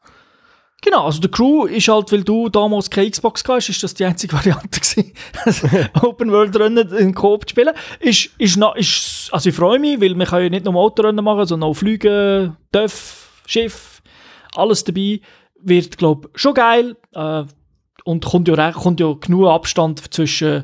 Genau, 0.83 1.05
also 1.05 1.21
der 1.21 1.31
Crew 1.31 1.65
ist 1.65 1.87
halt, 1.87 2.11
weil 2.11 2.25
du 2.25 2.49
damals 2.49 2.89
keine 2.89 3.09
Xbox 3.09 3.41
hast, 3.47 3.69
ist 3.69 3.81
das 3.81 3.93
die 3.93 4.03
einzige 4.03 4.33
Variante 4.37 4.79
gewesen, 4.79 5.13
Open 6.01 6.29
World 6.29 6.59
Rennen 6.59 6.91
in 6.93 7.15
Coop 7.15 7.47
zu 7.47 7.53
spielen. 7.53 7.73
Ist, 8.01 8.31
ist, 8.37 8.59
ist, 8.75 9.29
also 9.31 9.49
ich 9.49 9.55
freue 9.55 9.79
mich, 9.79 10.01
weil 10.01 10.13
wir 10.13 10.25
können 10.25 10.43
ja 10.43 10.49
nicht 10.49 10.65
nur 10.65 10.75
Autorennen 10.75 11.23
machen, 11.23 11.45
sondern 11.45 11.69
auch 11.69 11.73
Flüge, 11.73 12.57
Dörf, 12.73 13.41
Schiff, 13.45 14.01
alles 14.55 14.83
dabei. 14.83 15.21
Wird, 15.65 15.97
glaube 15.97 16.29
ich, 16.33 16.41
schon 16.41 16.53
geil. 16.53 16.97
Äh, 17.13 17.45
und 18.05 18.25
kommt 18.25 18.47
ja, 18.47 18.71
kommt 18.71 18.99
ja 18.99 19.13
genug 19.13 19.47
Abstand 19.47 20.13
zwischen 20.13 20.63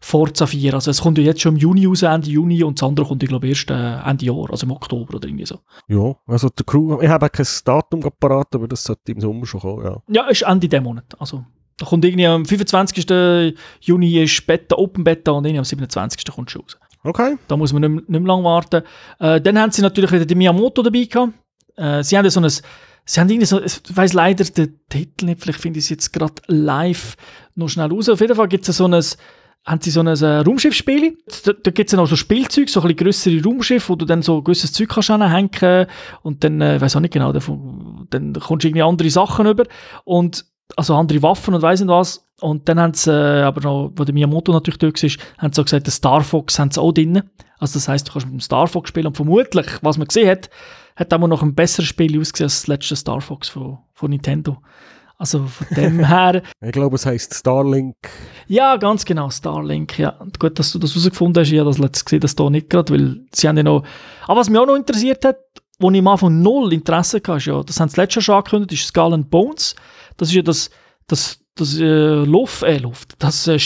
Forza 0.00 0.46
4. 0.46 0.74
Also 0.74 0.90
es 0.92 1.00
kommt 1.00 1.18
ja 1.18 1.24
jetzt 1.24 1.40
schon 1.40 1.54
im 1.56 1.60
Juni 1.60 1.86
raus, 1.86 2.02
Ende 2.02 2.30
Juni, 2.30 2.62
und 2.62 2.80
das 2.80 2.88
andere 2.88 3.06
kommt, 3.06 3.22
ich 3.22 3.28
glaube, 3.28 3.48
erst 3.48 3.70
äh, 3.70 3.98
Ende 4.04 4.26
Jahr, 4.26 4.48
also 4.50 4.64
im 4.64 4.70
Oktober 4.72 5.16
oder 5.16 5.26
irgendwie 5.28 5.44
so. 5.46 5.58
Ja, 5.88 6.14
also 6.26 6.48
der 6.48 6.64
Crew, 6.64 7.00
ich 7.02 7.08
habe 7.08 7.28
kein 7.30 7.46
Datum 7.64 8.00
parat, 8.20 8.54
aber 8.54 8.68
das 8.68 8.84
sollte 8.84 9.10
im 9.12 9.20
Sommer 9.20 9.44
schon 9.46 9.60
kommen, 9.60 9.84
ja. 9.84 9.96
Ja, 10.08 10.28
ist 10.28 10.42
Ende 10.42 10.68
des 10.68 10.80
Monat. 10.80 11.04
Also 11.18 11.44
da 11.78 11.86
kommt 11.86 12.04
irgendwie 12.04 12.26
am 12.26 12.44
25. 12.44 13.54
Juni 13.80 14.22
ist 14.22 14.46
Beta, 14.46 14.76
Open 14.76 15.02
Beta 15.04 15.32
und 15.32 15.44
irgendwie 15.44 15.58
am 15.58 15.64
27. 15.64 16.24
kommt 16.32 16.50
schon 16.50 16.62
raus. 16.62 16.78
Okay. 17.04 17.36
Da 17.48 17.56
muss 17.56 17.72
man 17.72 17.82
nicht, 17.82 17.90
mehr- 17.90 18.00
nicht 18.06 18.08
mehr 18.20 18.20
lange 18.28 18.44
warten. 18.44 18.82
Äh, 19.20 19.40
dann 19.40 19.58
haben 19.58 19.70
sie 19.72 19.82
natürlich 19.82 20.10
wieder 20.12 20.26
die 20.26 20.34
Miyamoto 20.34 20.82
dabei 20.82 21.04
gehabt. 21.04 21.32
Äh, 21.76 22.02
sie 22.02 22.16
haben 22.18 22.24
ja 22.24 22.30
so 22.30 22.40
ein, 22.40 22.50
sie 23.08 23.20
haben 23.20 23.30
irgendwie 23.30 23.46
so, 23.46 23.62
ich 23.62 23.80
weiss 23.94 24.12
leider 24.12 24.44
den 24.44 24.78
Titel 24.90 25.26
nicht, 25.26 25.40
vielleicht 25.40 25.60
finde 25.60 25.78
ich 25.78 25.86
es 25.86 25.88
jetzt 25.88 26.12
gerade 26.12 26.34
live 26.46 27.16
noch 27.54 27.68
schnell 27.68 27.88
raus. 27.90 28.08
Auf 28.08 28.20
jeden 28.20 28.34
Fall 28.34 28.48
gibt 28.48 28.68
es 28.68 28.76
so 28.76 28.86
ein, 28.86 29.02
haben 29.64 29.80
sie 29.80 29.90
so 29.90 30.00
ein 30.00 30.06
äh, 30.08 30.38
Raumschiffspiel. 30.40 31.16
Da, 31.44 31.52
da 31.54 31.70
gibt 31.70 31.88
es 31.88 31.92
dann 31.92 32.00
auch 32.00 32.06
so 32.06 32.16
Spielzeug, 32.16 32.68
so 32.68 32.80
ein 32.80 32.88
bisschen 32.88 32.96
grössere 32.98 33.42
Raumschiffe, 33.42 33.88
wo 33.88 33.96
du 33.96 34.04
dann 34.04 34.20
so 34.20 34.42
gewisses 34.42 34.72
Zeug 34.72 34.90
kannst 34.90 35.10
anhängen 35.10 35.86
und 36.22 36.44
dann, 36.44 36.60
äh, 36.60 36.76
ich 36.76 36.82
weiß 36.82 36.96
auch 36.96 37.00
nicht 37.00 37.14
genau, 37.14 37.32
davon, 37.32 38.06
dann 38.10 38.34
kommst 38.34 38.64
du 38.64 38.68
irgendwie 38.68 38.82
andere 38.82 39.10
Sachen 39.10 39.46
über 39.46 39.64
und 40.04 40.44
also 40.76 40.94
andere 40.94 41.22
Waffen 41.22 41.54
und 41.54 41.62
weiss 41.62 41.80
nicht 41.80 41.88
was. 41.88 42.28
Und 42.40 42.68
dann 42.68 42.78
haben 42.78 42.92
sie, 42.92 43.10
äh, 43.10 43.42
aber 43.42 43.62
noch, 43.62 43.92
wo 43.96 44.04
der 44.04 44.12
Miyamoto 44.12 44.52
natürlich 44.52 44.78
dort 44.78 45.02
war, 45.02 45.10
haben 45.38 45.52
sie 45.54 45.60
auch 45.62 45.64
gesagt, 45.64 45.86
den 45.86 45.92
Star 45.92 46.20
Fox 46.20 46.58
haben 46.58 46.70
sie 46.70 46.80
auch 46.80 46.92
drin. 46.92 47.22
Also 47.58 47.74
das 47.74 47.88
heisst, 47.88 48.08
du 48.08 48.12
kannst 48.12 48.26
mit 48.26 48.34
dem 48.34 48.40
Star 48.40 48.66
Fox 48.66 48.90
spielen 48.90 49.06
und 49.06 49.16
vermutlich, 49.16 49.66
was 49.80 49.96
man 49.96 50.06
gesehen 50.08 50.28
hat, 50.28 50.50
hat 50.98 51.14
auch 51.14 51.18
noch 51.26 51.42
ein 51.42 51.54
besseres 51.54 51.88
Spiel 51.88 52.18
ausgesehen 52.20 52.46
als 52.46 52.60
das 52.62 52.66
letzte 52.66 52.96
Star 52.96 53.20
Fox 53.20 53.48
von, 53.48 53.78
von 53.94 54.10
Nintendo. 54.10 54.58
Also 55.16 55.46
von 55.46 55.66
dem 55.76 56.04
her, 56.06 56.42
Ich 56.64 56.72
glaube, 56.72 56.96
es 56.96 57.06
heisst 57.06 57.34
Starlink. 57.34 57.96
ja, 58.46 58.76
ganz 58.76 59.04
genau, 59.04 59.30
Starlink, 59.30 59.98
ja. 59.98 60.10
Und 60.10 60.38
gut, 60.38 60.58
dass 60.58 60.72
du 60.72 60.78
das 60.78 60.90
herausgefunden 60.94 61.40
hast, 61.40 61.50
ich 61.50 61.58
habe 61.58 61.70
das 61.70 61.78
letztes 61.78 62.04
gesehen, 62.04 62.20
das 62.20 62.36
da 62.36 62.48
nicht 62.50 62.70
gerade, 62.70 62.92
weil 62.92 63.20
sie 63.34 63.48
haben 63.48 63.56
ja 63.56 63.62
noch, 63.64 63.84
aber 64.26 64.40
was 64.40 64.48
mich 64.48 64.58
auch 64.60 64.66
noch 64.66 64.76
interessiert 64.76 65.24
hat, 65.24 65.38
wo 65.80 65.90
ich 65.90 65.98
am 65.98 66.06
Anfang 66.08 66.40
null 66.40 66.72
Interesse 66.72 67.18
hatte, 67.18 67.36
ist 67.36 67.46
ja, 67.46 67.62
das 67.62 67.80
haben 67.80 67.88
sie 67.88 68.00
letztes 68.00 68.16
Jahr 68.16 68.22
schon 68.22 68.34
angekündigt, 68.36 68.72
ist 68.82 68.88
Skull 68.88 69.14
and 69.14 69.30
Bones. 69.30 69.74
Das 70.16 70.28
ist 70.28 70.34
ja 70.34 70.42
das, 70.42 70.70
das, 71.06 71.40
das 71.54 71.78
äh, 71.78 71.84
Luft, 72.24 72.62
äh, 72.62 72.78
Luft, 72.78 73.14
das 73.18 73.46
äh, 73.48 73.58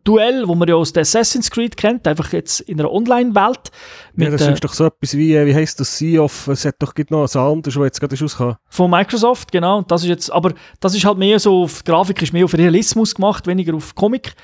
Schiffsduell, 0.00 0.48
wo 0.48 0.54
man 0.54 0.68
ja 0.68 0.74
aus 0.74 0.96
Assassin's 0.96 1.50
Creed 1.50 1.76
kennt, 1.76 2.06
einfach 2.06 2.32
jetzt 2.32 2.60
in 2.60 2.80
einer 2.80 2.90
Online-Welt. 2.90 3.70
Ja, 4.16 4.30
das 4.30 4.42
äh, 4.42 4.52
ist 4.52 4.64
doch 4.64 4.72
so 4.72 4.86
etwas 4.86 5.16
wie, 5.16 5.34
äh, 5.34 5.46
wie 5.46 5.54
heisst 5.54 5.80
das, 5.80 5.96
Sea 5.96 6.20
of, 6.20 6.48
es 6.48 6.64
hat 6.64 6.76
doch 6.78 6.94
noch 7.10 7.34
ein 7.34 7.40
anderes, 7.40 7.74
das 7.74 7.84
jetzt 7.84 8.00
gerade 8.00 8.14
ist 8.14 8.22
rausgekommen. 8.22 8.56
Von 8.68 8.90
Microsoft, 8.90 9.52
genau. 9.52 9.78
Und 9.78 9.90
Das 9.90 10.02
ist 10.02 10.08
jetzt, 10.08 10.30
aber 10.30 10.52
das 10.80 10.94
ist 10.94 11.04
halt 11.04 11.18
mehr 11.18 11.38
so, 11.38 11.62
auf, 11.62 11.82
die 11.82 11.90
Grafik 11.90 12.22
ist 12.22 12.32
mehr 12.32 12.44
auf 12.44 12.54
Realismus 12.54 13.14
gemacht, 13.14 13.46
weniger 13.46 13.74
auf 13.74 13.94
Comic. 13.94 14.34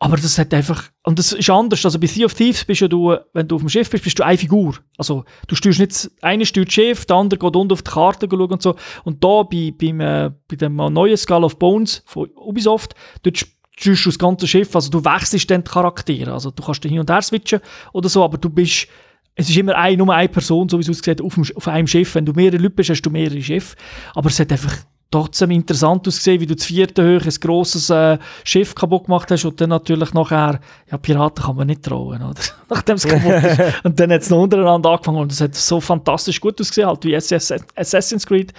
Aber 0.00 0.16
das 0.16 0.38
hat 0.38 0.52
einfach, 0.52 0.90
und 1.04 1.18
das 1.18 1.32
ist 1.32 1.48
anders. 1.48 1.84
Also 1.84 1.98
bei 1.98 2.06
Sea 2.06 2.26
of 2.26 2.34
Thieves 2.34 2.64
bist 2.64 2.80
ja 2.80 2.88
du, 2.88 3.16
wenn 3.32 3.48
du 3.48 3.54
auf 3.54 3.62
dem 3.62 3.68
Schiff 3.68 3.88
bist, 3.88 4.04
bist 4.04 4.18
du 4.18 4.24
eine 4.24 4.36
Figur. 4.36 4.74
Also 4.98 5.24
du 5.46 5.54
steuerst 5.54 5.78
nicht, 5.78 6.10
einer 6.20 6.44
steuert 6.44 6.68
das 6.68 6.74
Schiff, 6.74 7.06
der 7.06 7.16
andere 7.16 7.38
geht 7.38 7.56
unten 7.56 7.72
auf 7.72 7.82
die 7.82 7.90
Karte 7.90 8.28
schauen 8.28 8.52
und 8.52 8.60
so. 8.60 8.74
Und 9.04 9.22
da 9.22 9.44
bei, 9.44 9.72
beim, 9.78 10.00
äh, 10.00 10.30
bei 10.48 10.56
dem 10.56 10.76
neuen 10.76 11.16
Skull 11.16 11.44
of 11.44 11.58
Bones 11.58 12.02
von 12.06 12.28
Ubisoft, 12.34 12.94
dort 13.22 13.46
du 13.82 13.90
das 13.92 14.18
ganze 14.18 14.46
Schiff, 14.46 14.74
also 14.74 14.90
du 14.90 15.04
wechselst 15.04 15.50
dann 15.50 15.64
die 15.64 15.70
Charaktere. 15.70 16.32
Also 16.32 16.50
du 16.50 16.62
kannst 16.62 16.82
hin 16.84 16.98
und 16.98 17.10
her 17.10 17.22
switchen 17.22 17.60
oder 17.92 18.08
so, 18.08 18.24
aber 18.24 18.38
du 18.38 18.48
bist, 18.50 18.86
es 19.34 19.48
ist 19.48 19.56
immer 19.56 19.74
ein, 19.76 19.98
nur 19.98 20.14
eine 20.14 20.28
Person, 20.28 20.68
so 20.68 20.78
wie 20.78 20.82
es 20.82 20.90
aussieht, 20.90 21.20
auf, 21.20 21.34
dem, 21.34 21.44
auf 21.54 21.68
einem 21.68 21.86
Schiff. 21.86 22.14
Wenn 22.14 22.26
du 22.26 22.32
mehrere 22.32 22.58
Leute 22.58 22.74
bist, 22.74 22.90
hast 22.90 23.02
du 23.02 23.10
mehrere 23.10 23.42
Schiffe. 23.42 23.76
Aber 24.14 24.28
es 24.28 24.38
hat 24.38 24.52
einfach 24.52 24.76
trotzdem 25.14 25.52
interessant 25.52 26.08
ausgesehen, 26.08 26.40
wie 26.40 26.46
du 26.46 26.56
das 26.56 26.64
vierte 26.64 27.02
Höhe 27.02 27.20
ein 27.20 27.34
grosses 27.40 27.88
äh, 27.88 28.18
Schiff 28.42 28.74
kaputt 28.74 29.04
gemacht 29.04 29.30
hast 29.30 29.44
und 29.44 29.60
dann 29.60 29.70
natürlich 29.70 30.12
nachher, 30.12 30.58
ja, 30.90 30.98
Piraten 30.98 31.44
kann 31.44 31.54
man 31.54 31.68
nicht 31.68 31.84
trauen, 31.84 32.20
oder? 32.20 32.40
Nachdem 32.68 32.96
es 32.96 33.06
kaputt 33.06 33.44
ist. 33.44 33.60
Und 33.84 34.00
dann 34.00 34.10
hat 34.10 34.22
es 34.22 34.30
noch 34.30 34.42
untereinander 34.42 34.90
angefangen 34.90 35.18
und 35.18 35.30
es 35.30 35.40
hat 35.40 35.54
so 35.54 35.80
fantastisch 35.80 36.40
gut 36.40 36.60
ausgesehen, 36.60 36.88
halt 36.88 37.04
wie 37.04 37.14
SS 37.14 37.52
Assassin's 37.76 38.26
Creed, 38.26 38.52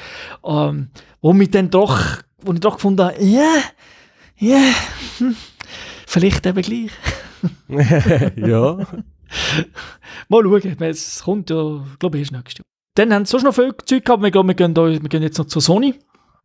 ähm, 0.46 0.90
wo 1.22 1.34
mich 1.34 1.52
dann 1.52 1.70
doch, 1.70 2.00
wo 2.42 2.54
ich 2.54 2.60
doch 2.62 2.76
gefunden 2.76 3.04
habe, 3.04 3.22
ja, 3.22 3.56
ja, 4.38 4.62
hm, 5.18 5.36
vielleicht 6.08 6.46
eben 6.46 6.62
gleich. 6.62 6.92
ja. 8.36 8.78
Mal 10.30 10.44
schauen, 10.44 10.82
es 10.82 11.24
kommt 11.24 11.50
ja, 11.50 11.86
glaube 12.00 12.18
ich, 12.18 12.22
erst 12.22 12.32
nächstes 12.32 12.58
Jahr. 12.60 12.66
Dann 12.96 13.14
haben 13.14 13.26
sie 13.26 13.32
sonst 13.32 13.44
noch 13.44 13.54
viel 13.54 13.76
Zeug 13.86 14.06
gehabt, 14.06 14.24
wir 14.24 14.32
glauben, 14.32 14.48
wir 14.48 14.56
gehen, 14.56 14.74
da, 14.74 14.88
wir 14.88 15.00
gehen 15.00 15.24
jetzt 15.24 15.38
noch 15.38 15.48
zu 15.48 15.60
Sony. 15.60 15.96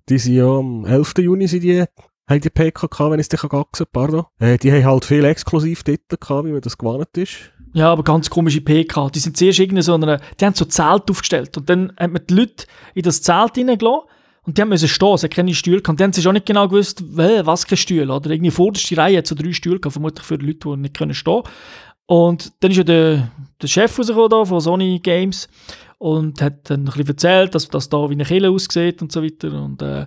Die 0.08 0.18
sind 0.18 0.34
ja 0.34 0.46
am 0.46 0.84
11. 0.84 1.14
Juni 1.18 1.46
sind 1.46 1.62
die, 1.62 1.84
haben 2.28 2.40
die 2.40 2.50
PK 2.50 2.88
gehabt, 2.88 3.12
wenn 3.12 3.20
ich 3.20 3.24
es 3.24 3.28
dich 3.28 3.48
gaxen 3.48 3.86
pardon. 3.92 4.24
Äh, 4.38 4.58
die 4.58 4.72
haben 4.72 4.84
halt 4.84 5.04
viel 5.04 5.24
Exklusivtitel 5.24 6.16
gehabt, 6.16 6.46
wie 6.46 6.52
man 6.52 6.60
das 6.60 6.76
gewohnt 6.76 7.16
ist. 7.16 7.52
Ja, 7.72 7.92
aber 7.92 8.02
ganz 8.02 8.28
komische 8.28 8.60
PK. 8.60 9.10
Die 9.10 9.20
sind 9.20 9.36
zuerst 9.36 9.60
irgendwie 9.60 9.82
so 9.82 9.94
eine, 9.94 10.20
die 10.40 10.44
haben 10.44 10.54
so 10.54 10.64
Zelt 10.64 11.08
aufgestellt 11.08 11.56
und 11.56 11.70
dann 11.70 11.92
hat 11.96 12.10
man 12.10 12.22
die 12.28 12.34
Leute 12.34 12.66
in 12.94 13.02
das 13.02 13.22
Zelt 13.22 13.56
reingelassen 13.56 14.08
und 14.42 14.56
die 14.56 14.64
müssen 14.64 14.88
stehen, 14.88 15.14
es 15.14 15.22
hat 15.22 15.32
keine 15.32 15.54
Stühle 15.54 15.82
gehabt. 15.82 16.00
Und 16.00 16.14
sie 16.14 16.26
auch 16.26 16.32
nicht 16.32 16.46
genau 16.46 16.66
gewusst, 16.66 17.02
was 17.06 17.66
kein 17.66 17.76
Stuhl, 17.76 18.10
oder? 18.10 18.30
Irgendwie 18.30 18.50
vorderste 18.50 18.96
Reihe 18.96 19.18
hat 19.18 19.26
so 19.26 19.34
drei 19.34 19.52
Stühle 19.52 19.78
gehabt, 19.78 19.92
vermutlich 19.92 20.24
für 20.24 20.38
die 20.38 20.46
Leute, 20.46 20.60
die 20.64 20.76
nicht 20.76 20.96
können 20.96 21.14
stehen 21.14 21.42
Und 22.06 22.52
dann 22.60 22.70
ist 22.70 22.76
ja 22.78 22.84
der, 22.84 23.30
der 23.60 23.68
Chef 23.68 23.98
rausgekommen 23.98 24.30
da 24.30 24.44
von 24.44 24.60
Sony 24.60 24.98
Games 25.00 25.48
und 25.98 26.40
hat 26.40 26.70
dann 26.70 26.80
ein 26.80 26.84
bisschen 26.86 27.08
erzählt, 27.08 27.54
dass 27.54 27.68
das 27.68 27.90
da 27.90 28.08
wie 28.08 28.14
eine 28.14 28.24
Kille 28.24 28.50
aussieht 28.50 29.02
und 29.02 29.12
so 29.12 29.22
weiter. 29.22 29.52
Und 29.52 29.82
äh, 29.82 30.06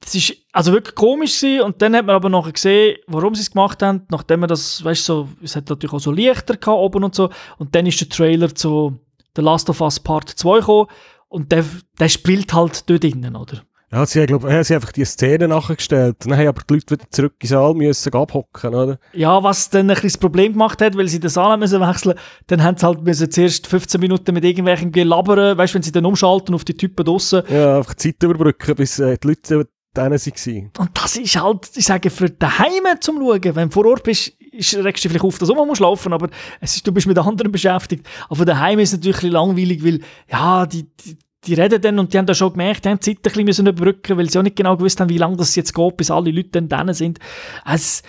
das 0.00 0.14
ist 0.14 0.36
also 0.52 0.72
wirklich 0.72 0.94
komisch 0.94 1.40
gewesen. 1.40 1.62
Und 1.62 1.80
dann 1.80 1.96
hat 1.96 2.04
man 2.04 2.16
aber 2.16 2.28
nachher 2.28 2.52
gesehen, 2.52 2.98
warum 3.06 3.34
sie 3.34 3.40
es 3.40 3.50
gemacht 3.50 3.82
haben, 3.82 4.02
nachdem 4.10 4.40
man 4.40 4.50
das, 4.50 4.84
weißt 4.84 5.08
du, 5.08 5.12
so, 5.12 5.28
es 5.42 5.56
hat 5.56 5.70
natürlich 5.70 5.94
auch 5.94 6.00
so 6.00 6.12
Lichter 6.12 6.58
gehabt 6.58 6.78
oben 6.78 7.04
und 7.04 7.14
so. 7.14 7.30
Und 7.56 7.74
dann 7.74 7.86
ist 7.86 7.98
der 8.00 8.10
Trailer 8.10 8.54
zu 8.54 8.98
The 9.34 9.42
Last 9.42 9.70
of 9.70 9.80
Us 9.80 9.98
Part 9.98 10.28
2 10.28 10.58
gekommen 10.58 10.88
und 11.28 11.52
der, 11.52 11.64
der 11.98 12.08
spielt 12.08 12.52
halt 12.52 12.90
dort 12.90 13.02
drinnen, 13.02 13.36
oder? 13.36 13.62
Ja, 13.92 14.06
sie 14.06 14.20
haben, 14.20 14.26
glaub, 14.28 14.44
ja, 14.44 14.62
sie 14.62 14.74
haben 14.74 14.82
einfach 14.82 14.92
die 14.92 15.04
Szene 15.04 15.48
nachgestellt. 15.48 16.16
Dann 16.20 16.36
haben 16.36 16.46
aber 16.46 16.62
die 16.68 16.74
Leute 16.74 16.94
wieder 16.94 17.10
zurück 17.10 17.34
in 17.40 17.48
den 17.48 17.48
Saal 17.48 17.74
müssen 17.74 18.14
abhocken, 18.14 18.74
oder? 18.74 18.98
Ja, 19.12 19.42
was 19.42 19.68
dann 19.68 19.82
ein 19.82 19.94
bisschen 19.94 20.10
das 20.10 20.18
Problem 20.18 20.52
gemacht 20.52 20.80
hat, 20.80 20.96
weil 20.96 21.08
sie 21.08 21.18
den 21.18 21.30
Saal 21.30 21.56
müssen 21.56 21.80
wechseln 21.80 22.14
dann 22.46 22.62
haben 22.62 22.76
sie 22.76 22.86
halt 22.86 23.02
müssen 23.02 23.30
zuerst 23.30 23.66
15 23.66 24.00
Minuten 24.00 24.32
mit 24.32 24.44
irgendwelchen 24.44 24.92
gelabern, 24.92 25.58
weißt 25.58 25.74
du, 25.74 25.76
wenn 25.76 25.82
sie 25.82 25.92
dann 25.92 26.06
umschalten 26.06 26.54
auf 26.54 26.64
die 26.64 26.76
Typen 26.76 27.04
draussen. 27.04 27.42
Ja, 27.48 27.78
einfach 27.78 27.94
Zeit 27.94 28.22
überbrücken, 28.22 28.76
bis 28.76 29.00
äh, 29.00 29.18
die 29.18 29.26
Leute 29.26 29.66
denen 29.96 30.12
waren. 30.12 30.70
Und 30.78 30.90
das 30.94 31.16
ist 31.16 31.40
halt, 31.40 31.70
ich 31.74 31.84
sage, 31.84 32.10
für 32.10 32.30
daheim 32.30 32.84
zum 33.00 33.18
Schauen, 33.18 33.56
wenn 33.56 33.68
du 33.68 33.74
vor 33.74 33.86
Ort 33.86 34.04
bist, 34.04 34.28
ist, 34.52 34.76
regst 34.76 35.04
du 35.04 35.08
vielleicht 35.08 35.24
auf, 35.24 35.38
dass 35.38 35.48
du 35.48 35.54
musst 35.64 35.80
laufen 35.80 36.12
aber 36.12 36.28
es 36.60 36.76
ist, 36.76 36.86
du 36.86 36.92
bist 36.92 37.06
mit 37.06 37.18
anderen 37.18 37.50
beschäftigt. 37.50 38.06
Aber 38.28 38.44
daheim 38.44 38.78
ist 38.78 38.90
es 38.90 38.98
natürlich 38.98 39.16
ein 39.16 39.20
bisschen 39.20 39.32
langweilig, 39.32 39.84
weil, 39.84 40.00
ja, 40.30 40.66
die, 40.66 40.84
die, 40.84 41.18
die 41.46 41.54
reden 41.54 41.80
dann 41.80 41.98
und 41.98 42.12
die 42.12 42.18
haben 42.18 42.26
da 42.26 42.34
schon 42.34 42.52
gemerkt, 42.52 42.84
die 42.84 42.90
haben 42.90 43.00
die 43.00 43.14
Zeit 43.14 43.18
ein 43.18 43.22
bisschen 43.22 43.44
müssen 43.44 43.66
überbrücken, 43.66 44.18
weil 44.18 44.28
sie 44.28 44.38
auch 44.38 44.42
nicht 44.42 44.56
genau 44.56 44.76
gewusst 44.76 45.00
haben, 45.00 45.08
wie 45.08 45.18
lange 45.18 45.36
das 45.36 45.56
jetzt 45.56 45.74
geht, 45.74 45.96
bis 45.96 46.10
alle 46.10 46.30
Leute 46.30 46.60
dann 46.60 46.68
drin 46.68 46.92
sind. 46.92 47.18
Es 47.64 48.02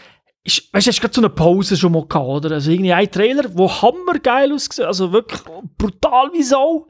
ist, 0.43 0.73
weißt 0.73 0.87
du, 0.87 0.91
hast 0.91 1.01
gerade 1.01 1.13
so 1.13 1.21
eine 1.21 1.29
Pause 1.29 1.77
schon 1.77 1.93
mal 1.93 2.05
gehabt, 2.07 2.27
oder? 2.27 2.51
Also 2.51 2.71
irgendwie 2.71 2.93
ein 2.93 3.11
Trailer, 3.11 3.45
wo 3.53 3.69
hammergeil 3.69 4.51
ausgesehen, 4.51 4.87
also 4.87 5.11
wirklich 5.11 5.41
brutal 5.77 6.31
wie 6.33 6.43
Sau. 6.43 6.87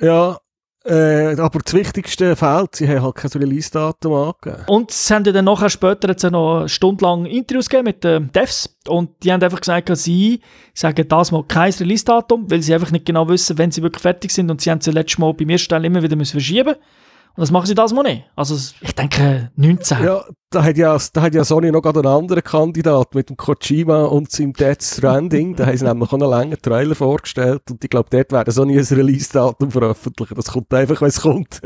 Ja, 0.00 0.38
Äh, 0.84 1.38
aber 1.38 1.60
das 1.60 1.74
Wichtigste 1.74 2.34
fehlt, 2.34 2.74
sie 2.76 2.88
haben 2.88 3.02
halt 3.02 3.14
kein 3.14 3.30
Release-Datum 3.30 4.12
angegeben. 4.12 4.64
Und 4.66 4.90
sie 4.90 5.14
haben 5.14 5.24
ja 5.24 5.32
dann 5.32 5.44
nachher 5.44 5.70
später 5.70 6.08
jetzt 6.08 6.24
noch 6.24 6.66
stundenlang 6.66 7.26
Interviews 7.26 7.68
gegeben 7.68 7.84
mit 7.84 8.02
den 8.02 8.32
Devs. 8.32 8.76
Und 8.88 9.10
die 9.22 9.32
haben 9.32 9.42
einfach 9.42 9.60
gesagt, 9.60 9.96
sie 9.96 10.40
sagen 10.74 11.06
das 11.06 11.30
mal 11.30 11.44
kein 11.44 11.72
Release-Datum, 11.72 12.50
weil 12.50 12.62
sie 12.62 12.74
einfach 12.74 12.90
nicht 12.90 13.06
genau 13.06 13.28
wissen, 13.28 13.58
wenn 13.58 13.70
sie 13.70 13.82
wirklich 13.82 14.02
fertig 14.02 14.32
sind. 14.32 14.50
Und 14.50 14.60
sie 14.60 14.70
haben 14.70 14.80
sie 14.80 14.90
letztes 14.90 15.18
Mal 15.18 15.32
beim 15.34 15.50
ersten 15.50 15.68
Teil 15.68 15.84
immer 15.84 16.02
wieder 16.02 16.16
müssen 16.16 16.32
verschieben 16.32 16.74
und 17.34 17.40
das 17.40 17.50
machen 17.50 17.66
sie 17.66 17.74
das 17.74 17.94
mal 17.94 18.02
nicht. 18.02 18.24
Also 18.36 18.54
ich 18.80 18.94
denke 18.94 19.50
19. 19.56 20.04
Ja, 20.04 20.24
da 20.50 20.62
hat 20.62 20.76
ja, 20.76 20.98
da 21.14 21.22
hat 21.22 21.34
ja 21.34 21.44
Sony 21.44 21.72
noch 21.72 21.80
gerade 21.80 22.00
einen 22.00 22.08
anderen 22.08 22.42
Kandidat 22.42 23.14
mit 23.14 23.30
dem 23.30 23.38
Kojima 23.38 24.04
und 24.04 24.30
seinem 24.30 24.52
Death 24.52 24.82
Stranding. 24.82 25.56
da 25.56 25.64
haben 25.64 25.76
sie 25.76 25.84
nämlich 25.86 26.10
auch 26.10 26.12
einen 26.12 26.28
langen 26.28 26.60
Trailer 26.60 26.94
vorgestellt 26.94 27.62
und 27.70 27.82
ich 27.82 27.88
glaube, 27.88 28.10
dort 28.10 28.32
werden 28.32 28.52
Sony 28.52 28.78
ein 28.78 28.84
Release-Datum 28.84 29.70
veröffentlichen. 29.70 30.34
Das 30.34 30.50
kommt 30.50 30.74
einfach, 30.74 31.00
wenn 31.00 31.08
es 31.08 31.22
kommt. 31.22 31.62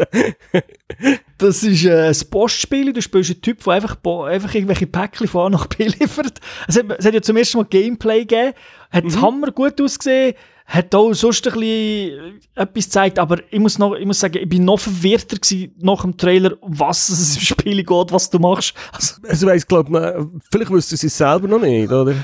das 1.39 1.65
ist 1.65 1.85
äh, 1.85 2.09
ein 2.09 2.31
Postspiel. 2.31 2.93
Du 2.93 3.03
spielst 3.03 3.33
einen 3.33 3.43
Typ, 3.43 3.65
der 3.65 3.73
einfach, 3.73 3.97
einfach 4.05 4.55
irgendwelche 4.55 4.87
Päckchen 4.87 5.27
von 5.27 5.47
A 5.47 5.57
nach 5.59 5.67
B 5.67 5.89
liefert. 5.89 6.41
Es 6.69 6.77
hat, 6.77 6.85
es 6.97 7.05
hat 7.05 7.15
ja 7.15 7.23
zum 7.23 7.37
ersten 7.37 7.59
Mal 7.59 7.65
Gameplay 7.65 8.21
gegeben. 8.21 8.53
Hat 8.93 9.05
mhm. 9.05 9.21
Hammer 9.21 9.51
gut 9.51 9.81
ausgesehen 9.81 10.35
hat 10.67 10.95
auch 10.95 11.13
sonst 11.15 11.47
ein 11.47 11.53
bisschen 11.55 12.41
etwas 12.55 12.85
gezeigt, 12.85 13.19
aber 13.19 13.39
ich 13.51 13.61
muss, 13.61 13.79
noch, 13.79 13.95
ich 13.95 14.05
muss 14.05 14.19
sagen, 14.19 14.39
ich 14.39 14.49
bin 14.49 14.65
noch 14.65 14.81
verwirrter 14.81 15.37
nach 15.79 16.03
dem 16.03 16.17
Trailer, 16.17 16.53
was 16.61 17.09
es 17.09 17.37
im 17.37 17.43
Spiel 17.43 17.85
geht, 17.85 18.13
was 18.13 18.29
du 18.29 18.39
machst. 18.39 18.75
Also, 18.93 19.15
also 19.27 19.47
weiss, 19.47 19.67
glaub, 19.67 19.89
man, 19.89 20.41
vielleicht 20.51 20.71
wüssten 20.71 20.97
sie 20.97 21.07
es 21.07 21.17
selber 21.17 21.47
noch 21.47 21.61
nicht, 21.61 21.91
oder? 21.91 22.15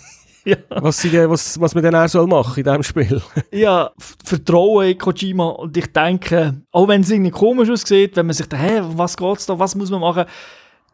ja. 0.44 0.56
was, 0.70 0.98
sie, 0.98 1.12
was, 1.28 1.60
was 1.60 1.74
man 1.74 1.84
dann 1.84 1.94
auch 1.94 2.08
soll 2.08 2.26
machen 2.26 2.58
in 2.58 2.64
diesem 2.64 2.82
Spiel. 2.82 3.22
ja, 3.52 3.90
Vertrauen 4.24 4.88
in 4.88 4.98
Kojima 4.98 5.48
und 5.48 5.76
ich 5.76 5.92
denke, 5.92 6.54
auch 6.72 6.88
wenn 6.88 7.02
es 7.02 7.10
irgendwie 7.10 7.30
komisch 7.30 7.68
aussieht, 7.68 8.16
wenn 8.16 8.26
man 8.26 8.34
sich 8.34 8.48
denkt, 8.48 8.64
hä, 8.64 8.80
was 8.94 9.16
geht's 9.16 9.44
da, 9.44 9.58
was 9.58 9.74
muss 9.74 9.90
man 9.90 10.00
machen, 10.00 10.24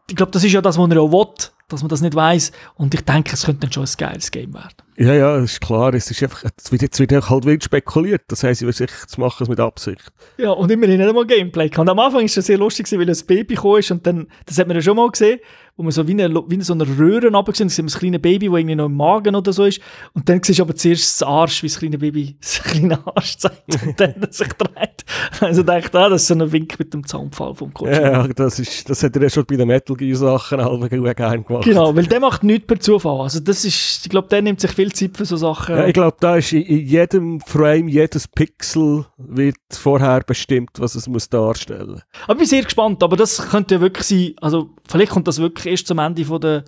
ich 0.09 0.17
glaube, 0.17 0.33
das 0.33 0.45
ist 0.45 0.53
ja 0.53 0.61
das, 0.61 0.79
was 0.79 0.91
er 0.91 1.01
auch 1.01 1.11
will, 1.11 1.51
dass 1.69 1.83
man 1.83 1.89
das 1.89 2.01
nicht 2.01 2.15
weiß 2.15 2.53
und 2.77 2.95
ich 2.95 3.01
denke, 3.01 3.33
es 3.33 3.45
könnte 3.45 3.63
dann 3.63 3.73
schon 3.73 3.85
ein 3.85 3.91
geiles 3.99 4.31
Game 4.31 4.55
werden. 4.55 4.75
Ja, 4.97 5.13
ja, 5.13 5.37
das 5.37 5.53
ist 5.53 5.61
klar. 5.61 5.93
Es 5.95 6.11
ist 6.11 6.23
einfach, 6.23 6.45
jetzt 6.45 6.71
wird, 6.71 6.83
jetzt 6.83 6.99
wird 7.01 7.13
halt 7.13 7.45
wild 7.45 7.65
spekuliert. 7.65 8.23
Das 8.29 8.45
heisst, 8.45 8.61
sie 8.61 8.73
sich 8.73 8.91
zu 9.09 9.21
machen 9.21 9.43
es 9.43 9.49
mit 9.49 9.61
Absicht. 9.61 10.13
Ja, 10.39 10.51
und 10.51 10.71
immerhin 10.71 10.99
nicht 10.99 11.09
einmal 11.09 11.27
Gameplay. 11.27 11.71
Und 11.77 11.89
am 11.89 11.99
Anfang 11.99 12.25
ist 12.25 12.37
es 12.37 12.47
sehr 12.47 12.57
lustig, 12.57 12.91
weil 12.93 13.11
ein 13.11 13.27
Baby 13.27 13.57
gekommen 13.57 13.81
ist 13.81 13.91
und 13.91 14.07
dann, 14.07 14.29
das 14.47 14.59
hat 14.59 14.69
man 14.69 14.77
ja 14.77 14.83
schon 14.83 14.97
mal 14.97 15.11
gesehen, 15.11 15.41
wo 15.77 15.83
man 15.83 15.93
so 15.93 16.09
wie 16.09 16.13
eine, 16.13 16.35
wie 16.35 16.55
eine 16.55 16.65
so 16.65 16.73
eine 16.73 16.87
Röhre 16.87 17.31
runtergesehen 17.31 17.69
sieht, 17.69 17.85
ein 17.85 17.99
kleines 17.99 18.23
Baby, 18.23 18.47
das 18.47 18.57
irgendwie 18.57 18.75
noch 18.75 18.87
im 18.87 18.97
Magen 18.97 19.35
oder 19.35 19.53
so 19.53 19.65
ist. 19.65 19.81
Und 20.15 20.29
dann 20.29 20.43
siehst 20.43 20.59
du 20.59 20.63
aber 20.63 20.75
zuerst 20.75 21.21
das 21.21 21.29
Arsch, 21.29 21.63
wie 21.63 21.69
das 21.69 21.79
kleine 21.79 21.99
Baby 21.99 22.37
das 22.41 22.63
kleine 22.63 23.07
Arsch 23.07 23.37
zeigt 23.37 23.83
und 23.85 24.01
dann 24.01 24.15
sich 24.31 24.49
dreht. 24.49 25.05
Also 25.41 25.63
denkt 25.63 25.95
ah, 25.95 26.09
das 26.09 26.23
ist 26.23 26.29
so 26.29 26.35
ein 26.35 26.51
Wink 26.51 26.79
mit 26.79 26.95
dem 26.95 27.07
Zaunpfahl 27.07 27.55
vom 27.55 27.75
Coach. 27.75 27.91
Ja, 27.91 28.27
das, 28.27 28.59
ist, 28.59 28.89
das 28.89 29.03
hat 29.03 29.17
er 29.17 29.23
ja 29.23 29.31
schon 29.31 29.45
bei 29.45 29.57
den 29.57 29.69
Metal 29.69 29.97
Gear 29.97 30.17
Sachen 30.17 30.65
halb 30.65 31.17
gerne 31.17 31.43
gemacht. 31.43 31.65
Genau, 31.65 31.95
weil 31.95 32.07
der 32.07 32.21
macht 32.21 32.43
nichts 32.43 32.67
per 32.67 32.81
Zufall. 32.81 33.21
Also 33.21 33.41
das 33.41 33.65
ist, 33.65 34.07
ich 34.07 34.11
glaube, 34.11 34.29
der 34.29 34.41
nimmt 34.41 34.61
sich 34.61 34.71
viel 34.71 34.93
Zeit 34.93 35.17
für 35.17 35.27
so 35.27 35.37
Sachen. 35.37 35.77
Ja, 35.77 35.87
ich 35.87 35.95
glaube, 35.95 36.17
da 36.21 36.37
ist 36.37 36.53
in, 36.53 36.63
in 36.63 36.87
jedem 36.87 37.41
Frame, 37.41 37.89
jedes 37.89 38.29
Pixel 38.29 39.07
wird 39.19 39.57
vorher 39.71 40.21
bestimmt, 40.21 40.71
was 40.79 40.95
es 40.95 41.07
muss 41.07 41.29
darstellen. 41.29 42.03
Aber 42.25 42.33
ich 42.33 42.39
bin 42.39 42.47
sehr 42.47 42.63
gespannt, 42.63 43.03
aber 43.03 43.17
das 43.17 43.51
könnte 43.51 43.77
ja 43.77 43.81
wirklich 43.81 44.07
sein, 44.07 44.35
also 44.41 44.71
vielleicht 44.89 45.13
kommt 45.13 45.29
das 45.29 45.39
wirklich 45.39 45.66
erst 45.67 45.87
zum 45.87 45.99
Ende 45.99 46.25
der 46.25 46.65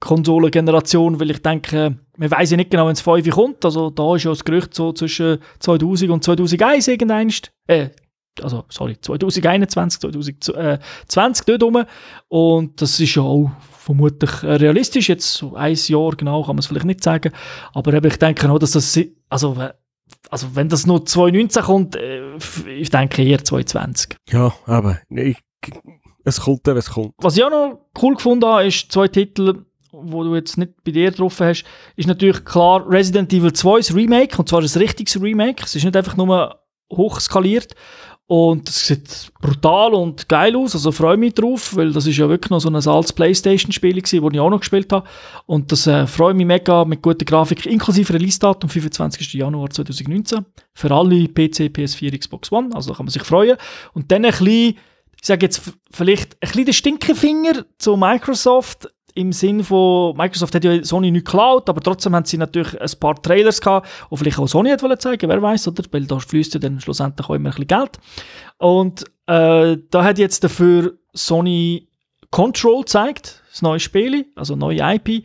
Konsolengeneration, 0.00 1.20
weil 1.20 1.30
ich 1.30 1.42
denke, 1.42 1.98
man 2.16 2.30
weiß 2.30 2.52
ja 2.52 2.56
nicht 2.56 2.70
genau, 2.70 2.86
wenn 2.86 2.94
es 2.94 3.02
5 3.02 3.30
kommt, 3.30 3.64
also 3.64 3.90
da 3.90 4.16
ist 4.16 4.24
ja 4.24 4.30
das 4.30 4.44
Gerücht 4.44 4.74
so 4.74 4.92
zwischen 4.92 5.38
2000 5.58 6.10
und 6.10 6.24
2001 6.24 6.88
irgendein, 6.88 7.30
äh, 7.66 7.90
also 8.42 8.64
sorry, 8.70 8.96
2021, 8.98 10.00
2020 10.00 11.44
dort 11.44 11.62
rum. 11.62 11.84
Und 12.28 12.80
das 12.80 12.98
ist 12.98 13.14
ja 13.14 13.22
auch 13.22 13.50
vermutlich 13.78 14.42
realistisch, 14.42 15.08
jetzt 15.10 15.34
so 15.34 15.54
ein 15.54 15.74
Jahr 15.74 16.12
genau 16.16 16.42
kann 16.42 16.56
man 16.56 16.60
es 16.60 16.66
vielleicht 16.66 16.86
nicht 16.86 17.04
sagen, 17.04 17.32
aber 17.74 17.92
eben, 17.92 18.06
ich 18.06 18.18
denke 18.18 18.50
auch, 18.50 18.58
dass 18.58 18.72
das, 18.72 18.98
also 19.28 19.56
also 20.28 20.54
wenn 20.54 20.68
das 20.68 20.86
nur 20.86 21.04
2019 21.04 21.62
kommt, 21.62 21.96
äh, 21.96 22.36
ich 22.68 22.90
denke 22.90 23.22
eher 23.22 23.42
2020. 23.42 24.16
Ja, 24.30 24.52
aber 24.66 24.98
ich, 25.08 25.38
es 26.24 26.40
kommt, 26.40 26.66
wenn 26.66 26.76
es 26.76 26.90
kommt. 26.90 27.14
Was 27.18 27.36
ich 27.36 27.44
auch 27.44 27.50
noch 27.50 27.80
cool 28.02 28.14
gefunden 28.14 28.46
habe, 28.46 28.66
ist 28.66 28.90
zwei 28.92 29.08
Titel, 29.08 29.64
wo 29.92 30.22
du 30.22 30.34
jetzt 30.34 30.56
nicht 30.56 30.72
bei 30.84 30.92
dir 30.92 31.10
getroffen 31.10 31.46
hast, 31.46 31.64
ist 31.96 32.08
natürlich 32.08 32.44
klar 32.44 32.84
Resident 32.88 33.32
Evil 33.32 33.52
2 33.52 33.78
das 33.78 33.94
Remake, 33.94 34.38
und 34.38 34.48
zwar 34.48 34.60
ein 34.60 34.66
richtiges 34.66 35.20
Remake. 35.20 35.62
Es 35.64 35.74
ist 35.74 35.84
nicht 35.84 35.96
einfach 35.96 36.16
nur 36.16 36.60
hochskaliert. 36.92 37.74
Und 38.26 38.68
es 38.68 38.86
sieht 38.86 39.32
brutal 39.40 39.92
und 39.92 40.28
geil 40.28 40.54
aus, 40.54 40.74
also 40.74 40.92
freue 40.92 41.16
mich 41.16 41.34
drauf, 41.34 41.74
weil 41.74 41.90
das 41.90 42.06
ist 42.06 42.16
ja 42.16 42.28
wirklich 42.28 42.50
noch 42.50 42.60
so 42.60 42.68
ein 42.68 42.76
altes 42.76 43.12
Playstation-Spiel 43.12 43.94
gewesen, 44.00 44.22
das 44.22 44.32
ich 44.32 44.38
auch 44.38 44.50
noch 44.50 44.60
gespielt 44.60 44.92
habe. 44.92 45.04
Und 45.46 45.72
das 45.72 45.88
äh, 45.88 46.06
freue 46.06 46.32
mich 46.32 46.46
mega 46.46 46.84
mit 46.84 47.02
guter 47.02 47.24
Grafik, 47.24 47.66
inklusive 47.66 48.14
Release-Datum 48.14 48.70
25. 48.70 49.34
Januar 49.34 49.70
2019. 49.70 50.46
Für 50.74 50.92
alle 50.92 51.26
PC, 51.26 51.74
PS4, 51.74 52.16
Xbox 52.16 52.52
One, 52.52 52.70
also 52.72 52.90
da 52.90 52.96
kann 52.96 53.06
man 53.06 53.10
sich 53.10 53.24
freuen. 53.24 53.56
Und 53.94 54.12
dann 54.12 54.24
ein 54.24 54.30
bisschen 54.30 54.76
ich 55.20 55.26
sage 55.26 55.46
jetzt 55.46 55.72
vielleicht 55.90 56.34
ein 56.34 56.38
bisschen 56.40 56.64
den 56.64 56.74
Stinkefinger 56.74 57.64
zu 57.78 57.96
Microsoft 57.96 58.88
im 59.14 59.32
Sinn 59.32 59.64
von, 59.64 60.16
Microsoft 60.16 60.54
hat 60.54 60.64
ja 60.64 60.82
Sony 60.84 61.10
nicht 61.10 61.26
geklaut, 61.26 61.68
aber 61.68 61.80
trotzdem 61.80 62.14
haben 62.14 62.24
sie 62.24 62.38
natürlich 62.38 62.80
ein 62.80 63.00
paar 63.00 63.20
Trailers 63.20 63.60
gehabt, 63.60 63.88
die 64.10 64.16
vielleicht 64.16 64.38
auch 64.38 64.46
Sony 64.46 64.70
hat 64.70 65.02
zeigen 65.02 65.28
wer 65.28 65.42
weiß, 65.42 65.68
oder? 65.68 65.82
Weil 65.90 66.06
da 66.06 66.18
fließt 66.18 66.54
ja 66.54 66.60
dann 66.60 66.80
schlussendlich 66.80 67.28
auch 67.28 67.34
immer 67.34 67.50
ein 67.50 67.52
bisschen 67.52 67.66
Geld. 67.66 67.98
Und 68.58 69.04
äh, 69.26 69.76
da 69.90 70.04
hat 70.04 70.18
jetzt 70.18 70.44
dafür 70.44 70.94
Sony 71.12 71.88
Control 72.30 72.80
gezeigt, 72.80 73.42
das 73.50 73.62
neue 73.62 73.80
Spiel, 73.80 74.26
also 74.36 74.54
neue 74.54 74.78
IP. 74.80 75.24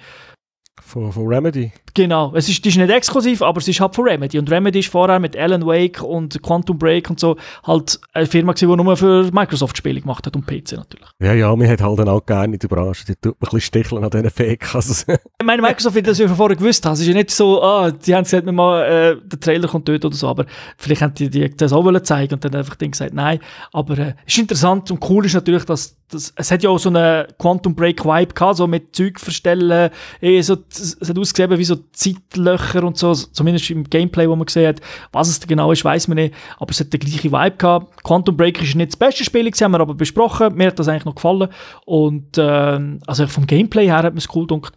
Von 0.81 1.11
Remedy. 1.11 1.71
Genau, 1.95 2.33
es 2.35 2.49
ist, 2.49 2.65
ist 2.65 2.75
nicht 2.75 2.89
exklusiv, 2.91 3.41
aber 3.41 3.59
es 3.59 3.69
ist 3.69 3.79
halt 3.79 3.95
von 3.95 4.05
Remedy. 4.05 4.37
Und 4.37 4.51
Remedy 4.51 4.79
ist 4.79 4.91
vorher 4.91 5.17
mit 5.17 5.37
Alan 5.37 5.65
Wake 5.65 6.03
und 6.03 6.43
Quantum 6.43 6.77
Break 6.77 7.09
und 7.09 7.21
so 7.21 7.37
halt 7.63 8.01
eine 8.11 8.25
Firma 8.25 8.51
gewesen, 8.51 8.69
die 8.69 8.83
nur 8.83 8.97
für 8.97 9.31
Microsoft-Spiele 9.31 10.01
gemacht 10.01 10.25
hat 10.27 10.35
und 10.35 10.45
PC 10.45 10.73
natürlich. 10.73 11.07
Ja, 11.21 11.33
ja, 11.33 11.55
mir 11.55 11.69
hat 11.69 11.81
halt 11.81 11.97
dann 11.97 12.09
auch 12.09 12.25
gerne 12.25 12.53
in 12.53 12.59
der 12.59 12.67
Branche, 12.67 13.05
die 13.05 13.15
tut 13.15 13.35
ein 13.35 13.39
bisschen 13.39 13.61
sticheln 13.61 14.03
an 14.03 14.09
diesen 14.09 14.29
Fake. 14.29 14.65
Ich 14.75 15.45
meine, 15.45 15.61
Microsoft 15.61 15.95
wird 15.95 16.07
das 16.07 16.17
ja 16.17 16.27
schon 16.27 16.35
vorher 16.35 16.57
gewusst 16.57 16.85
haben. 16.85 16.93
Es 16.93 16.99
ist 16.99 17.07
ja 17.07 17.13
nicht 17.13 17.31
so, 17.31 17.61
ah, 17.61 17.91
die 17.91 18.13
haben 18.13 18.23
gesagt, 18.23 18.45
mal, 18.51 18.83
äh, 18.83 19.15
der 19.23 19.39
Trailer 19.39 19.67
kommt 19.67 19.87
dort 19.87 20.03
oder 20.03 20.15
so, 20.15 20.27
aber 20.27 20.45
vielleicht 20.77 21.01
haben 21.01 21.13
die, 21.13 21.29
die 21.29 21.55
das 21.55 21.71
auch 21.71 21.85
wollen 21.85 22.03
zeigen 22.03 22.33
und 22.33 22.43
dann 22.43 22.55
einfach 22.55 22.77
gesagt, 22.77 23.13
nein. 23.13 23.39
Aber 23.71 23.97
äh, 23.97 24.13
es 24.25 24.33
ist 24.33 24.39
interessant 24.39 24.91
und 24.91 25.07
cool 25.09 25.25
ist 25.25 25.33
natürlich, 25.33 25.63
dass 25.63 25.95
das, 26.09 26.33
es 26.35 26.51
hat 26.51 26.63
ja 26.63 26.69
auch 26.69 26.77
so 26.77 26.89
einen 26.89 27.25
Quantum 27.39 27.75
Break 27.75 28.05
Vibe 28.05 28.33
gehabt, 28.33 28.57
so 28.57 28.67
mit 28.67 28.95
Zeug 28.95 29.19
verstellen, 29.19 29.89
eh, 30.21 30.41
so, 30.41 30.57
es 30.69 30.97
hat 31.01 31.17
ausgesehen 31.17 31.57
wie 31.57 31.63
so 31.63 31.75
Zeitlöcher 31.91 32.83
und 32.83 32.97
so, 32.97 33.13
zumindest 33.13 33.69
im 33.69 33.83
Gameplay, 33.83 34.27
wo 34.27 34.35
man 34.35 34.45
gesehen 34.45 34.67
hat, 34.67 34.81
was 35.11 35.29
es 35.29 35.39
genau 35.39 35.71
ist, 35.71 35.85
weiß 35.85 36.07
man 36.07 36.15
nicht, 36.15 36.33
aber 36.57 36.71
es 36.71 36.79
hat 36.79 36.93
den 36.93 36.99
gleichen 36.99 37.31
Vibe 37.31 37.57
gehabt. 37.57 38.03
Quantum 38.03 38.37
Break 38.37 38.61
ist 38.61 38.75
nicht 38.75 38.91
das 38.91 38.97
beste 38.97 39.23
Spiel, 39.23 39.49
haben 39.51 39.71
wir 39.71 39.79
aber 39.79 39.93
besprochen, 39.95 40.55
mir 40.55 40.67
hat 40.67 40.79
das 40.79 40.87
eigentlich 40.87 41.05
noch 41.05 41.15
gefallen 41.15 41.49
und 41.85 42.37
äh, 42.37 42.79
also 43.07 43.27
vom 43.27 43.47
Gameplay 43.47 43.85
her 43.85 44.03
hat 44.03 44.13
mir 44.13 44.19
es 44.19 44.33
cool 44.33 44.47
gedacht. 44.47 44.73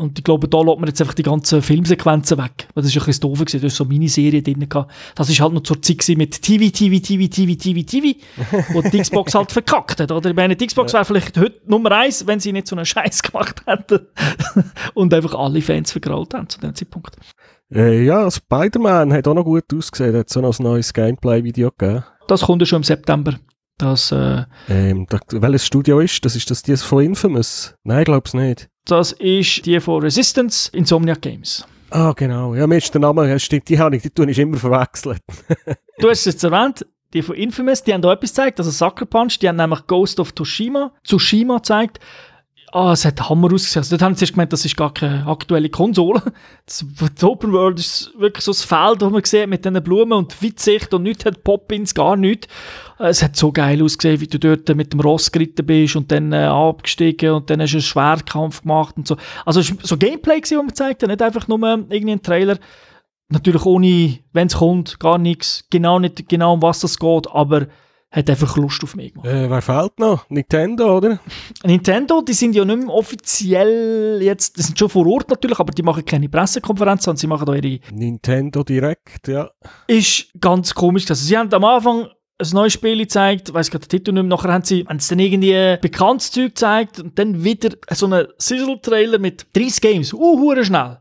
Und 0.00 0.18
ich 0.18 0.24
glaube, 0.24 0.48
da 0.48 0.62
lässt 0.62 0.78
man 0.78 0.88
jetzt 0.88 1.00
einfach 1.02 1.12
die 1.12 1.22
ganzen 1.22 1.60
Filmsequenzen 1.60 2.38
weg. 2.38 2.68
Weil 2.72 2.82
das 2.82 2.86
ist 2.86 3.00
ein 3.00 3.04
bisschen 3.04 3.20
doof 3.20 3.38
gewesen. 3.40 3.60
Da 3.60 3.66
ist 3.66 3.76
so 3.76 3.84
eine 3.84 3.92
Miniserie 3.92 4.42
drin 4.42 4.66
gehabt. 4.66 4.90
Das 5.14 5.28
ist 5.28 5.40
halt 5.40 5.52
noch 5.52 5.62
zur 5.62 5.82
Zeit 5.82 6.16
mit 6.16 6.40
TV, 6.40 6.70
TV, 6.70 7.00
TV, 7.00 7.28
TV, 7.28 7.54
TV, 7.54 7.82
TV, 7.86 8.18
wo 8.72 8.80
die 8.80 8.98
Xbox 8.98 9.34
halt 9.36 9.52
verkackt 9.52 10.00
hat. 10.00 10.10
Oder 10.10 10.30
ich 10.30 10.36
meine, 10.36 10.56
die 10.56 10.66
Xbox 10.66 10.92
ja. 10.92 10.98
wäre 10.98 11.04
vielleicht 11.04 11.36
heute 11.36 11.60
Nummer 11.66 11.92
eins, 11.92 12.26
wenn 12.26 12.40
sie 12.40 12.50
nicht 12.50 12.66
so 12.66 12.76
einen 12.76 12.86
Scheiß 12.86 13.22
gemacht 13.22 13.62
hätten. 13.66 14.06
und 14.94 15.12
einfach 15.12 15.34
alle 15.34 15.60
Fans 15.60 15.92
vergrault 15.92 16.32
haben 16.32 16.48
zu 16.48 16.58
dem 16.60 16.74
Zeitpunkt. 16.74 17.16
Äh, 17.70 18.02
ja, 18.02 18.30
Spider-Man 18.30 19.12
hat 19.12 19.28
auch 19.28 19.34
noch 19.34 19.44
gut 19.44 19.64
ausgesehen. 19.74 20.16
Hat 20.16 20.30
so 20.30 20.40
noch 20.40 20.58
ein 20.58 20.62
neues 20.62 20.94
Gameplay-Video 20.94 21.72
gegeben. 21.76 22.04
Das 22.26 22.40
kommt 22.40 22.62
ja 22.62 22.66
schon 22.66 22.78
im 22.78 22.84
September. 22.84 23.38
Das, 23.76 24.12
äh, 24.12 24.44
ähm, 24.68 25.06
da, 25.08 25.18
welches 25.30 25.66
Studio 25.66 26.00
ist 26.00 26.24
das? 26.24 26.36
Ist 26.36 26.50
das 26.50 26.62
die 26.62 26.76
von 26.76 27.04
Infamous? 27.04 27.74
Nein, 27.84 28.00
ich 28.00 28.04
glaube 28.06 28.24
es 28.26 28.34
nicht. 28.34 28.70
Das 28.90 29.12
ist 29.12 29.66
die 29.66 29.78
von 29.78 30.02
Resistance 30.02 30.68
Insomniac 30.72 31.22
Games. 31.22 31.64
Ah, 31.90 32.12
genau. 32.12 32.56
Ja, 32.56 32.66
mir 32.66 32.78
ist 32.78 32.92
der 32.92 33.00
Name, 33.00 33.38
stimmt, 33.38 33.68
die 33.68 33.78
habe 33.78 33.94
ich, 33.94 34.02
die 34.02 34.10
tue 34.10 34.28
ich 34.28 34.36
immer 34.36 34.56
verwechselt. 34.56 35.22
du 36.00 36.08
hast 36.08 36.20
es 36.20 36.24
jetzt 36.24 36.42
erwähnt, 36.42 36.84
die 37.12 37.22
von 37.22 37.36
Infamous, 37.36 37.84
die 37.84 37.94
haben 37.94 38.02
da 38.02 38.12
etwas 38.12 38.30
gezeigt, 38.30 38.58
also 38.58 38.72
Sucker 38.72 39.06
Punch, 39.06 39.38
die 39.38 39.48
haben 39.48 39.54
nämlich 39.54 39.86
Ghost 39.86 40.18
of 40.18 40.34
Tsushima, 40.34 40.92
Tsushima 41.04 41.58
gezeigt 41.58 42.00
Oh, 42.72 42.90
es 42.92 43.04
hat 43.04 43.28
Hammer 43.28 43.52
ausgesehen. 43.52 43.80
Also, 43.80 43.96
dort 43.96 44.02
haben 44.02 44.14
sie 44.14 44.24
erst 44.24 44.34
gemeint, 44.34 44.52
das 44.52 44.64
ist 44.64 44.76
gar 44.76 44.94
keine 44.94 45.26
aktuelle 45.26 45.68
Konsole. 45.70 46.22
Das, 46.66 46.84
die 46.86 47.24
Open 47.24 47.52
World 47.52 47.80
ist 47.80 48.12
wirklich 48.16 48.44
so 48.44 48.52
das 48.52 48.62
Feld, 48.62 49.02
das 49.02 49.10
man 49.10 49.24
sieht 49.24 49.48
mit 49.48 49.64
diesen 49.64 49.82
Blumen 49.82 50.12
und 50.12 50.40
Weitsicht 50.40 50.94
und 50.94 51.02
nichts 51.02 51.24
hat 51.24 51.42
Pop-Ins, 51.42 51.94
gar 51.94 52.16
nichts. 52.16 52.46
Es 52.98 53.24
hat 53.24 53.34
so 53.34 53.50
geil 53.50 53.82
ausgesehen, 53.82 54.20
wie 54.20 54.28
du 54.28 54.38
dort 54.38 54.68
mit 54.76 54.92
dem 54.92 55.00
Ross 55.00 55.32
geritten 55.32 55.66
bist 55.66 55.96
und 55.96 56.12
dann 56.12 56.32
äh, 56.32 56.44
abgestiegen 56.44 57.32
und 57.32 57.50
dann 57.50 57.60
hast 57.60 57.72
du 57.72 57.78
einen 57.78 57.82
Schwerkampf 57.82 58.62
gemacht 58.62 58.96
und 58.96 59.08
so. 59.08 59.16
Also, 59.44 59.58
es 59.58 59.70
war 59.70 59.78
so 59.82 59.96
Gameplay, 59.96 60.40
das 60.40 60.52
man 60.52 60.68
gezeigt 60.68 61.02
hat, 61.02 61.08
nicht 61.08 61.22
einfach 61.22 61.48
nur 61.48 61.58
irgendwie 61.58 62.12
ein 62.12 62.22
Trailer. 62.22 62.56
Natürlich 63.30 63.64
ohne, 63.64 64.20
wenn 64.32 64.46
es 64.46 64.56
kommt, 64.56 65.00
gar 65.00 65.18
nichts, 65.18 65.64
genau 65.70 65.98
nicht 65.98 66.28
genau 66.28 66.54
um 66.54 66.62
was 66.62 66.84
es 66.84 66.98
geht, 66.98 67.26
aber 67.32 67.66
hat 68.10 68.28
einfach 68.28 68.56
Lust 68.56 68.82
auf 68.82 68.96
mich 68.96 69.12
gemacht. 69.12 69.28
Äh, 69.28 69.48
wer 69.48 69.62
fehlt 69.62 69.98
noch? 69.98 70.28
Nintendo, 70.28 70.96
oder? 70.96 71.20
Nintendo, 71.64 72.22
die 72.22 72.32
sind 72.32 72.54
ja 72.54 72.64
nicht 72.64 72.78
mehr 72.78 72.94
offiziell 72.94 74.18
jetzt, 74.20 74.56
die 74.56 74.62
sind 74.62 74.78
schon 74.78 74.88
vor 74.88 75.06
Ort 75.06 75.30
natürlich, 75.30 75.58
aber 75.58 75.72
die 75.72 75.82
machen 75.82 76.04
keine 76.04 76.28
Pressekonferenz, 76.28 77.04
sondern 77.04 77.18
sie 77.18 77.26
machen 77.28 77.46
da 77.46 77.54
ihre... 77.54 77.78
Nintendo 77.92 78.64
Direct, 78.64 79.28
ja. 79.28 79.50
Ist 79.86 80.28
ganz 80.40 80.74
komisch. 80.74 81.08
Also 81.08 81.24
sie 81.24 81.38
haben 81.38 81.52
am 81.52 81.64
Anfang 81.64 82.08
ein 82.40 82.48
neues 82.52 82.72
Spiel 82.72 82.98
gezeigt, 82.98 83.52
weiß 83.52 83.70
gerade 83.70 83.86
den 83.86 83.90
Titel 83.90 84.12
nicht 84.12 84.22
mehr, 84.22 84.36
nachher 84.36 84.52
haben 84.52 84.64
sie, 84.64 84.84
haben 84.88 84.98
sie 84.98 85.10
dann 85.10 85.18
irgendwie 85.20 85.78
bekanntes 85.80 86.30
Zeug 86.32 86.48
gezeigt 86.48 86.98
und 86.98 87.18
dann 87.18 87.44
wieder 87.44 87.76
so 87.92 88.06
einen 88.06 88.26
Sizzle-Trailer 88.38 89.18
mit 89.18 89.46
30 89.54 89.80
Games, 89.80 90.14
uh, 90.14 90.62
schnell. 90.62 90.98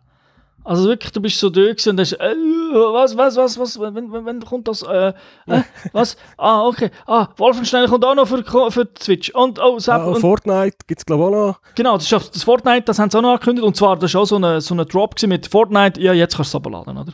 Also 0.64 0.88
wirklich, 0.88 1.12
du 1.12 1.22
bist 1.22 1.40
so 1.40 1.50
durch 1.50 1.88
und 1.88 2.00
hast, 2.00 2.14
äh, 2.14 2.36
was, 2.36 3.16
was, 3.18 3.38
was, 3.38 3.58
was, 3.58 3.80
wenn, 3.80 4.12
wenn, 4.12 4.26
wenn 4.26 4.40
kommt 4.42 4.68
das, 4.68 4.82
äh, 4.84 5.14
äh, 5.48 5.62
was, 5.94 6.18
ah, 6.38 6.66
okay, 6.68 6.92
ah, 7.08 7.28
Wolfenstein 7.38 7.88
kommt 7.88 8.06
auch 8.06 8.16
noch 8.16 8.28
für, 8.28 8.44
für 8.72 8.88
Switch 9.00 9.30
und, 9.32 9.60
oh, 9.60 9.80
Sepp, 9.80 9.96
ah, 9.96 10.14
Fortnite 10.16 10.78
gibt 10.86 11.00
es 11.00 11.06
glaube 11.06 11.24
ich 11.24 11.28
auch 11.28 11.48
noch. 11.48 11.62
Genau, 11.76 11.98
das, 11.98 12.12
ist, 12.12 12.36
das 12.36 12.44
Fortnite, 12.44 12.84
das 12.84 13.00
haben 13.00 13.10
sie 13.10 13.18
auch 13.18 13.22
noch 13.22 13.32
angekündigt 13.32 13.66
und 13.66 13.76
zwar, 13.76 13.98
das 13.98 14.14
war 14.14 14.22
auch 14.22 14.26
so 14.26 14.36
eine, 14.36 14.62
so 14.62 14.74
eine 14.74 14.86
Drop 14.86 15.16
mit 15.24 15.48
Fortnite, 15.48 16.00
ja, 16.02 16.14
jetzt 16.14 16.36
kannst 16.36 16.54
du 16.54 16.58
es 16.58 16.62
aber 16.62 16.72
laden, 16.72 16.98
oder? 16.98 17.14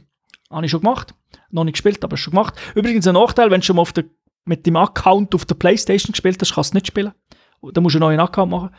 Habe 0.51 0.65
ich 0.65 0.71
schon 0.71 0.81
gemacht, 0.81 1.13
noch 1.51 1.63
nicht 1.63 1.73
gespielt, 1.73 2.03
aber 2.03 2.17
schon 2.17 2.31
gemacht. 2.31 2.55
Übrigens 2.75 3.07
ein 3.07 3.13
Nachteil, 3.13 3.51
wenn 3.51 3.61
du 3.61 3.65
schon 3.65 3.75
mal 3.75 3.83
auf 3.83 3.93
der, 3.93 4.05
mit 4.45 4.65
dem 4.65 4.75
Account 4.75 5.33
auf 5.35 5.45
der 5.45 5.55
Playstation 5.55 6.11
gespielt 6.11 6.41
hast, 6.41 6.55
kannst 6.55 6.73
du 6.73 6.77
nicht 6.77 6.87
spielen. 6.87 7.13
Da 7.73 7.81
musst 7.81 7.95
du 7.95 7.97
einen 7.97 8.09
neuen 8.09 8.19
Account 8.19 8.51
machen. 8.51 8.69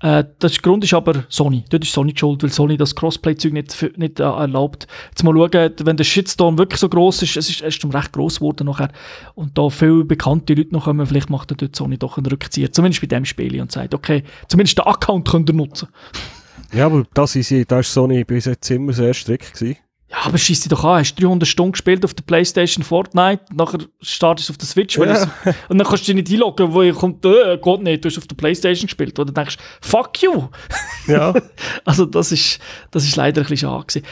Äh, 0.00 0.24
das 0.38 0.60
Grund 0.62 0.84
ist 0.84 0.94
aber 0.94 1.24
Sony. 1.28 1.64
Dort 1.68 1.84
ist 1.84 1.92
Sony 1.92 2.14
schuld, 2.16 2.42
weil 2.42 2.50
Sony 2.50 2.76
das 2.76 2.94
Crossplay-Zeug 2.94 3.52
nicht, 3.52 3.98
nicht 3.98 4.20
äh, 4.20 4.24
erlaubt. 4.24 4.86
Jetzt 5.10 5.24
mal 5.24 5.34
schauen, 5.34 5.72
wenn 5.82 5.96
der 5.96 6.04
Shitstorm 6.04 6.58
wirklich 6.58 6.80
so 6.80 6.88
groß 6.88 7.22
ist, 7.22 7.36
es 7.36 7.50
ist 7.50 7.62
erst 7.62 7.84
recht 7.92 8.12
groß 8.12 8.36
geworden 8.36 8.66
nachher, 8.66 8.90
und 9.34 9.56
da 9.58 9.68
viele 9.68 10.04
bekannte 10.04 10.54
Leute 10.54 10.72
noch 10.72 10.84
kommen, 10.84 11.06
vielleicht 11.06 11.30
macht 11.30 11.50
dort 11.50 11.74
Sony 11.74 11.98
doch 11.98 12.18
einen 12.18 12.26
Rückzieher. 12.26 12.72
Zumindest 12.72 13.00
bei 13.00 13.08
dem 13.08 13.24
Spiel 13.24 13.60
und 13.60 13.72
sagt, 13.72 13.94
okay, 13.94 14.22
zumindest 14.48 14.78
den 14.78 14.86
Account 14.86 15.28
könnt 15.28 15.50
ihr 15.50 15.54
nutzen. 15.54 15.88
ja, 16.72 16.86
aber 16.86 17.04
das 17.14 17.34
ist, 17.36 17.52
das 17.70 17.86
ist 17.86 17.94
Sony 17.94 18.24
bis 18.24 18.44
jetzt 18.44 18.70
immer 18.70 18.92
sehr 18.92 19.14
strikt 19.14 19.54
gewesen. 19.54 19.76
Ja, 20.08 20.18
aber 20.24 20.38
schieß 20.38 20.60
dich 20.60 20.70
doch 20.70 20.84
an. 20.84 21.00
Hast 21.00 21.16
300 21.20 21.48
Stunden 21.48 21.72
gespielt 21.72 22.04
auf 22.04 22.14
der 22.14 22.22
Playstation 22.22 22.84
Fortnite, 22.84 23.44
nachher 23.52 23.80
startest 24.00 24.48
du 24.48 24.52
auf 24.52 24.58
der 24.58 24.68
Switch 24.68 24.96
ja. 24.96 25.30
und 25.68 25.78
dann 25.78 25.86
kannst 25.86 26.06
du 26.06 26.12
dich 26.12 26.14
nicht 26.14 26.32
einloggen, 26.32 26.72
wo 26.72 26.92
kommt, 26.92 27.24
äh, 27.24 27.58
geht 27.58 27.82
nicht, 27.82 28.04
du 28.04 28.08
hast 28.08 28.18
auf 28.18 28.26
der 28.26 28.36
Playstation 28.36 28.86
gespielt. 28.86 29.18
Oder 29.18 29.32
denkst, 29.32 29.56
fuck 29.80 30.22
you! 30.22 30.48
Ja. 31.08 31.34
also 31.84 32.06
das 32.06 32.30
ist, 32.30 32.60
das 32.92 33.04
ist 33.04 33.16
leider 33.16 33.40
ein 33.40 33.48
bisschen 33.48 33.68
schade 33.68 33.86
gewesen. 33.86 34.06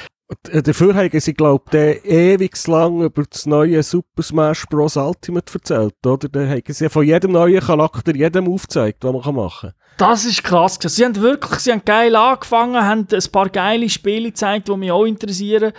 Äh, 0.51 0.63
dafür 0.63 0.95
haben 0.95 1.21
sie, 1.21 1.35
glaube 1.35 1.65
ich, 2.03 2.11
ewig 2.11 2.67
lang 2.67 3.03
über 3.03 3.25
das 3.25 3.47
neue 3.47 3.83
Super 3.83 4.23
Smash 4.23 4.67
Bros. 4.67 4.97
Ultimate 4.97 5.53
erzählt, 5.53 5.95
oder? 6.07 6.29
Da 6.29 6.47
haben 6.49 6.63
sie 6.67 6.89
von 6.89 7.05
jedem 7.05 7.33
neuen 7.33 7.61
Charakter 7.61 8.15
jedem 8.15 8.49
aufgezeigt, 8.53 9.05
was 9.05 9.13
man 9.13 9.35
machen 9.35 9.71
kann. 9.71 9.79
Das 9.97 10.25
ist 10.25 10.43
krass. 10.43 10.79
Sie 10.81 11.05
haben 11.05 11.17
wirklich, 11.17 11.61
sie 11.61 11.71
haben 11.71 11.85
geil 11.85 12.17
angefangen, 12.17 12.83
haben 12.83 13.07
ein 13.13 13.31
paar 13.31 13.49
geile 13.49 13.89
Spiele 13.89 14.31
gezeigt, 14.31 14.69
die 14.69 14.77
mich 14.77 14.91
auch 14.91 15.05
interessieren 15.05 15.73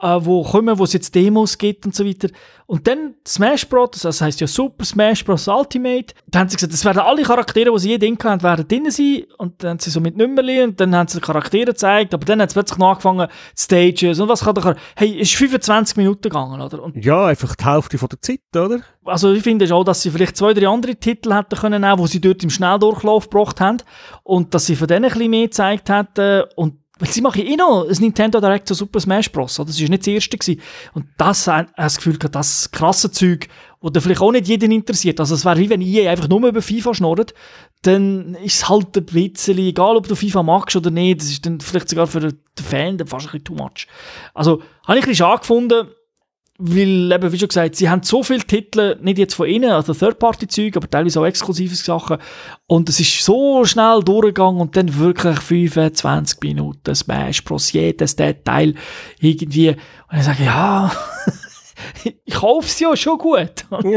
äh, 0.00 0.18
wo 0.20 0.42
kommen, 0.42 0.78
wo 0.78 0.84
es 0.84 0.92
jetzt 0.92 1.14
Demos 1.14 1.58
gibt 1.58 1.86
und 1.86 1.94
so 1.94 2.04
weiter. 2.06 2.28
Und 2.66 2.86
dann 2.86 3.14
Smash 3.26 3.68
Bros., 3.68 4.00
das 4.02 4.20
heisst 4.20 4.40
ja 4.40 4.46
Super 4.46 4.84
Smash 4.84 5.24
Bros. 5.24 5.48
Ultimate, 5.48 6.14
da 6.28 6.38
haben 6.38 6.48
sie 6.48 6.56
gesagt, 6.56 6.72
das 6.72 6.84
werden 6.84 7.00
alle 7.00 7.22
Charaktere, 7.22 7.72
die 7.72 7.78
sie 7.80 7.88
je 7.90 7.98
denken 7.98 8.28
haben, 8.28 8.42
werden 8.42 8.68
drin 8.68 8.90
sein. 8.90 9.24
Und 9.38 9.62
dann 9.62 9.70
haben 9.70 9.78
sie 9.80 9.90
so 9.90 10.00
mit 10.00 10.16
Nummerli 10.16 10.62
und 10.62 10.80
dann 10.80 10.94
haben 10.94 11.08
sie 11.08 11.20
Charaktere 11.20 11.66
gezeigt, 11.66 12.14
aber 12.14 12.24
dann 12.24 12.40
haben 12.40 12.48
sie 12.48 12.54
plötzlich 12.54 12.78
noch 12.78 12.90
angefangen, 12.90 13.28
Stages 13.56 14.20
und 14.20 14.28
was 14.28 14.44
kann 14.44 14.54
da, 14.54 14.76
hey, 14.96 15.20
es 15.20 15.30
ist 15.30 15.36
25 15.36 15.96
Minuten 15.96 16.22
gegangen, 16.22 16.60
oder? 16.60 16.82
Und 16.82 17.04
ja, 17.04 17.26
einfach 17.26 17.56
die 17.56 17.64
Hälfte 17.64 17.98
von 17.98 18.08
der 18.08 18.20
Zeit, 18.20 18.40
oder? 18.54 18.80
Also 19.04 19.32
ich 19.32 19.42
finde 19.42 19.74
auch, 19.74 19.84
dass 19.84 20.02
sie 20.02 20.10
vielleicht 20.10 20.36
zwei, 20.36 20.54
drei 20.54 20.68
andere 20.68 20.94
Titel 20.94 21.34
hätten 21.34 21.56
können 21.56 21.80
nehmen, 21.80 21.98
wo 21.98 22.06
sie 22.06 22.20
dort 22.20 22.42
im 22.44 22.50
Schnelldurchlauf 22.50 23.28
gebracht 23.28 23.60
haben 23.60 23.78
und 24.22 24.54
dass 24.54 24.66
sie 24.66 24.76
von 24.76 24.86
denen 24.86 25.06
ein 25.06 25.10
bisschen 25.10 25.30
mehr 25.30 25.46
gezeigt 25.46 25.88
hätten 25.88 26.44
und 26.54 26.79
sie 27.06 27.20
machen 27.20 27.46
eh 27.46 27.56
noch 27.56 27.88
ein 27.88 27.96
Nintendo 27.98 28.40
Direct 28.40 28.68
zu 28.68 28.74
Super 28.74 29.00
Smash 29.00 29.30
Bros. 29.32 29.54
Das 29.54 29.80
war 29.80 29.88
nicht 29.88 30.02
das 30.02 30.06
erste. 30.06 30.36
Gewesen. 30.36 30.60
Und 30.92 31.06
das 31.16 31.46
hat 31.46 31.68
das 31.76 31.96
Gefühl 31.96 32.18
das 32.18 32.70
krasse 32.70 33.10
Zeug, 33.10 33.48
das 33.82 34.02
vielleicht 34.02 34.20
auch 34.20 34.32
nicht 34.32 34.48
jeden 34.48 34.72
interessiert. 34.72 35.20
Also 35.20 35.34
es 35.34 35.44
wäre 35.44 35.58
wie 35.58 35.70
wenn 35.70 35.80
EA 35.80 36.10
einfach 36.10 36.28
nur 36.28 36.46
über 36.46 36.62
FIFA 36.62 36.94
schnurrt, 36.94 37.34
dann 37.82 38.34
ist 38.44 38.56
es 38.56 38.68
halt 38.68 38.96
ein 38.96 39.06
bisschen, 39.06 39.58
egal 39.58 39.96
ob 39.96 40.06
du 40.06 40.14
FIFA 40.14 40.42
magst 40.42 40.76
oder 40.76 40.90
nicht, 40.90 41.20
das 41.20 41.30
ist 41.30 41.46
dann 41.46 41.60
vielleicht 41.60 41.88
sogar 41.88 42.06
für 42.06 42.20
den 42.20 42.38
Fan 42.62 42.98
dann 42.98 43.06
fast 43.06 43.26
ein 43.26 43.32
bisschen 43.32 43.44
too 43.44 43.54
much. 43.54 43.86
Also, 44.34 44.62
habe 44.86 44.98
ich 44.98 45.04
ein 45.04 45.08
bisschen 45.08 45.14
schade 45.14 45.40
gefunden, 45.40 45.88
weil, 46.62 47.10
eben, 47.10 47.32
wie 47.32 47.38
schon 47.38 47.48
gesagt, 47.48 47.76
sie 47.76 47.88
haben 47.88 48.02
so 48.02 48.22
viele 48.22 48.44
Titel, 48.44 48.98
nicht 49.00 49.16
jetzt 49.16 49.32
von 49.34 49.48
ihnen, 49.48 49.70
also 49.70 49.94
Third-Party-Zeug, 49.94 50.76
aber 50.76 50.90
teilweise 50.90 51.20
auch 51.20 51.24
exklusive 51.24 51.74
Sachen. 51.74 52.18
Und 52.66 52.90
es 52.90 53.00
ist 53.00 53.24
so 53.24 53.64
schnell 53.64 54.00
durchgegangen 54.04 54.60
und 54.60 54.76
dann 54.76 54.98
wirklich 54.98 55.40
25 55.40 56.38
Minuten 56.42 56.94
Smash 56.94 57.42
Bros. 57.44 57.72
jedes 57.72 58.14
Detail 58.14 58.74
irgendwie. 59.20 59.70
Und 59.70 60.18
ich 60.18 60.22
sage, 60.22 60.44
ja, 60.44 60.92
ich 62.04 62.34
kaufe 62.34 62.66
es 62.66 62.78
ja 62.78 62.94
schon 62.94 63.16
gut. 63.16 63.64
also, 63.70 63.88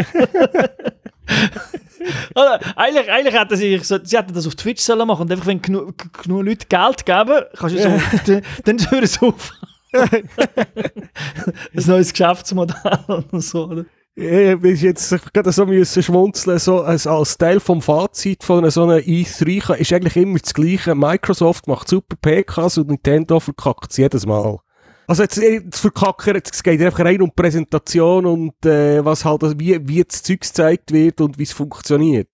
eigentlich, 2.78 3.11
eigentlich 3.11 3.34
hätten 3.34 3.57
sie, 3.57 3.78
sie 3.80 4.18
hätten 4.18 4.34
das 4.34 4.47
auf 4.47 4.55
Twitch 4.55 4.82
sollen 4.82 5.05
machen 5.05 5.24
und 5.24 5.32
einfach, 5.32 5.47
wenn 5.47 5.61
genug, 5.61 5.95
genug 6.24 6.45
Leute 6.45 6.66
Geld 6.68 7.05
geben, 7.05 7.43
kannst 7.57 7.76
du 7.76 7.82
so, 7.82 7.89
dann, 8.26 8.41
dann 8.64 8.91
hören 8.91 9.05
sie 9.05 9.20
auf. 9.20 9.51
ein 11.76 11.84
neues 11.86 12.12
Geschäftsmodell 12.12 13.00
und 13.32 13.41
so, 13.41 13.66
oder? 13.66 13.86
Ich 14.16 14.60
bin 14.60 14.76
jetzt 14.76 15.34
gerade 15.34 15.52
so 15.52 15.66
müssen 15.66 16.04
schmunzeln, 16.04 16.60
so 16.60 16.82
als, 16.82 17.08
als 17.08 17.36
Teil 17.36 17.60
vom 17.60 17.82
Fazit 17.82 18.44
von 18.44 18.70
so 18.70 18.84
einer 18.84 18.98
E3 18.98 19.76
ist 19.78 19.91
eigentlich 19.91 20.18
immer 20.18 20.38
das 20.38 20.54
Gleiche. 20.54 20.94
Microsoft 20.94 21.68
macht 21.68 21.88
super 21.88 22.16
PKs 22.22 22.78
und 22.78 22.89
Nintendo 22.89 23.39
verkackt 23.39 23.89
es 23.89 23.98
jedes 23.98 24.28
Mal. 24.28 24.60
Also 25.08 25.24
jetzt, 25.24 25.38
jetzt 25.38 25.80
verkacken, 25.80 26.39
es 26.44 26.64
geht 26.64 26.80
einfach 26.82 27.04
rein 27.04 27.22
um 27.22 27.32
Präsentation 27.32 28.26
und 28.26 28.66
äh, 28.66 29.04
was 29.04 29.26
halt, 29.26 29.41
wie, 29.60 29.80
wie 29.88 30.04
das 30.04 30.22
Zeug 30.22 30.41
gezeigt 30.41 30.91
wird 30.91 31.20
und 31.20 31.39
wie 31.39 31.44
es 31.44 31.52
funktioniert. 31.52 32.30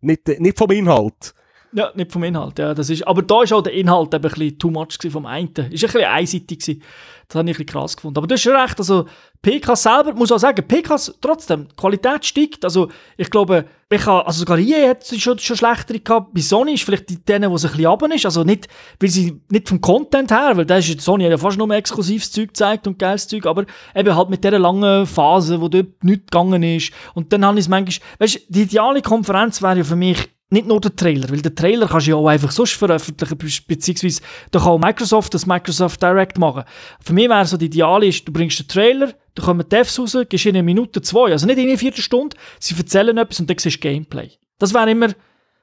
Nicht, 0.00 0.26
nicht 0.40 0.58
vom 0.58 0.70
Inhalt. 0.70 1.34
Ja, 1.72 1.92
nicht 1.94 2.10
vom 2.10 2.24
Inhalt, 2.24 2.58
ja, 2.58 2.74
das 2.74 2.90
ist, 2.90 3.06
aber 3.06 3.22
da 3.22 3.36
war 3.36 3.52
auch 3.52 3.62
der 3.62 3.72
Inhalt 3.72 4.12
eben 4.12 4.24
ein 4.24 4.30
bisschen 4.30 4.58
too 4.58 4.70
much 4.70 4.98
vom 5.08 5.24
einen. 5.24 5.48
Ist 5.48 5.60
ein 5.60 5.70
bisschen 5.70 6.04
einseitig. 6.04 6.80
Das 7.28 7.38
habe 7.38 7.48
ich 7.48 7.56
ein 7.56 7.64
bisschen 7.64 7.66
krass 7.66 7.96
gefunden. 7.96 8.18
Aber 8.18 8.26
du 8.26 8.34
hast 8.34 8.44
recht, 8.44 8.76
also 8.76 9.06
PKs 9.40 9.84
selber, 9.84 10.12
muss 10.14 10.32
auch 10.32 10.38
sagen, 10.38 10.66
PKs 10.66 11.16
trotzdem, 11.20 11.68
die 11.68 11.76
Qualität 11.76 12.24
steigt. 12.26 12.64
Also 12.64 12.88
ich 13.16 13.30
glaube, 13.30 13.66
ich 13.88 14.04
habe, 14.04 14.26
also 14.26 14.40
sogar 14.40 14.58
hier 14.58 14.88
hat 14.88 15.02
es 15.02 15.16
schon, 15.20 15.38
schon 15.38 15.56
schlechtere 15.56 16.00
gehabt. 16.00 16.34
Bei 16.34 16.40
Sony 16.40 16.74
ist 16.74 16.82
vielleicht 16.82 17.08
die 17.08 17.24
denen, 17.24 17.48
wo 17.48 17.54
es 17.54 17.64
ein 17.64 17.70
bisschen 17.70 17.86
runter 17.86 18.12
ist. 18.12 18.24
Also 18.24 18.42
nicht, 18.42 18.66
weil 18.98 19.10
sie, 19.10 19.40
nicht 19.48 19.68
vom 19.68 19.80
Content 19.80 20.32
her, 20.32 20.56
weil 20.56 20.66
da 20.66 20.78
ist 20.78 21.00
Sony 21.00 21.28
ja 21.28 21.38
fast 21.38 21.56
nur 21.56 21.70
exklusives 21.70 22.32
Zeug 22.32 22.48
gezeigt 22.48 22.88
und 22.88 22.98
geiles 22.98 23.28
Zeug, 23.28 23.46
aber 23.46 23.64
eben 23.94 24.16
halt 24.16 24.28
mit 24.28 24.42
dieser 24.42 24.58
langen 24.58 25.06
Phase, 25.06 25.60
wo 25.60 25.68
dort 25.68 26.02
nichts 26.02 26.26
gegangen 26.26 26.64
ist. 26.64 26.92
Und 27.14 27.32
dann 27.32 27.44
habe 27.44 27.60
ich 27.60 27.66
es 27.66 27.68
manchmal, 27.68 28.08
weißt 28.18 28.34
du, 28.34 28.40
die 28.48 28.62
ideale 28.62 29.02
Konferenz 29.02 29.62
wäre 29.62 29.78
ja 29.78 29.84
für 29.84 29.94
mich 29.94 30.28
nicht 30.50 30.66
nur 30.66 30.80
der 30.80 30.94
Trailer, 30.94 31.30
weil 31.30 31.40
der 31.40 31.54
Trailer 31.54 31.86
kannst 31.86 32.06
du 32.06 32.10
ja 32.10 32.16
auch 32.16 32.26
einfach 32.26 32.50
sonst 32.50 32.72
veröffentlichen, 32.72 33.38
beziehungsweise 33.66 34.20
da 34.50 34.58
kann 34.58 34.68
auch 34.68 34.78
Microsoft 34.78 35.32
das 35.34 35.46
Microsoft 35.46 36.02
Direct 36.02 36.38
machen. 36.38 36.64
Für 37.00 37.12
mich 37.12 37.28
wäre 37.28 37.46
so 37.46 37.56
die 37.56 37.66
Ideale 37.66 38.06
ist, 38.06 38.26
du 38.26 38.32
bringst 38.32 38.58
den 38.58 38.68
Trailer, 38.68 39.14
da 39.34 39.42
kommen 39.44 39.68
Devs 39.68 39.98
raus, 39.98 40.16
gehst 40.28 40.46
in 40.46 40.56
eine 40.56 40.64
Minute, 40.64 41.00
zwei, 41.02 41.30
also 41.30 41.46
nicht 41.46 41.58
in 41.58 41.68
eine 41.68 41.78
Viertelstunde, 41.78 42.36
sie 42.58 42.76
erzählen 42.76 43.16
etwas 43.16 43.40
und 43.40 43.48
dann 43.48 43.58
siehst 43.58 43.76
du 43.76 43.80
Gameplay. 43.80 44.30
Das 44.58 44.74
wäre 44.74 44.90
immer 44.90 45.08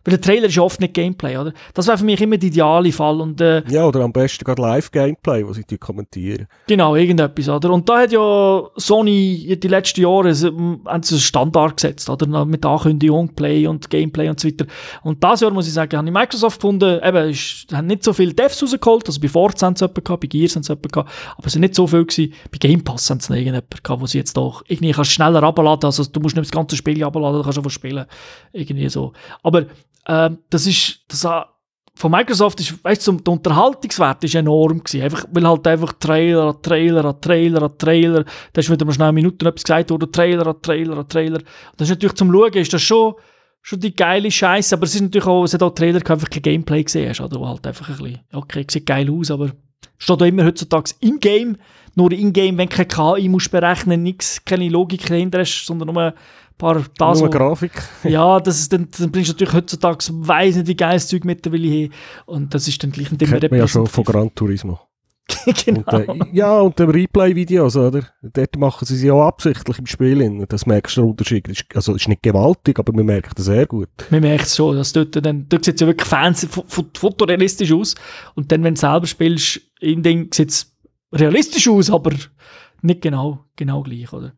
weil 0.07 0.15
der 0.15 0.21
Trailer 0.21 0.47
ist 0.47 0.55
ja 0.55 0.61
oft 0.61 0.79
nicht 0.79 0.93
Gameplay, 0.93 1.35
oder? 1.35 1.51
Das 1.73 1.85
wäre 1.85 1.97
für 1.97 2.05
mich 2.05 2.21
immer 2.21 2.37
der 2.37 2.47
ideale 2.47 2.93
Fall. 2.93 3.19
Und, 3.19 3.41
äh, 3.41 3.61
ja, 3.69 3.85
oder 3.85 3.99
am 3.99 4.13
besten 4.13 4.45
gerade 4.45 4.61
Live-Gameplay, 4.61 5.45
wo 5.45 5.51
sie 5.51 5.65
die 5.65 5.77
kommentieren. 5.77 6.47
Genau, 6.65 6.95
irgendetwas, 6.95 7.49
oder? 7.49 7.71
Und 7.71 7.89
da 7.89 7.99
hat 7.99 8.13
ja 8.13 8.63
Sony 8.77 9.59
die 9.61 9.67
letzten 9.67 9.99
Jahre 9.99 10.29
einen 10.85 11.03
Standard 11.03 11.75
gesetzt, 11.75 12.09
oder? 12.09 12.45
Mit 12.45 12.65
Ankündigung, 12.65 13.35
Play 13.35 13.67
und 13.67 13.89
Gameplay 13.89 14.29
und 14.29 14.39
so 14.39 14.47
weiter. 14.47 14.65
Und 15.03 15.21
das 15.21 15.41
Jahr, 15.41 15.51
muss 15.51 15.67
ich 15.67 15.73
sagen, 15.73 15.97
habe 15.97 16.07
ich 16.07 16.13
Microsoft 16.13 16.61
gefunden, 16.61 17.01
eben, 17.03 17.29
ist, 17.29 17.67
haben 17.73 17.87
nicht 17.87 18.05
so 18.05 18.13
viele 18.13 18.33
Devs 18.33 18.63
rausgeholt, 18.63 19.07
also 19.07 19.19
bei 19.19 19.27
Forza 19.27 19.65
haben 19.65 19.75
sie 19.75 19.83
jemanden 19.83 20.03
gehabt, 20.05 20.21
bei 20.21 20.27
Gears 20.27 20.55
haben 20.55 20.63
sie 20.63 20.71
jemanden 20.71 20.87
gehabt, 20.87 21.11
aber 21.35 21.47
es 21.47 21.51
sind 21.51 21.61
nicht 21.63 21.75
so 21.75 21.85
viele 21.85 22.05
gewesen. 22.05 22.33
Bei 22.49 22.57
Game 22.59 22.81
Pass 22.81 23.09
haben 23.09 23.19
sie 23.19 23.33
noch 23.33 23.37
irgendjemanden 23.37 23.83
gehabt, 23.83 24.01
wo 24.01 24.05
sie 24.05 24.19
jetzt 24.19 24.37
doch 24.37 24.63
irgendwie 24.69 24.93
kannst 24.93 25.11
schneller 25.11 25.43
abladen, 25.43 25.85
also 25.85 26.05
du 26.05 26.21
musst 26.21 26.37
nicht 26.37 26.45
das 26.45 26.51
ganze 26.51 26.77
Spiel 26.77 27.03
abladen, 27.03 27.39
du 27.39 27.43
kannst 27.43 27.57
einfach 27.57 27.71
spielen. 27.71 28.05
Irgendwie 28.53 28.87
so. 28.87 29.11
Aber 29.43 29.65
ähm, 30.07 30.39
das 30.49 30.65
ist, 30.65 31.01
das, 31.07 31.25
von 31.97 32.11
Microsoft 32.11 32.59
ist, 32.59 32.83
weißt 32.83 33.07
du, 33.07 33.13
der 33.13 33.33
Unterhaltungswert 33.33 34.23
ist 34.23 34.35
enorm 34.35 34.83
gewesen. 34.83 35.01
Einfach, 35.01 35.25
weil 35.31 35.47
halt 35.47 35.67
einfach 35.67 35.93
Trailer 35.93 36.45
an 36.45 36.61
Trailer 36.61 37.05
an 37.05 37.19
Trailer 37.19 37.63
an 37.63 37.77
Trailer, 37.77 38.23
da 38.53 38.59
ist 38.59 38.69
wieder 38.69 38.85
mal 38.85 38.93
schnell 38.93 39.11
Minuten 39.11 39.45
etwas 39.47 39.63
gesagt 39.63 39.89
worden, 39.89 40.11
Trailer 40.11 40.45
an 40.45 40.61
Trailer 40.61 40.97
an 40.99 41.09
Trailer. 41.09 41.39
Das 41.75 41.87
ist 41.87 41.95
natürlich 41.95 42.15
zum 42.15 42.31
Schauen, 42.31 42.53
ist 42.53 42.71
das 42.71 42.83
schon, 42.83 43.15
schon 43.63 43.79
die 43.79 43.95
geile 43.95 44.29
Scheiße, 44.29 44.75
aber 44.75 44.83
es 44.83 44.93
ist 44.93 45.01
natürlich 45.01 45.25
auch, 45.25 45.43
es 45.43 45.55
hat 45.55 45.63
auch 45.63 45.71
Trailer, 45.71 45.99
die 45.99 46.09
einfach 46.11 46.29
kein 46.29 46.43
Gameplay 46.43 46.83
gesehen 46.83 47.09
hast, 47.09 47.21
oder? 47.21 47.39
Wo 47.39 47.47
halt 47.47 47.65
einfach 47.65 47.89
ein 47.89 47.97
bisschen, 47.97 48.19
okay, 48.31 48.65
sieht 48.69 48.85
geil 48.85 49.09
aus, 49.11 49.31
aber 49.31 49.51
steht 49.97 50.21
da 50.21 50.25
immer 50.25 50.45
heutzutage 50.45 50.91
in-game. 50.99 51.57
Nur 51.95 52.11
in-game, 52.11 52.59
wenn 52.59 52.69
du 52.69 52.75
keine 52.75 53.19
KI 53.19 53.27
musst 53.27 53.49
berechnen, 53.49 54.03
nichts, 54.03 54.45
keine 54.45 54.69
Logik 54.69 55.07
dahinter 55.07 55.39
hast, 55.39 55.65
sondern 55.65 55.91
nur 55.91 56.13
paar 56.57 56.83
das, 56.97 57.19
Nur 57.19 57.29
Grafik. 57.29 57.71
ja, 58.03 58.39
das 58.39 58.59
ist 58.59 58.73
dann, 58.73 58.87
dann 58.97 59.11
bringst 59.11 59.29
du 59.29 59.33
natürlich 59.33 59.53
heutzutage 59.53 60.05
weiss 60.09 60.55
nicht, 60.55 60.67
wie 60.67 60.75
geiles 60.75 61.07
Zeug 61.07 61.25
mittlerweile 61.25 61.67
hin. 61.67 61.93
Und 62.25 62.53
das 62.53 62.67
ist 62.67 62.81
dann 62.83 62.91
gleich 62.91 63.11
immer 63.11 63.39
man 63.49 63.59
ja 63.59 63.67
schon 63.67 63.87
von 63.87 64.03
Gran 64.03 64.33
Turismo. 64.33 64.79
genau. 65.65 65.81
Und, 65.81 66.21
äh, 66.21 66.25
ja, 66.31 66.59
und 66.59 66.79
dem 66.79 66.89
Replay-Videos, 66.89 67.75
oder? 67.75 68.07
Dort 68.21 68.57
machen 68.57 68.85
sie 68.85 68.95
sie 68.95 69.11
auch 69.11 69.27
absichtlich 69.27 69.77
im 69.79 69.85
Spiel. 69.85 70.45
Das 70.47 70.65
merkst 70.65 70.97
du 70.97 71.01
den 71.01 71.09
Unterschied. 71.09 71.65
Also, 71.75 71.93
es 71.93 72.03
ist 72.03 72.07
nicht 72.07 72.23
gewaltig, 72.23 72.79
aber 72.79 72.93
man 72.93 73.05
merkt 73.05 73.37
das 73.37 73.45
sehr 73.45 73.65
gut. 73.65 73.89
Man 74.09 74.21
merkt 74.21 74.45
es 74.45 74.55
schon. 74.55 74.75
Dass 74.75 74.93
dort, 74.93 75.15
dann, 75.25 75.47
dort 75.49 75.65
sieht 75.65 75.75
es 75.75 75.81
ja 75.81 75.87
wirklich 75.87 76.07
fancy, 76.07 76.47
fotorealistisch 76.47 77.73
aus. 77.73 77.95
Und 78.35 78.51
dann, 78.51 78.63
wenn 78.63 78.75
du 78.75 78.79
selber 78.79 79.05
spielst, 79.05 79.61
Ding 79.81 80.33
sieht 80.33 80.49
es 80.49 80.75
realistisch 81.11 81.67
aus, 81.67 81.89
aber 81.91 82.11
nicht 82.81 83.01
genau, 83.01 83.45
genau 83.55 83.83
gleich, 83.83 84.11
oder? 84.13 84.33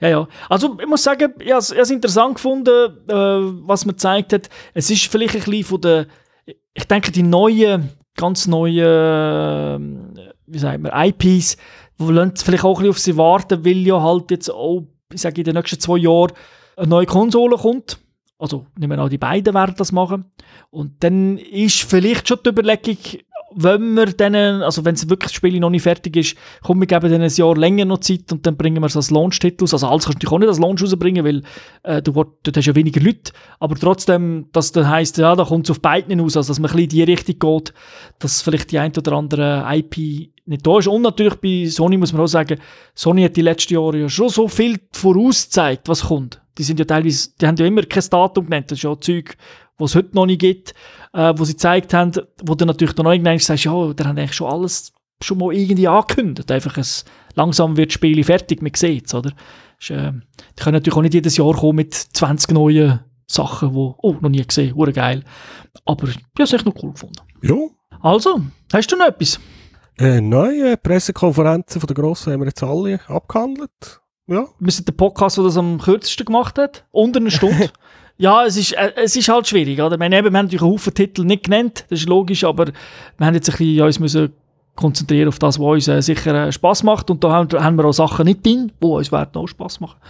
Ja, 0.00 0.08
ja. 0.08 0.28
Also, 0.48 0.76
ich 0.80 0.86
muss 0.86 1.04
sagen, 1.04 1.32
ich 1.38 1.52
habe 1.52 1.58
es 1.60 1.90
interessant 1.90 2.34
gefunden, 2.34 2.98
äh, 3.08 3.14
was 3.14 3.84
man 3.84 3.94
gezeigt 3.94 4.32
hat. 4.32 4.48
Es 4.74 4.90
ist 4.90 5.06
vielleicht 5.06 5.34
ein 5.34 5.42
bisschen 5.42 5.64
von 5.64 5.80
der, 5.80 6.06
ich 6.74 6.84
denke, 6.84 7.12
die 7.12 7.22
neuen, 7.22 7.90
ganz 8.16 8.46
neuen, 8.46 10.18
wie 10.46 10.58
sagen 10.58 10.82
wir, 10.82 10.92
IPs, 10.94 11.56
die 11.98 12.04
vielleicht 12.04 12.64
auch 12.64 12.78
ein 12.78 12.82
bisschen 12.82 12.90
auf 12.90 12.98
sie 12.98 13.16
warten, 13.16 13.64
weil 13.64 13.86
ja 13.86 14.02
halt 14.02 14.30
jetzt 14.30 14.50
auch, 14.50 14.84
ich 15.12 15.20
sage, 15.20 15.40
in 15.40 15.44
den 15.44 15.54
nächsten 15.54 15.78
zwei 15.78 15.98
Jahren 15.98 16.32
eine 16.76 16.88
neue 16.88 17.06
Konsole 17.06 17.56
kommt. 17.56 17.98
Also, 18.38 18.66
nehmen 18.76 18.98
wir 18.98 19.04
an, 19.04 19.08
die 19.10 19.18
beiden 19.18 19.54
werden 19.54 19.76
das 19.78 19.92
machen. 19.92 20.32
Und 20.70 21.04
dann 21.04 21.38
ist 21.38 21.82
vielleicht 21.82 22.26
schon 22.26 22.40
die 22.44 22.48
Überlegung, 22.48 22.96
wenn 23.56 23.94
wir 23.94 24.06
dann, 24.06 24.34
also 24.34 24.84
wenn 24.84 24.96
wirklich 25.08 25.30
das 25.30 25.34
Spiel 25.34 25.58
noch 25.60 25.70
nicht 25.70 25.82
fertig 25.82 26.16
ist, 26.16 26.36
kommen 26.62 26.80
wir 26.80 26.86
geben 26.86 27.10
dann 27.10 27.22
ein 27.22 27.30
Jahr 27.30 27.56
länger 27.56 27.84
noch 27.84 27.98
Zeit 27.98 28.32
und 28.32 28.46
dann 28.46 28.56
bringen 28.56 28.82
wir 28.82 28.86
es 28.86 28.96
als 28.96 29.10
Launch-Titel 29.10 29.64
aus. 29.64 29.72
Also 29.72 29.88
alles 29.88 30.04
kannst 30.04 30.22
du 30.22 30.28
auch 30.28 30.38
nicht 30.38 30.48
als 30.48 30.58
Launch 30.58 30.82
rausbringen, 30.82 31.24
weil 31.24 31.42
äh, 31.82 32.02
du 32.02 32.12
dort 32.12 32.56
hast 32.56 32.66
ja 32.66 32.74
weniger 32.74 33.00
Leute, 33.00 33.32
aber 33.60 33.74
trotzdem, 33.76 34.46
dass 34.52 34.72
dann 34.72 34.88
heisst, 34.88 35.18
ja, 35.18 35.34
da 35.34 35.44
kommt 35.44 35.66
es 35.66 35.70
auf 35.70 35.80
beiden 35.80 36.20
aus, 36.20 36.36
also 36.36 36.50
dass 36.50 36.58
man 36.58 36.70
ein 36.70 36.76
bisschen 36.76 37.00
in 37.00 37.06
die 37.06 37.12
Richtung 37.12 37.38
geht, 37.38 37.74
dass 38.18 38.42
vielleicht 38.42 38.70
die 38.70 38.78
ein 38.78 38.92
oder 38.96 39.12
andere 39.12 39.64
IP 39.68 40.30
nicht 40.44 40.66
da 40.66 40.78
ist. 40.78 40.88
Und 40.88 41.02
natürlich 41.02 41.36
bei 41.36 41.66
Sony 41.68 41.96
muss 41.96 42.12
man 42.12 42.22
auch 42.22 42.26
sagen, 42.26 42.58
Sony 42.94 43.22
hat 43.22 43.36
die 43.36 43.42
letzten 43.42 43.74
Jahre 43.74 43.98
ja 43.98 44.08
schon 44.08 44.28
so 44.28 44.48
viel 44.48 44.78
vorausgezeigt, 44.92 45.88
was 45.88 46.04
kommt. 46.04 46.40
Die 46.58 46.64
sind 46.64 46.78
ja 46.78 46.84
teilweise, 46.84 47.30
die 47.40 47.46
haben 47.46 47.56
ja 47.56 47.64
immer 47.64 47.82
kein 47.82 48.04
Datum 48.10 48.44
genannt, 48.44 48.70
das 48.70 48.78
ist 48.78 48.82
ja 48.82 48.98
Zeug, 49.00 49.36
was 49.82 49.90
es 49.90 49.96
heute 49.96 50.14
noch 50.14 50.26
nicht 50.26 50.40
gibt, 50.40 50.74
äh, 51.12 51.32
wo 51.36 51.44
sie 51.44 51.52
gezeigt 51.52 51.92
haben, 51.94 52.12
wo 52.42 52.54
du 52.54 52.64
natürlich 52.64 52.94
dann 52.94 53.06
irgendwann 53.06 53.38
sagst, 53.38 53.64
ja, 53.64 53.92
der 53.92 54.06
hat 54.06 54.18
eigentlich 54.18 54.34
schon 54.34 54.50
alles 54.50 54.92
schon 55.22 55.38
mal 55.38 55.54
irgendwie 55.54 55.88
angekündigt. 55.88 56.50
Einfach 56.50 56.76
ein, 56.76 56.86
langsam 57.34 57.76
wird 57.76 57.90
das 57.90 57.94
Spiel 57.94 58.22
fertig, 58.24 58.62
man 58.62 58.72
sieht 58.74 59.06
es, 59.06 59.14
oder? 59.14 59.32
Ist, 59.78 59.90
äh, 59.90 60.12
die 60.58 60.62
können 60.62 60.74
natürlich 60.74 60.96
auch 60.96 61.02
nicht 61.02 61.14
jedes 61.14 61.36
Jahr 61.36 61.54
kommen 61.54 61.76
mit 61.76 61.94
20 61.94 62.52
neuen 62.52 63.00
Sachen, 63.26 63.72
die, 63.72 63.76
oh, 63.76 64.16
noch 64.20 64.28
nie 64.28 64.44
gesehen, 64.44 64.74
wurde 64.76 64.92
geil. 64.92 65.22
Aber 65.84 66.08
ich 66.08 66.16
habe 66.16 66.42
es 66.42 66.52
echt 66.52 66.66
noch 66.66 66.74
cool 66.82 66.92
gefunden. 66.92 67.20
Ja. 67.42 67.56
Also, 68.00 68.40
hast 68.72 68.92
du 68.92 68.96
noch 68.96 69.06
etwas? 69.06 69.38
Äh, 69.98 70.20
neue 70.20 70.76
Pressekonferenzen 70.76 71.80
von 71.80 71.86
der 71.86 71.94
Grossen 71.94 72.32
haben 72.32 72.40
wir 72.40 72.46
jetzt 72.48 72.62
alle 72.62 73.00
abgehandelt. 73.08 74.00
Ja. 74.26 74.46
Wir 74.58 74.72
sind 74.72 74.88
der 74.88 74.92
Podcast, 74.92 75.36
der 75.36 75.44
das 75.44 75.56
am 75.56 75.78
kürzesten 75.78 76.26
gemacht 76.26 76.58
hat. 76.58 76.84
Unter 76.90 77.20
einer 77.20 77.30
Stunde. 77.30 77.70
Ja, 78.18 78.44
es 78.44 78.56
ist, 78.56 78.72
äh, 78.72 78.92
es 78.96 79.16
ist 79.16 79.28
halt 79.28 79.46
schwierig. 79.46 79.80
Oder? 79.80 79.98
Wir, 79.98 80.04
haben, 80.04 80.12
wir 80.12 80.18
haben 80.24 80.32
natürlich 80.32 80.62
einen 80.62 80.72
Haufen 80.72 80.94
Titel 80.94 81.24
nicht 81.24 81.44
genannt, 81.44 81.84
das 81.88 82.00
ist 82.00 82.08
logisch, 82.08 82.44
aber 82.44 82.66
wir 83.18 83.26
haben 83.26 83.34
jetzt 83.34 83.50
ein 83.50 83.56
bisschen 83.56 83.82
uns 83.82 83.98
müssen 84.00 84.32
konzentrieren 84.74 85.28
auf 85.28 85.38
das, 85.38 85.58
was 85.58 85.66
uns 85.66 85.88
äh, 85.88 86.00
sicher 86.00 86.46
äh, 86.48 86.52
Spaß 86.52 86.82
macht. 86.82 87.10
Und 87.10 87.22
da 87.24 87.30
haben, 87.30 87.62
haben, 87.62 87.76
wir 87.76 87.84
auch 87.84 87.92
Sachen 87.92 88.24
nicht 88.24 88.44
drin, 88.44 88.72
die 88.82 88.86
uns 88.86 89.12
werden 89.12 89.36
auch 89.36 89.46
Spaß 89.46 89.80
machen. 89.80 90.00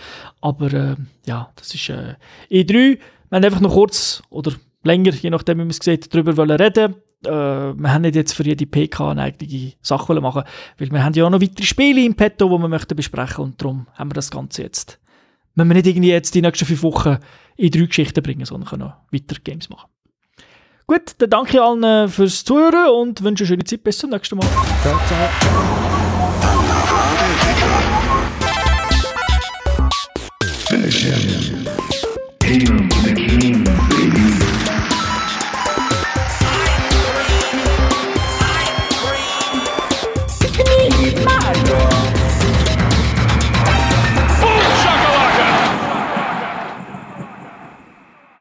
Aber 0.40 0.72
äh, 0.72 0.96
ja, 1.26 1.50
das 1.56 1.74
ist 1.74 1.88
äh, 1.88 2.14
E3. 2.50 2.68
Wir 2.68 2.98
haben 3.32 3.44
einfach 3.44 3.60
noch 3.60 3.72
kurz 3.72 4.22
oder 4.30 4.52
länger, 4.84 5.12
je 5.12 5.30
nachdem, 5.30 5.58
wie 5.58 5.62
man 5.62 5.70
es 5.70 5.78
sieht, 5.78 6.12
darüber 6.14 6.36
wollen 6.36 6.60
reden. 6.60 6.94
Äh, 7.24 7.30
wir 7.30 7.92
haben 7.92 8.02
nicht 8.02 8.16
jetzt 8.16 8.34
für 8.34 8.44
jede 8.44 8.66
PK 8.66 9.12
eine 9.12 9.22
eigene 9.22 9.72
Sache 9.80 10.20
machen, 10.20 10.42
weil 10.78 10.90
wir 10.90 11.04
haben 11.04 11.14
ja 11.14 11.24
auch 11.24 11.30
noch 11.30 11.40
weitere 11.40 11.66
Spiele 11.66 12.04
im 12.04 12.14
Petto, 12.14 12.48
die 12.48 12.62
wir 12.62 12.68
möchten 12.68 12.96
besprechen 12.96 13.44
und 13.44 13.60
darum 13.60 13.86
haben 13.94 14.10
wir 14.10 14.14
das 14.14 14.30
Ganze 14.30 14.62
jetzt 14.62 14.98
wenn 15.54 15.68
wir 15.68 15.74
nicht 15.74 15.86
irgendwie 15.86 16.10
jetzt 16.10 16.34
die 16.34 16.42
nächsten 16.42 16.64
fünf 16.64 16.82
Wochen 16.82 17.18
in 17.56 17.70
drei 17.70 17.86
Geschichten 17.86 18.22
bringen, 18.22 18.44
sondern 18.44 18.68
können 18.68 18.82
noch 18.82 18.96
weiter 19.12 19.36
Games 19.42 19.68
machen. 19.68 19.90
Gut, 20.86 21.14
dann 21.18 21.30
danke 21.30 21.52
ich 21.52 21.60
allen 21.60 21.82
äh, 21.84 22.08
fürs 22.08 22.44
Zuhören 22.44 22.90
und 22.90 23.22
wünsche 23.22 23.44
eine 23.44 23.48
schöne 23.48 23.64
Zeit. 23.64 23.84
Bis 23.84 23.98
zum 23.98 24.10
nächsten 24.10 24.36
Mal. 24.36 24.46
Ciao, 24.82 25.00
ciao. 25.06 25.28